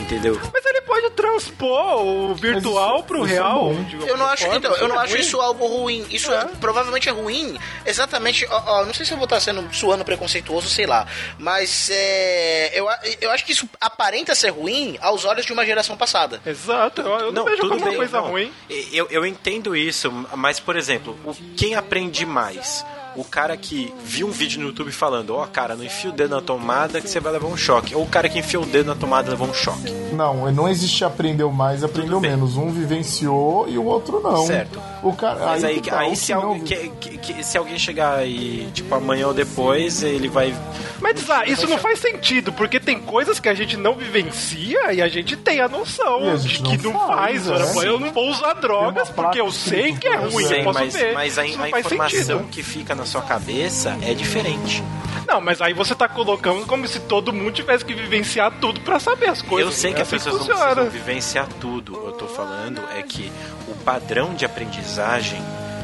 [0.00, 0.40] entendeu?
[0.52, 3.74] Mas ele pode transpor o virtual isso- pro isso é real.
[3.74, 6.06] de Eu não acho, então, eu não é acho isso algo ruim.
[6.10, 7.58] Isso é- provavelmente é ruim.
[7.84, 11.06] Exatamente, ó, ó, não sei se eu vou estar sendo suando preconceituoso, sei lá.
[11.38, 12.86] Mas é, eu,
[13.20, 16.40] eu acho que isso aparenta ser ruim aos olhos de uma geração passada.
[16.44, 18.28] Exato, eu, eu não, vejo tudo como uma coisa não.
[18.28, 18.52] ruim.
[18.92, 21.16] Eu, eu entendo isso, mas, por exemplo,
[21.56, 22.84] quem aprende mais?
[23.18, 26.34] O cara que viu um vídeo no YouTube falando, ó, cara, não enfia o dedo
[26.36, 27.94] na tomada que você vai levar um choque.
[27.94, 29.90] Ou o cara que enfiou o dedo na tomada levou um choque.
[30.12, 32.56] Não, não existe aprendeu mais, aprendeu menos.
[32.56, 34.46] Um vivenciou e o outro não.
[34.46, 34.80] Certo.
[35.02, 38.26] O cara, Mas aí, que tá, aí se, alguém, que- que- que- se alguém chegar
[38.26, 40.54] e, tipo, amanhã ou depois, ele vai.
[41.00, 45.00] Mas ah, isso não faz sentido, porque tem coisas que a gente não vivencia e
[45.02, 47.60] a gente tem a noção a de que não não faz, faz.
[47.60, 47.72] né?
[47.76, 50.78] olha, Eu não vou usar drogas porque eu sei que é ruim, Sei, eu posso
[50.80, 51.12] mas, ver.
[51.14, 51.46] mas a, a
[51.80, 52.08] informação
[52.38, 52.48] sentido.
[52.50, 54.82] que fica na sua cabeça é diferente.
[55.26, 58.98] Não, mas aí você tá colocando como se todo mundo tivesse que vivenciar tudo pra
[59.00, 59.72] saber as coisas.
[59.74, 60.64] Eu sei que as assim pessoas não funciona.
[60.74, 61.94] precisam vivenciar tudo.
[62.06, 63.30] Eu tô falando é que
[63.68, 65.40] o padrão de aprendizagem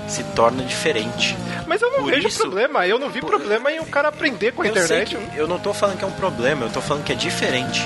[0.08, 1.36] se torna diferente.
[1.66, 2.86] Mas eu não Por vejo isso- problema.
[2.86, 5.18] Eu não vi por- problema em o cara aprender com a Eu, internet.
[5.36, 7.80] eu não tô falando que é um problema, eu tô falando que é diferente.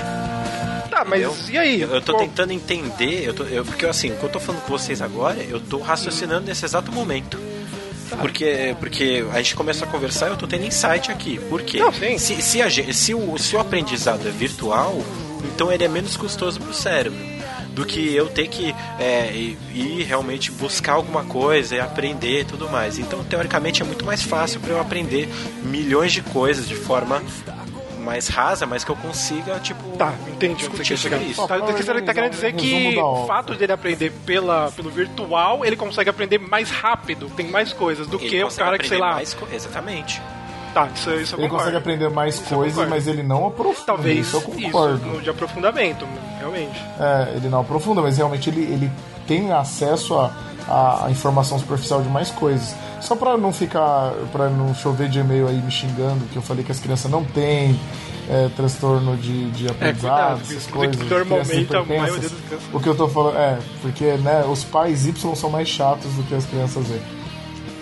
[0.89, 1.35] Tá, mas entendeu?
[1.53, 1.81] e aí?
[1.81, 4.39] Eu, eu tô Qual- tentando entender, eu tô, eu, porque assim, o que eu tô
[4.39, 7.37] falando com vocês agora, eu tô raciocinando nesse exato momento.
[8.17, 11.39] Porque, porque a gente começa a conversar e eu tô tendo insight aqui.
[11.49, 11.79] Por quê?
[11.79, 11.91] Não.
[12.17, 15.01] Se, se, a se o, se o aprendizado é virtual,
[15.43, 17.19] então ele é menos custoso pro cérebro.
[17.73, 22.43] Do que eu ter que é, ir ir realmente buscar alguma coisa e aprender e
[22.43, 22.99] tudo mais.
[22.99, 25.29] Então, teoricamente, é muito mais fácil para eu aprender
[25.63, 27.23] milhões de coisas de forma
[28.09, 31.41] mais rasa, mas que eu consiga, tipo, Tá, entendi discutir sobre isso.
[31.47, 34.71] Tá, Só pra você tá organizar querendo um dizer que o fato dele aprender pela,
[34.71, 38.77] pelo virtual, ele consegue aprender mais rápido, tem mais coisas do Ele que o cara
[38.77, 39.13] que, sei lá.
[39.13, 40.21] mais Exatamente.
[40.73, 43.85] Tá, isso, isso eu Ele consegue aprender mais Isso coisas, mas ele não aprofunda.
[43.87, 45.05] Talvez isso eu concordo.
[45.05, 46.07] no- de aprofundamento,
[46.37, 46.79] realmente.
[46.99, 48.91] É, ele não aprofunda, mas realmente ele, ele
[49.27, 52.75] tem acesso a, a informação superficial de mais coisas.
[53.01, 56.63] Só pra não ficar, pra não chover de e-mail aí me xingando, que eu falei
[56.63, 57.79] que as crianças não têm
[58.29, 60.95] é, transtorno de, de aprendizado, cuidado, essas coisas.
[61.09, 65.05] normalmente a maioria das crianças- O que eu tô falando, é, porque né, os pais
[65.07, 66.99] Y são mais chatos do que as crianças Z.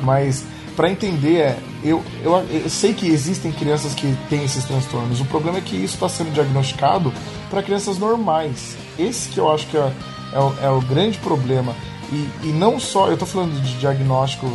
[0.01, 0.45] Mas
[0.75, 5.19] pra entender é, eu, eu, eu sei que existem crianças que têm esses transtornos.
[5.19, 7.11] O problema é que isso está sendo diagnosticado
[7.49, 8.77] para crianças normais.
[8.97, 9.91] Esse que eu acho que é,
[10.33, 11.75] é o, é o grande problema.
[12.11, 14.47] E, e não só, eu tô falando de diagnóstico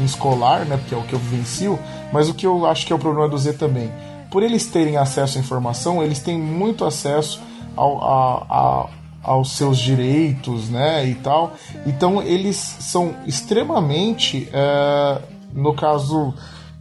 [0.00, 1.78] em escolar, né, porque é o que eu vivencio,
[2.12, 3.90] mas o que eu acho que é o problema do Z também.
[4.30, 7.40] Por eles terem acesso à informação, eles têm muito acesso
[7.76, 8.86] ao, a- a-
[9.22, 11.52] aos seus direitos, né, e tal.
[11.86, 15.20] Então eles são extremamente, é,
[15.52, 16.32] no caso,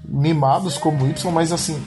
[0.08, 1.84] mimados como Y, mas assim,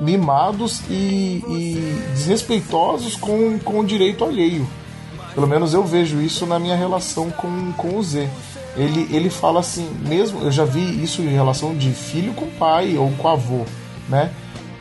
[0.00, 4.66] mimados e, e desrespeitosos com, com o direito alheio.
[5.34, 8.28] Pelo menos eu vejo isso na minha relação com, com o Z.
[8.76, 12.96] Ele, ele fala assim, mesmo, eu já vi isso em relação de filho com pai
[12.96, 13.64] ou com avô,
[14.08, 14.32] né?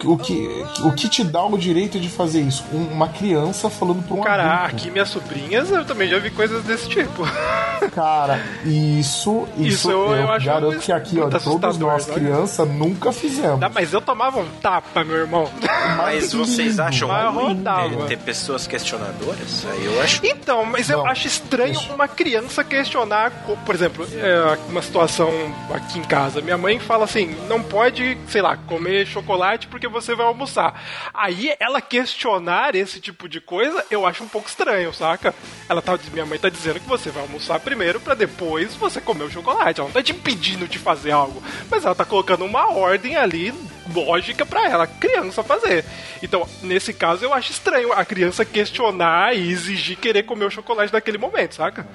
[0.06, 2.64] O, que, o que te dá o direito de fazer isso?
[2.74, 4.76] Um- uma criança falando pra um Cara, adulto.
[4.76, 7.24] aqui minhas sobrinhas, eu também já vi coisas desse tipo.
[7.94, 12.04] Cara, isso, isso, Isso eu- eu, eu acho garanto que aqui, ó, todos assustador, nós
[12.04, 12.20] sabe?
[12.20, 13.60] crianças nunca fizemos.
[13.60, 15.50] Tá, mas eu tomava um tapa, meu irmão.
[15.98, 19.66] Mas vocês acham ruim ter, ter pessoas questionadoras?
[19.72, 21.08] Aí eu acho Então, mas eu Não.
[21.08, 23.32] acho estranho uma criança questionar,
[23.66, 25.30] por exemplo, é, uma situação
[25.74, 26.42] aqui em casa.
[26.42, 30.82] Minha mãe fala assim: não pode, sei lá, comer chocolate porque você vai almoçar.
[31.14, 35.34] Aí ela questionar esse tipo de coisa, eu acho um pouco estranho, saca?
[35.70, 39.24] Ela tá, minha mãe tá dizendo que você vai almoçar primeiro pra depois você comer
[39.24, 39.80] o chocolate.
[39.80, 43.54] Ela não tá te impedindo de fazer algo, mas ela tá colocando uma ordem ali
[43.94, 45.86] lógica pra ela, criança, fazer.
[46.22, 50.92] Então, nesse caso, eu acho estranho a criança questionar e exigir querer comer o chocolate
[50.92, 51.88] naquele momento, saca?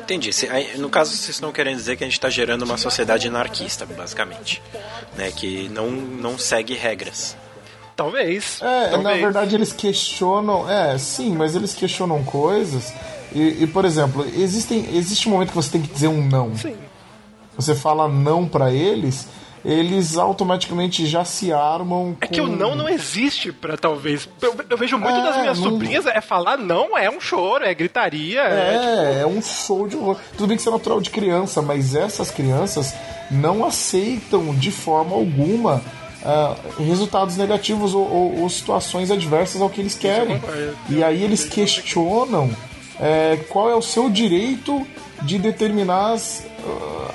[0.00, 0.30] Entendi.
[0.78, 4.62] No caso, vocês estão querendo dizer que a gente está gerando uma sociedade anarquista, basicamente.
[5.16, 5.30] Né?
[5.30, 7.09] Que não, não segue regras.
[7.96, 8.60] Talvez.
[8.62, 9.02] É, talvez.
[9.02, 10.68] na verdade eles questionam.
[10.70, 12.92] É, sim, mas eles questionam coisas.
[13.32, 16.56] E, e, por exemplo, existem, existe um momento que você tem que dizer um não.
[16.56, 16.74] Sim.
[17.56, 19.28] Você fala não pra eles,
[19.62, 22.16] eles automaticamente já se armam.
[22.22, 24.26] É que o com- não não existe pra talvez.
[24.40, 27.64] Eu, eu vejo muito É, das minhas não- sobrinhas é falar não, é um choro,
[27.66, 28.40] é gritaria.
[28.40, 30.16] É, tipo, É, é um show de horror.
[30.38, 32.94] Tudo bem que isso é natural de criança, mas essas crianças
[33.30, 35.82] não aceitam de forma alguma
[36.24, 40.40] ah, resultados negativos ou, ou- ou situações adversas ao que eles querem.
[40.88, 42.50] E aí eles questionam
[43.00, 44.86] é, qual é o seu direito
[45.22, 46.46] de determinar as,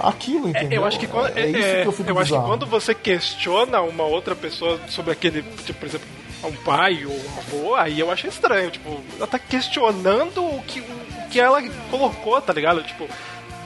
[0.01, 0.81] ah, aquilo, entendeu?
[0.81, 3.81] Eu acho que quando, é, isso é, que eu eu acho que quando você questiona
[3.81, 6.07] uma outra pessoa sobre aquele, tipo, por exemplo,
[6.43, 8.69] um pai ou um avô, aí eu acho estranho.
[8.69, 11.59] Tipo, ela tá questionando o que, o que ela
[11.89, 12.83] colocou, tá ligado?
[12.83, 13.07] Tipo,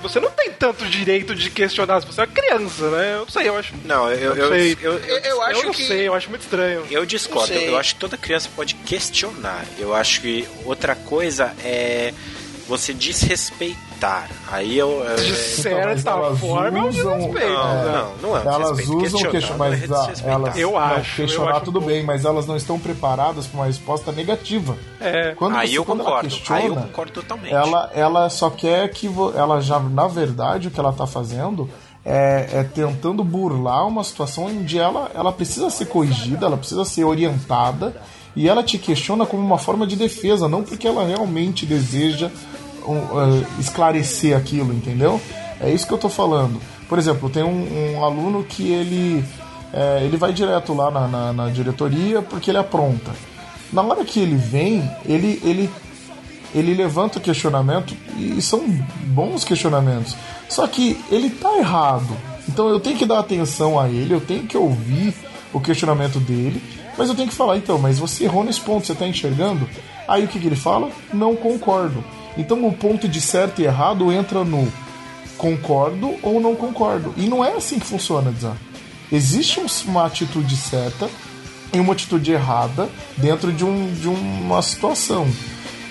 [0.02, 3.14] você não tem tanto direito de questionar se você é uma criança, né?
[3.16, 3.74] Eu não sei, eu acho.
[3.86, 4.78] Não, eu, eu, sei.
[4.82, 6.86] eu, eu, Eu acho eu não que- sei, eu acho muito estranho.
[6.90, 7.48] eu discordo.
[7.54, 7.68] Sei.
[7.70, 9.66] Eu acho que toda criança pode questionar.
[9.78, 12.14] Eu acho que outra coisa é
[12.68, 13.89] você desrespeitar.
[14.52, 15.04] Aí eu.
[15.08, 17.54] é, De Então, certa forma, eu usam- desrespeito.
[17.54, 17.92] Não, né?
[18.22, 21.66] não, não é um Elas usam Questionar é ah, elas Eu acho, questionar eu acho
[21.66, 24.78] tudo um bem, mas elas não estão preparadas para uma resposta negativa.
[25.02, 25.34] É.
[25.36, 26.30] Quando Aí você- eu quando ela concordo.
[26.30, 27.54] questiona, Aí eu concordo totalmente.
[27.54, 31.70] Ela, ela só quer que vo- ela já, na verdade, o que ela tá fazendo
[32.06, 37.04] é, é tentando burlar uma situação onde ela, ela precisa ser corrigida, ela precisa ser
[37.04, 37.96] orientada
[38.36, 42.59] e ela te questiona como uma forma de defesa, não porque ela realmente deseja um,
[43.60, 45.20] esclarecer aquilo, entendeu?
[45.60, 46.60] É isso que eu tô falando.
[46.88, 49.24] Por exemplo, tem um, um aluno que ele,
[49.74, 53.12] é, ele vai direto lá na, na, na diretoria porque ele apronta.
[53.72, 55.70] Na hora que ele vem, ele, ele
[56.54, 58.68] ele levanta o questionamento e são
[59.06, 60.16] bons questionamentos.
[60.48, 62.18] Só que ele tá errado.
[62.48, 65.14] Então eu tenho que dar atenção a ele, eu tenho que ouvir
[65.54, 66.62] o questionamento dele,
[66.98, 69.70] mas eu tenho que falar, então, mas você errou nesse ponto, você tá enxergando?
[70.08, 70.90] Aí o que, que ele fala?
[71.14, 72.04] Não concordo.
[72.38, 74.72] Então o ponto de certo e errado entra no
[75.38, 77.14] concordo ou não concordo.
[77.18, 78.52] E não é assim que funciona, Zé.
[79.12, 81.10] Existe um- uma atitude certa
[81.74, 85.28] e uma atitude errada dentro de, um, de uma situação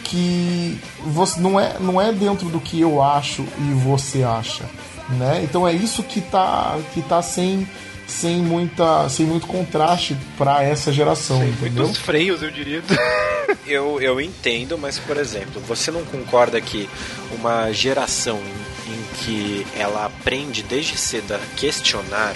[0.04, 4.64] que você não é, não é dentro do que eu acho e você acha,
[5.10, 5.40] né?
[5.44, 7.68] Então é isso que tá que tá sem
[8.08, 11.84] sem muita sem muito contraste para essa geração, entendeu?
[11.84, 12.82] Muitos freios, eu diria.
[13.66, 16.88] Eu, eu entendo, mas por exemplo, você não concorda que
[17.32, 22.34] uma geração em, em que ela aprende desde cedo a questionar,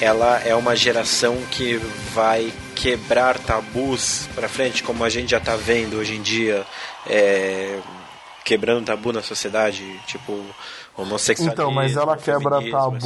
[0.00, 1.76] ela é uma geração que
[2.14, 6.64] vai quebrar tabus pra frente, como a gente já tá vendo hoje em dia,
[7.06, 7.78] é,
[8.44, 10.44] quebrando tabu na sociedade, tipo
[10.96, 12.98] homossexualismo, Então, mas ela quebra tabu.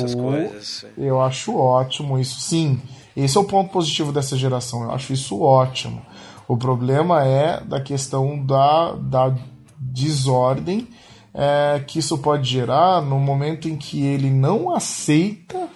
[0.97, 2.81] Eu acho ótimo isso, sim.
[3.16, 4.82] Esse é o ponto positivo dessa geração.
[4.85, 6.02] Eu acho isso ótimo.
[6.48, 9.35] O problema é da questão da, da
[9.78, 10.89] desordem
[11.32, 15.69] é, que isso pode gerar no momento em que ele não aceita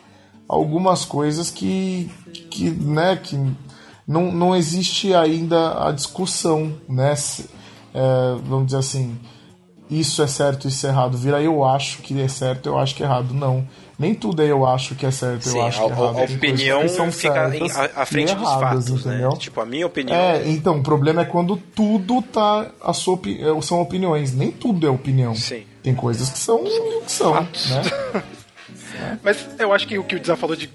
[0.49, 2.11] algumas coisas que,
[2.51, 3.37] que né, que
[4.07, 7.15] não, não existe ainda a discussão, né?
[7.93, 9.19] É, vamos dizer assim,
[9.91, 11.17] isso é certo, isso é errado.
[11.17, 13.33] Vira eu acho que é certo, eu acho que é errado.
[13.35, 13.67] Não.
[13.99, 16.19] Nem tudo é eu acho que é certo, Sim, eu acho que é errado.
[16.19, 19.31] a opinião são fica em- à, à frente e dos erradas, fatos, entendeu?
[19.31, 19.37] né?
[19.37, 22.71] Tipo, a minha opinião É, então, o problema é quando tudo tá.
[22.81, 24.33] A sua, opi- é, são opiniões.
[24.33, 25.35] Nem tudo é opinião.
[25.35, 25.65] Sim.
[25.83, 26.63] Tem coisas que são.
[26.63, 27.71] Que são fatos.
[27.71, 27.83] né?
[29.23, 30.71] Mas eu acho que o que o Dizá falou de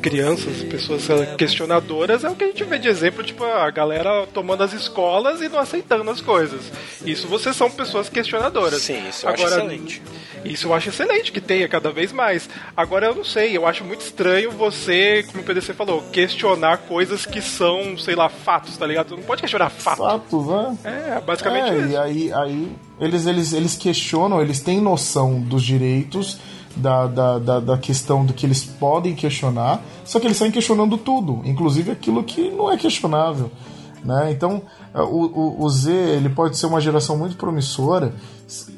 [0.00, 4.26] crianças, pessoas eh, questionadoras, é o que a gente vê de exemplo, tipo, a galera
[4.32, 6.60] tomando as escolas e não aceitando as coisas.
[7.04, 8.82] Isso vocês são pessoas questionadoras.
[8.82, 10.02] Sim, isso eu acho excelente.
[10.44, 12.48] Isso eu acho excelente que tenha cada vez mais.
[12.76, 17.24] Agora eu não sei, eu acho muito estranho você, como o PDC falou, questionar coisas
[17.24, 19.08] que são, sei lá, fatos, tá ligado?
[19.08, 20.04] Tu não pode questionar fatos.
[20.04, 20.78] Fato, né?
[21.16, 21.88] É, basicamente É, isso.
[21.88, 26.38] e aí, aí eles, eles, eles questionam, eles têm noção dos direitos,
[26.76, 30.96] da, da, da, da questão do que eles podem questionar, só que eles saem questionando
[30.96, 33.50] tudo, inclusive aquilo que não é questionável.
[34.04, 34.32] Né?
[34.32, 34.62] Então,
[34.94, 38.12] o, o, o Z ele pode ser uma geração muito promissora.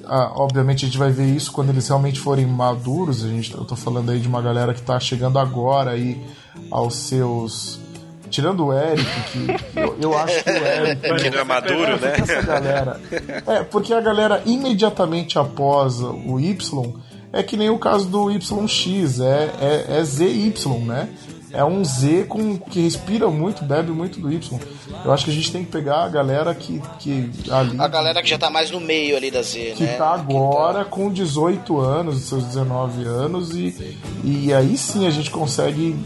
[0.04, 3.24] Ah, obviamente, a gente vai ver isso quando eles realmente forem maduros.
[3.24, 6.22] A gente, eu tô falando aí de uma galera que tá chegando agora aí
[6.70, 7.80] aos seus.
[8.28, 11.22] Tirando o Eric, que que eu, eu acho que o Eric.
[11.22, 12.16] Que não é maduro, né?
[12.18, 13.00] Essa galera.
[13.46, 16.94] É, porque a galera imediatamente após o Y
[17.34, 20.54] é que nem o caso do YX, é, é, é ZY,
[20.86, 21.08] né?
[21.52, 24.58] É um Z com, que respira muito, bebe muito do Y.
[25.04, 27.78] Eu acho que a gente tem que pegar a galera que, que ali.
[27.78, 29.94] A galera que já tá mais no meio ali da Z, que né?
[29.94, 35.96] tá agora com 18 anos, seus 19 anos, e, e aí sim a gente consegue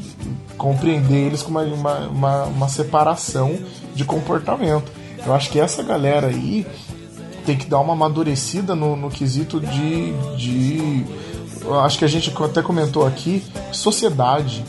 [0.59, 3.59] compreender eles com uma, uma, uma, uma separação
[3.95, 4.93] de comportamento.
[5.25, 6.67] Eu acho que essa galera aí
[7.49, 11.05] tem que dar uma amadurecida no, no quesito de, de.
[11.83, 13.43] Acho que a gente até comentou aqui,
[13.73, 14.63] sociedade.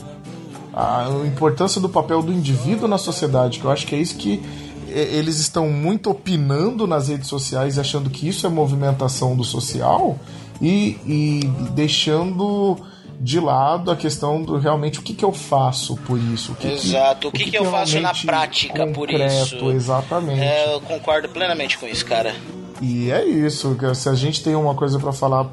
[0.72, 4.42] A importância do papel do indivíduo na sociedade, que eu acho que é isso que
[4.88, 10.18] eles estão muito opinando nas redes sociais, achando que isso é movimentação do social
[10.60, 11.40] e, e
[11.72, 12.78] deixando
[13.20, 16.52] de lado a questão do realmente o que, que eu faço por isso.
[16.52, 17.28] O que Exato.
[17.28, 19.70] O que, que, eu faço na prática por isso?
[19.70, 20.40] Exatamente.
[20.40, 22.34] É, eu concordo plenamente com isso, cara.
[22.80, 25.46] E é isso, se a gente tem uma coisa pra falar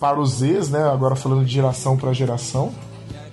[0.00, 0.82] para os Zs, né?
[0.90, 2.74] Agora falando de geração para geração.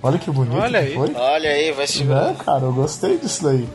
[0.02, 0.94] Olha que bonito Olha que aí.
[0.94, 1.14] foi.
[1.14, 3.68] Olha aí, vai se Né, cara, eu gostei disso daí.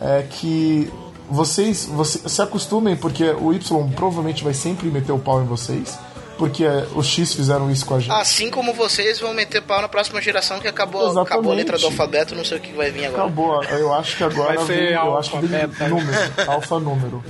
[0.00, 0.90] É que
[1.28, 5.98] vocês, vocês se acostumem, porque o Y provavelmente vai sempre meter o pau em vocês.
[6.36, 6.64] Porque
[6.96, 8.10] os X fizeram isso com a gente.
[8.10, 11.32] Assim como vocês vão meter pau na próxima geração que acabou, Exatamente.
[11.32, 13.22] acabou a letra do alfabeto, não sei o que vai vir agora.
[13.22, 13.62] Acabou.
[13.64, 16.18] Eu acho que agora Vai ser vem, eu acho que vem alfa, número,
[16.48, 17.24] alfa número.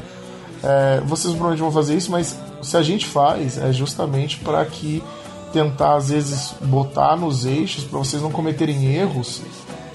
[0.66, 5.02] É, vocês provavelmente vão fazer isso, mas se a gente faz, é justamente para que
[5.52, 9.42] tentar às vezes botar nos eixos para vocês não cometerem erros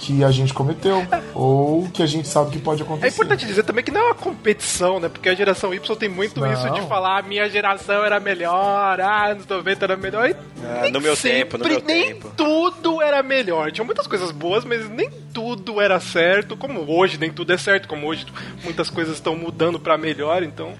[0.02, 1.06] que a gente cometeu
[1.36, 3.08] ou que a gente sabe que pode acontecer.
[3.08, 5.10] É importante dizer também que não é uma competição, né?
[5.10, 6.52] Porque a geração Y tem muito Não.
[6.54, 10.30] isso de falar a minha geração era melhor, ah, anos 90 era melhor.
[10.30, 12.32] E Ah, no meu sempre, tempo, no meu nem tempo.
[12.38, 13.72] tudo era melhor.
[13.74, 17.88] Tinha muitas coisas boas, mas nem tudo era certo, como hoje nem tudo é certo,
[17.88, 18.26] como hoje
[18.64, 20.74] muitas coisas estão mudando pra melhor, então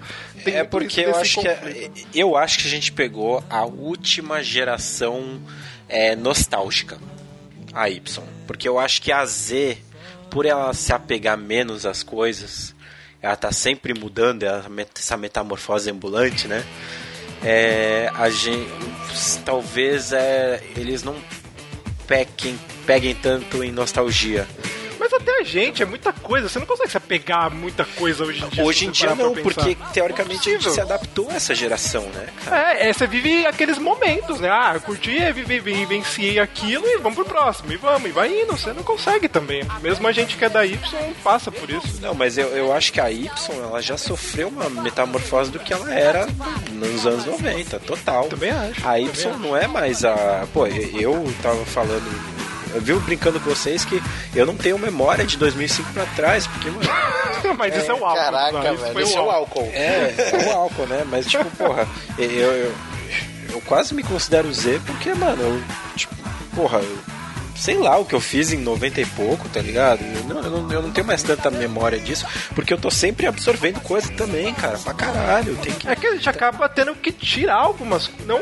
[0.44, 2.08] tem É muito porque eu acho que é- conflito.
[2.14, 5.40] eu acho que a gente pegou a última geração
[5.88, 6.98] é, nostálgica,
[7.72, 9.78] a Y, porque eu acho que a Z,
[10.30, 12.74] por ela se apegar menos às coisas,
[13.22, 14.64] ela tá sempre mudando, ela-
[14.98, 16.64] essa metamorfose ambulante, né?
[17.42, 18.68] É, a gente,
[19.44, 21.16] talvez é, eles não
[22.06, 24.46] pequem, peguem tanto em nostalgia.
[25.00, 26.46] Mas até a gente, é muita coisa.
[26.46, 28.64] Você não consegue se apegar a muita coisa hoje em dia.
[28.64, 32.28] Hoje em dia não, porque teoricamente a gente se adaptou a essa geração, né?
[32.44, 32.74] cara?
[32.74, 34.50] É, é, você vive aqueles momentos, né?
[34.50, 37.72] Ah, eu curti, vivi, vivenciei aquilo e vamos pro próximo.
[37.72, 38.52] E vamos, e vai indo.
[38.52, 39.66] Você não consegue também.
[39.80, 40.78] Mesmo a gente que é da Y
[41.24, 41.98] passa por isso.
[42.02, 45.72] Não, mas eu, eu acho que a Y ela já sofreu uma metamorfose do que
[45.72, 46.26] ela era
[46.72, 48.24] nos anos 90, total.
[48.28, 50.46] Também acho, A Y não é mais a.
[50.52, 52.49] Pô, eu tava falando.
[52.74, 54.00] Eu vi brincando com vocês que
[54.34, 56.88] eu não tenho memória de 2005 pra trás, porque, mano.
[57.58, 58.14] Mas isso é o álcool.
[58.14, 59.70] Caraca, não, isso velho, foi esse é o álcool.
[59.72, 61.04] É, é o álcool, né?
[61.06, 61.88] Mas, tipo, porra,
[62.18, 62.74] eu, eu,
[63.50, 65.62] eu quase me considero Z porque, mano, eu,
[65.96, 66.14] tipo,
[66.54, 66.98] porra, eu,
[67.60, 70.00] sei lá o que eu fiz em 90 e pouco, tá ligado?
[70.02, 73.26] Eu não, eu não, eu não tenho mais tanta memória disso, porque eu tô sempre
[73.26, 75.54] absorvendo coisa também, cara, pra caralho.
[75.56, 75.86] Tem que.
[75.88, 78.10] É que a gente acaba tendo que tirar algumas.
[78.26, 78.40] Não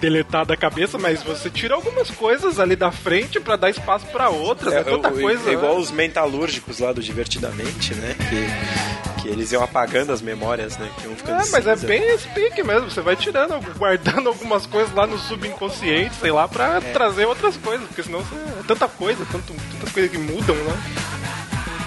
[0.00, 4.28] deletar da cabeça, mas você tira algumas coisas ali da frente pra dar espaço pra
[4.28, 4.72] outras.
[4.72, 5.50] É, tanta eu- coisa.
[5.50, 5.80] é igual né?
[5.80, 8.14] os mentalúrgicos lá do Divertidamente, né?
[8.28, 10.90] Que, que eles iam apagando as memórias, né?
[10.98, 11.86] Que iam ficando É, mas é cinza.
[11.86, 12.90] bem esse pique mesmo.
[12.90, 16.80] Você vai tirando, guardando algumas coisas lá no subconsciente, sei lá, pra É.
[16.92, 17.86] trazer outras coisas.
[17.88, 20.82] Porque senão você, é tanta coisa, tanto, tantas coisas que mudam, né?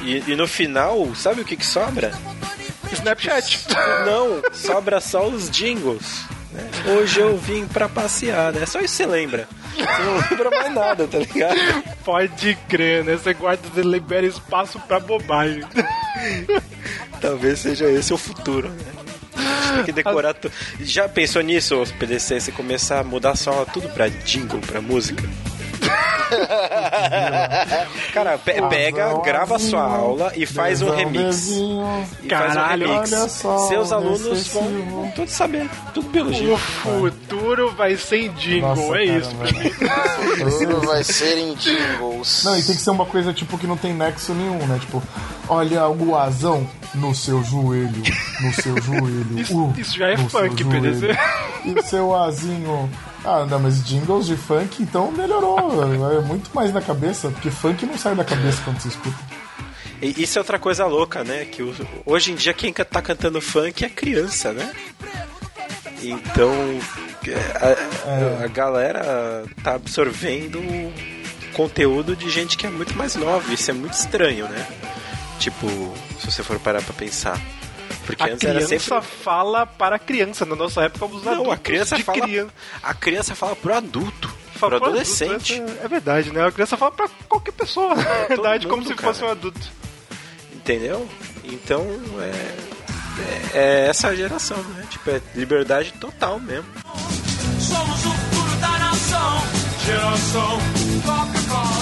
[0.01, 2.11] E, e no final, sabe o que que sobra?
[2.91, 3.67] Snapchat.
[4.05, 6.21] Não, sobra só os jingles.
[6.59, 6.69] Né?
[6.93, 8.65] Hoje eu vim pra passear, né?
[8.65, 9.47] Só isso você lembra.
[9.75, 11.57] Você não lembra mais nada, tá ligado?
[12.03, 13.15] Pode crer, né?
[13.15, 15.63] Você guarda, você libera espaço pra bobagem.
[17.21, 18.85] Talvez seja esse o futuro, né?
[19.75, 20.51] Tem que decorar tudo.
[20.81, 22.39] Já pensou nisso, PDC?
[22.39, 25.23] Você começar a mudar só tudo pra jingle, pra música?
[28.13, 31.47] Cara, pe- pega, grava a sua aula e faz um remix.
[31.49, 33.13] E faz um Caralho, remix.
[33.13, 35.67] olha só, Seus alunos vão, todos saber.
[35.93, 36.53] Tudo biologia.
[36.53, 39.35] O futuro vai ser em jingle, Nossa, é cara, isso.
[39.37, 40.69] velho.
[40.75, 42.43] Tudo vai ser em jingles.
[42.43, 44.77] Não, e tem que ser uma coisa tipo que não tem nexo nenhum, né?
[44.79, 45.01] Tipo,
[45.47, 48.03] olha o guazão no seu joelho,
[48.41, 49.39] no seu joelho.
[49.39, 50.63] Isso- uh, isso já é funk.
[50.63, 51.07] PDC.
[51.65, 52.89] E o seu azinho.
[53.25, 55.83] Ah, não, mas jingles de funk então melhorou.
[56.13, 59.17] É muito mais na cabeça, porque funk não sai da cabeça quando você escuta.
[60.01, 61.43] E isso é outra coisa louca, né?
[61.45, 61.61] Que
[62.05, 64.71] hoje em dia quem tá cantando funk é criança, né?
[66.01, 66.51] Então
[67.59, 70.61] a, a- a galera tá absorvendo
[71.53, 73.53] conteúdo de gente que é muito mais nova.
[73.53, 74.65] Isso é muito estranho, né?
[75.39, 75.67] Tipo,
[76.21, 77.39] se você for parar pra pensar.
[78.09, 79.07] Porque A antes era criança sempre.
[79.23, 80.43] fala para a criança.
[80.43, 82.21] Na nossa época, os adultos Não, a criança de fala.
[82.21, 82.51] criança.
[82.81, 84.27] A criança fala pro adulto.
[84.55, 85.53] Fala pro pro adolescente.
[85.53, 86.43] adulto, essa É verdade, né?
[86.47, 89.31] A criança fala pra qualquer pessoa, na verdade, como se fosse um cara.
[89.33, 89.59] adulto.
[90.55, 91.07] Entendeu?
[91.43, 91.85] Então
[92.19, 92.55] é,
[93.53, 94.85] é, é essa geração, né?
[94.89, 96.65] Tipo, é liberdade total mesmo.
[97.59, 99.43] Somos o futuro da nação.
[99.85, 100.59] Geração
[101.05, 101.78] Coca-Cola.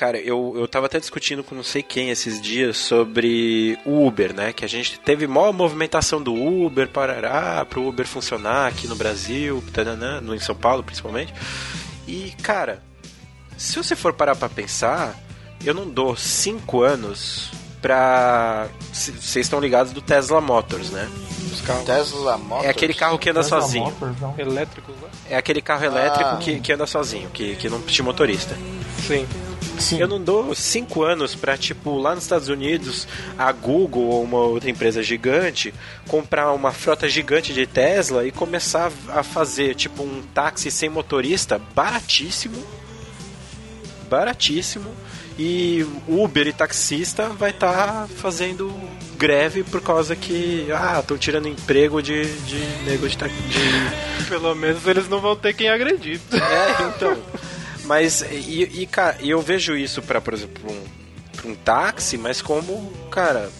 [0.00, 4.32] Cara, eu, eu tava até discutindo com não sei quem esses dias sobre o Uber,
[4.32, 4.50] né?
[4.50, 9.62] Que a gente teve maior movimentação do Uber, parará, pro Uber funcionar aqui no Brasil,
[9.74, 11.34] tananã, no, em São Paulo principalmente.
[12.08, 12.82] E, cara,
[13.58, 15.14] se você for parar pra pensar,
[15.62, 17.50] eu não dou cinco anos
[17.82, 18.68] pra.
[18.90, 21.10] Vocês estão ligados do Tesla Motors, né?
[21.52, 22.64] Os carros Tesla Motors.
[22.64, 23.84] É aquele carro que anda Tesla sozinho.
[23.84, 24.34] Motors, não.
[24.38, 25.08] elétricos, né?
[25.28, 26.38] É aquele carro elétrico Ah.
[26.38, 28.56] que, que anda sozinho, que, que não tinha motorista.
[29.06, 29.28] Sim.
[29.78, 29.98] Sim.
[29.98, 33.08] Eu não dou cinco anos pra, tipo, lá nos Estados Unidos,
[33.38, 35.72] a Google ou uma outra empresa gigante
[36.06, 41.60] comprar uma frota gigante de Tesla e começar a fazer, tipo, um táxi sem motorista
[41.74, 42.62] baratíssimo.
[44.08, 44.90] Baratíssimo.
[45.38, 48.70] E Uber e taxista vai estar fazendo
[49.16, 54.86] greve por causa que, ah, estão tirando emprego de, de nego de, de Pelo menos
[54.86, 56.20] eles não vão ter quem agredir.
[56.32, 57.16] é, então.
[57.90, 60.80] Mas, e, e, cara, eu vejo isso pra, por exemplo, um,
[61.36, 63.50] pra um táxi, mas como, cara,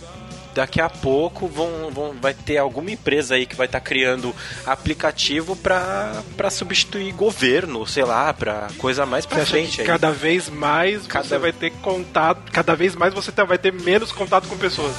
[0.54, 4.32] daqui a pouco vão, vão, vai ter alguma empresa aí que vai estar criando
[4.64, 9.86] aplicativo pra substituir governo, sei lá, pra coisa mais pra frente que aí.
[9.88, 13.72] cada vez mais Cada- você vai ter contato, cada vez mais você tá- vai ter
[13.72, 14.94] menos contato com pessoas.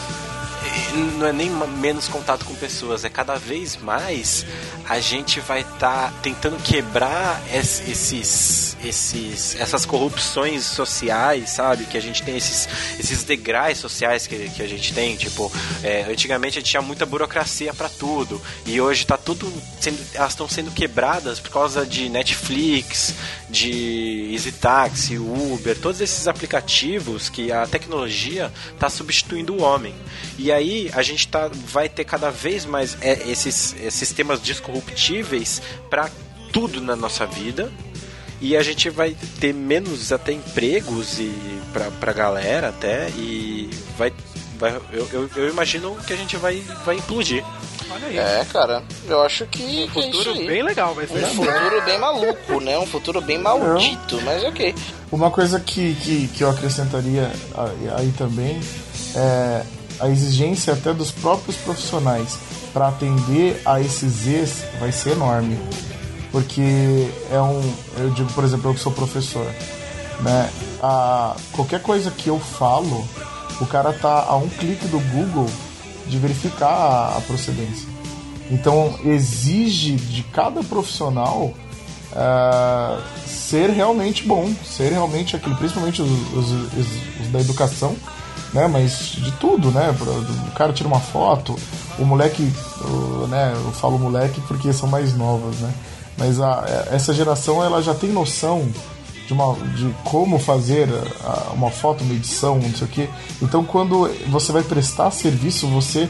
[0.97, 4.45] Não é nem menos contato com pessoas, é cada vez mais
[4.89, 11.85] a gente vai estar tentando quebrar es- esses, esses, essas corrupções sociais, sabe?
[11.85, 12.67] Que a gente tem esses,
[12.99, 15.15] esses degraus sociais que, que a gente tem.
[15.15, 15.51] Tipo,
[15.83, 20.31] é, antigamente a gente tinha muita burocracia para tudo e hoje tá tudo sendo, elas
[20.31, 23.13] estão sendo quebradas por causa de Netflix,
[23.49, 29.93] de Easy Taxi, Uber, todos esses aplicativos que a tecnologia está substituindo o homem.
[30.37, 35.61] E aí a gente tá, vai ter cada vez mais é, esses, esses sistemas descorruptíveis
[35.89, 36.09] para
[36.51, 37.71] tudo na nossa vida.
[38.39, 41.31] E a gente vai ter menos até empregos e
[41.71, 43.09] pra, pra galera até.
[43.11, 44.11] E vai.
[44.57, 47.43] vai eu, eu, eu imagino que a gente vai, vai implodir.
[47.91, 48.17] Olha aí.
[48.17, 50.47] É, cara, eu acho que, um que é isso futuro aí.
[50.47, 51.23] bem legal vai ser.
[51.23, 52.79] Um futuro bem maluco, né?
[52.79, 54.73] Um futuro bem maldito, mas ok.
[55.11, 58.59] Uma coisa que, que, que eu acrescentaria aí- aí também
[59.15, 59.63] é
[60.01, 62.37] a exigência até dos próprios profissionais
[62.73, 65.57] para atender a esses Zs vai ser enorme.
[66.31, 67.61] Porque é um.
[67.97, 69.45] Eu digo, por exemplo, eu que sou professor.
[70.21, 70.49] Né?
[70.81, 73.05] A, qualquer coisa que eu falo,
[73.59, 75.47] o cara tá a um clique do Google
[76.07, 77.87] de verificar a, a procedência.
[78.49, 81.53] Então exige de cada profissional
[82.13, 87.95] ah, ser realmente bom, ser realmente aquilo, principalmente os, os- os- os da educação,
[88.53, 88.67] né?
[88.67, 89.93] Mas de tudo, né?
[90.47, 91.55] O cara tira uma foto,
[91.99, 92.51] o moleque,
[92.81, 93.53] o, né?
[93.55, 95.73] Eu falo moleque porque são mais novas, né?
[96.17, 98.67] Mas a- essa geração ela já tem noção
[99.27, 100.89] de, uma, de como fazer
[101.23, 103.09] a- uma foto, uma edição, não sei o que.
[103.41, 106.09] Então, quando você vai prestar serviço, você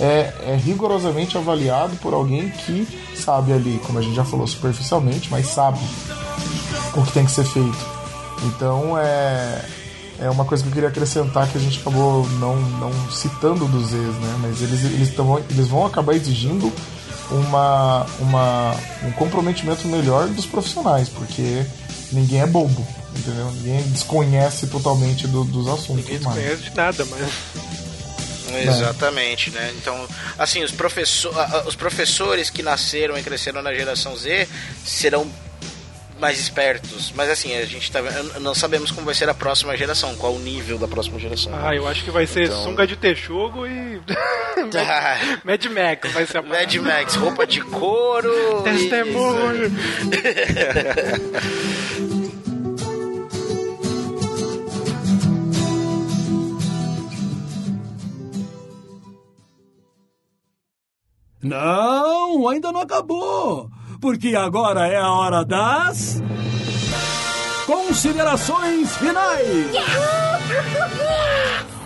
[0.00, 5.28] é, é rigorosamente avaliado por alguém que sabe ali, como a gente já falou superficialmente,
[5.30, 5.78] mas sabe
[6.94, 7.76] o que tem que ser feito.
[8.44, 9.62] Então, é,
[10.22, 13.92] é uma coisa que eu queria acrescentar que a gente acabou não, não citando dos
[13.92, 14.36] ex, né?
[14.40, 16.72] Mas eles, eles, tão, eles vão acabar exigindo
[17.30, 18.74] uma, uma,
[19.04, 21.64] um comprometimento melhor dos profissionais, porque
[22.12, 22.86] ninguém é bobo,
[23.16, 23.50] entendeu?
[23.52, 25.96] Ninguém desconhece totalmente do- dos assuntos.
[26.04, 26.36] Ninguém mais.
[26.36, 27.28] desconhece de nada, mas.
[28.54, 29.72] Exatamente, né?
[29.80, 30.06] Então,
[30.38, 31.32] assim, os, professor,
[31.66, 34.46] os professores que nasceram e cresceram na geração Z
[34.84, 35.26] serão
[36.22, 37.12] mais espertos.
[37.14, 38.00] Mas assim, a gente tá
[38.40, 41.52] não sabemos como vai ser a próxima geração, qual o nível da próxima geração.
[41.54, 44.00] Ah, eu acho que vai ser Então- sunga de texugo e.
[44.74, 48.30] Ah, Mad Max vai ser a Mad Max, roupa de couro.
[48.60, 49.72] e- Testemunho.
[61.42, 63.68] Não, ainda não acabou.
[64.02, 66.20] Porque agora é a hora das.
[67.64, 69.70] Considerações finais!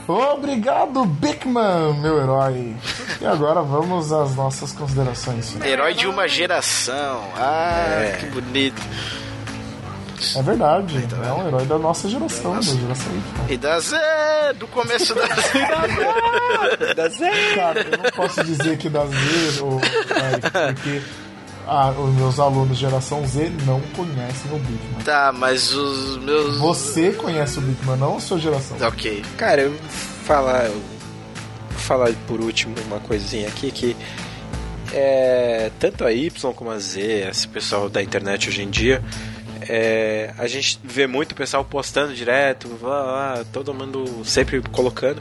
[0.08, 2.74] Obrigado, Bigman, meu herói.
[3.20, 5.50] E agora vamos às nossas considerações.
[5.50, 5.70] finais.
[5.70, 7.22] Herói de uma geração.
[7.36, 8.80] Ah, que bonito.
[10.34, 13.44] É verdade, é um herói da nossa geração, da geração Y.
[13.50, 13.96] E da Z,
[14.58, 16.94] do começo da Z.
[16.96, 17.54] Da Zé.
[17.54, 21.02] Cara, eu não posso dizer que da Z, ou, porque
[21.66, 25.02] ah, os meus alunos geração Z não conhecem o Bigman.
[25.04, 26.58] Tá, mas os meus.
[26.58, 28.76] Você conhece o Bigman, não a sua geração.
[28.86, 29.24] Ok.
[29.36, 29.88] Cara, eu vou
[30.24, 33.96] falar, eu vou falar por último uma coisinha aqui que
[34.92, 39.02] é, tanto a Y como a Z, esse pessoal da internet hoje em dia,
[39.68, 42.68] é, a gente vê muito o pessoal postando direto,
[43.52, 45.20] todo mundo sempre colocando.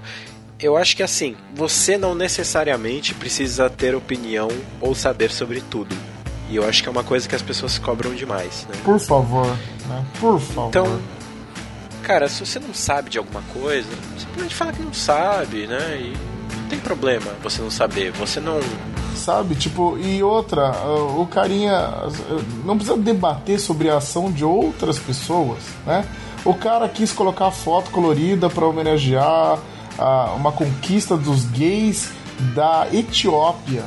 [0.60, 4.48] Eu acho que assim, você não necessariamente precisa ter opinião
[4.80, 5.96] ou saber sobre tudo.
[6.50, 8.76] E eu acho que é uma coisa que as pessoas cobram demais, né?
[8.84, 9.48] Por favor,
[9.88, 10.06] né?
[10.20, 10.70] Por favor.
[10.70, 11.00] Então,
[12.04, 15.98] cara, se você não sabe de alguma coisa, você pode falar que não sabe, né?
[16.00, 16.14] E
[16.56, 18.12] não tem problema você não saber.
[18.12, 18.60] Você não.
[19.16, 20.72] Sabe, tipo, e outra,
[21.18, 21.90] o carinha
[22.66, 26.06] não precisa debater sobre a ação de outras pessoas, né?
[26.44, 29.58] O cara quis colocar foto colorida para homenagear
[29.98, 32.12] ah, uma conquista dos gays
[32.54, 33.86] da Etiópia.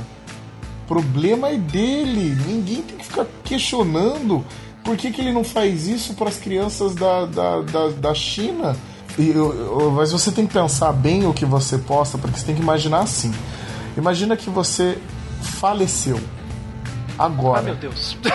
[0.88, 2.34] O problema é dele.
[2.46, 4.42] Ninguém tem que ficar questionando
[4.82, 8.74] por que, que ele não faz isso para as crianças da, da, da, da China.
[9.18, 12.54] E, eu- mas você tem que pensar bem o que você posta, porque você tem
[12.54, 13.32] que imaginar assim.
[13.98, 14.96] Imagina que você
[15.42, 16.18] faleceu
[17.18, 17.60] agora.
[17.60, 18.16] Ah, meu Deus.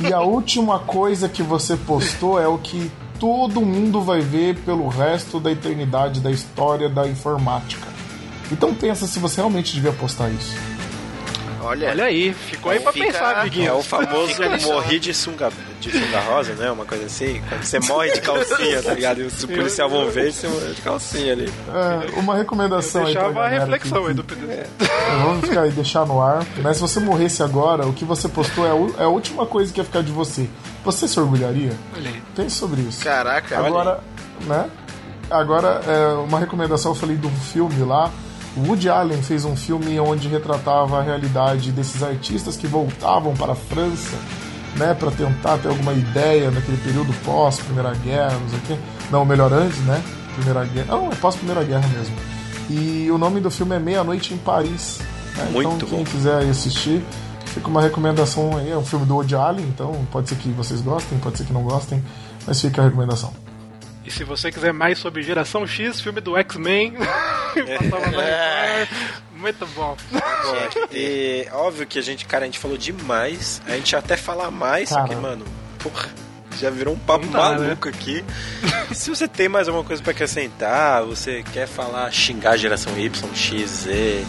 [0.00, 2.90] E a última coisa que você postou é o que
[3.20, 7.86] todo mundo vai ver pelo resto da eternidade da história da informática.
[8.50, 10.56] Então pensa se você realmente devia postar isso.
[11.60, 13.76] Olha, Olha aí, ficou aí pra Fica- pensar, É amiguinho.
[13.76, 14.34] o famoso
[14.66, 16.70] morri de sunga, de sunga rosa, né?
[16.70, 17.42] Uma coisa assim.
[17.48, 19.20] Quando você morre de calcinha, tá ligado?
[19.20, 21.52] E os policiais vão ver e você morre de calcinha ali.
[21.68, 24.66] É, uma recomendação aí Deixava a reflexão que- aí do PDC.
[25.22, 26.46] Vamos ficar aí, deixar no ar.
[26.62, 29.72] Mas se você morresse agora, o que você postou é a, é a última coisa
[29.72, 30.48] que ia ficar de você.
[30.84, 31.72] Você se orgulharia?
[31.96, 32.22] Olha aí.
[32.36, 33.02] Pense sobre isso.
[33.04, 33.58] caraca.
[33.58, 34.00] Agora,
[34.46, 34.70] né?
[35.30, 38.10] Agora, é, uma recomendação, eu falei do filme lá.
[38.58, 43.52] O Woody Allen fez um filme onde retratava a realidade desses artistas que voltavam para
[43.52, 44.16] a França,
[44.76, 48.76] né, para tentar ter alguma ideia naquele período pós Primeira Guerra, não sei o quê.
[49.12, 50.02] Não, melhor antes, né?
[50.34, 50.96] Primeira Guerra.
[50.96, 52.16] Não, é pós Primeira Guerra mesmo.
[52.68, 54.98] E o nome do filme é Meia Noite em Paris.
[55.36, 55.48] né?
[55.52, 56.04] Muito então, quem bom.
[56.04, 57.04] quiser assistir,
[57.46, 58.72] fica uma recomendação aí.
[58.72, 61.52] É um filme do Woody Allen, então pode ser que vocês gostem, pode ser que
[61.52, 62.02] não gostem,
[62.44, 63.32] mas fica a recomendação.
[64.08, 68.88] E se você quiser mais sobre Geração X, filme do X-Men, na Record.
[69.36, 69.94] muito bom.
[70.90, 73.60] E óbvio que a gente, cara, a gente falou demais.
[73.66, 75.20] A gente até fala mais, só que, Cara.
[75.20, 75.44] mano,
[75.78, 76.08] porra,
[76.58, 77.66] já virou um papo Não dá, né?
[77.66, 78.24] maluco aqui.
[78.90, 82.98] E se você tem mais alguma coisa pra acrescentar, você quer falar, xingar a geração
[82.98, 84.24] Y, X, Z,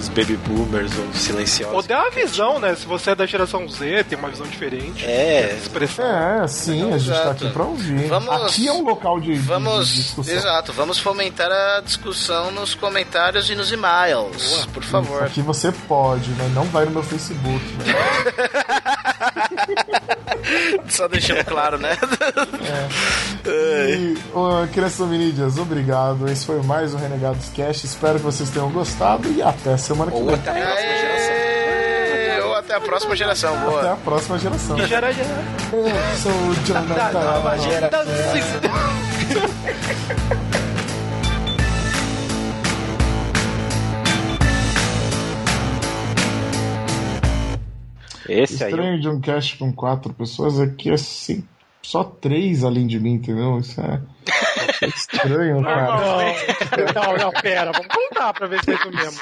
[0.00, 1.74] os baby boomers ou os silenciosos.
[1.76, 2.74] Ou dá uma visão, né?
[2.74, 5.04] Se você é da geração Z, tem uma visão diferente.
[5.06, 5.56] É.
[5.60, 6.04] Expressão.
[6.04, 7.44] É, sim, a gente tá Exato.
[7.44, 8.06] aqui pra ouvir.
[8.08, 10.34] Vamos- Aqui é um local de, de- de Vamos, discussão.
[10.34, 15.22] exato, vamos fomentar a discussão nos comentários e nos e-mails, por favor.
[15.22, 17.64] Aqui você pode, mas não vai no meu Facebook.
[17.78, 17.94] né?
[20.88, 21.96] Só deixando claro, né?
[23.46, 24.16] E,
[24.72, 26.28] crianças hominídeas, obrigado.
[26.28, 27.86] Esse foi mais um Renegados Cast.
[27.86, 30.34] Espero que vocês tenham gostado e até semana que Ou vem.
[30.34, 32.46] até a próxima geração.
[32.46, 33.92] Ou até a próxima geração, Até boa.
[33.92, 34.78] a próxima geração.
[34.78, 35.28] E gera, gera.
[35.72, 37.10] Eu sou o Jonathan.
[48.32, 48.70] Esse aí.
[48.70, 51.46] Estranho de um cast com quatro pessoas aqui é assim,
[51.82, 53.58] só três além de mim, entendeu?
[53.58, 54.00] Isso é,
[54.82, 56.34] é estranho, cara.
[56.94, 59.20] Não, não, não, pera, vamos contar pra ver se é isso mesmo.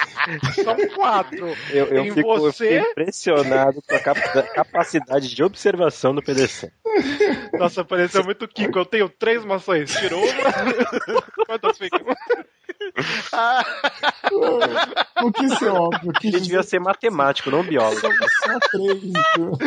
[0.65, 1.47] São quatro.
[1.71, 2.81] Eu, eu Tem fico, eu você?
[2.81, 6.71] fico impressionado com a capa- capacidade de observação do PDC.
[7.59, 8.79] Nossa, pareceu muito Kiko.
[8.79, 9.91] Eu tenho três maçãs.
[9.95, 11.23] Tirou uma.
[11.47, 12.01] Quantas ficam?
[15.23, 16.13] O que isso é óbvio?
[16.13, 18.01] Que Ele devia ser matemático, não biólogo.
[18.01, 19.05] só três.
[19.05, 19.59] então.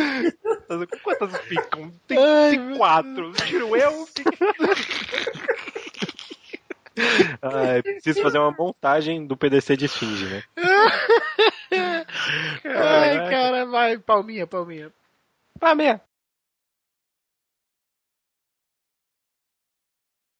[1.03, 1.91] quantas, ficam?
[2.07, 3.33] Tem, tem quatro.
[3.33, 4.07] Tiro eu.
[7.41, 10.43] Ai, preciso fazer uma montagem do PDC de Esfinge, né?
[12.65, 14.91] Ai, cara, vai, palminha, palminha.
[15.59, 16.01] Palminha.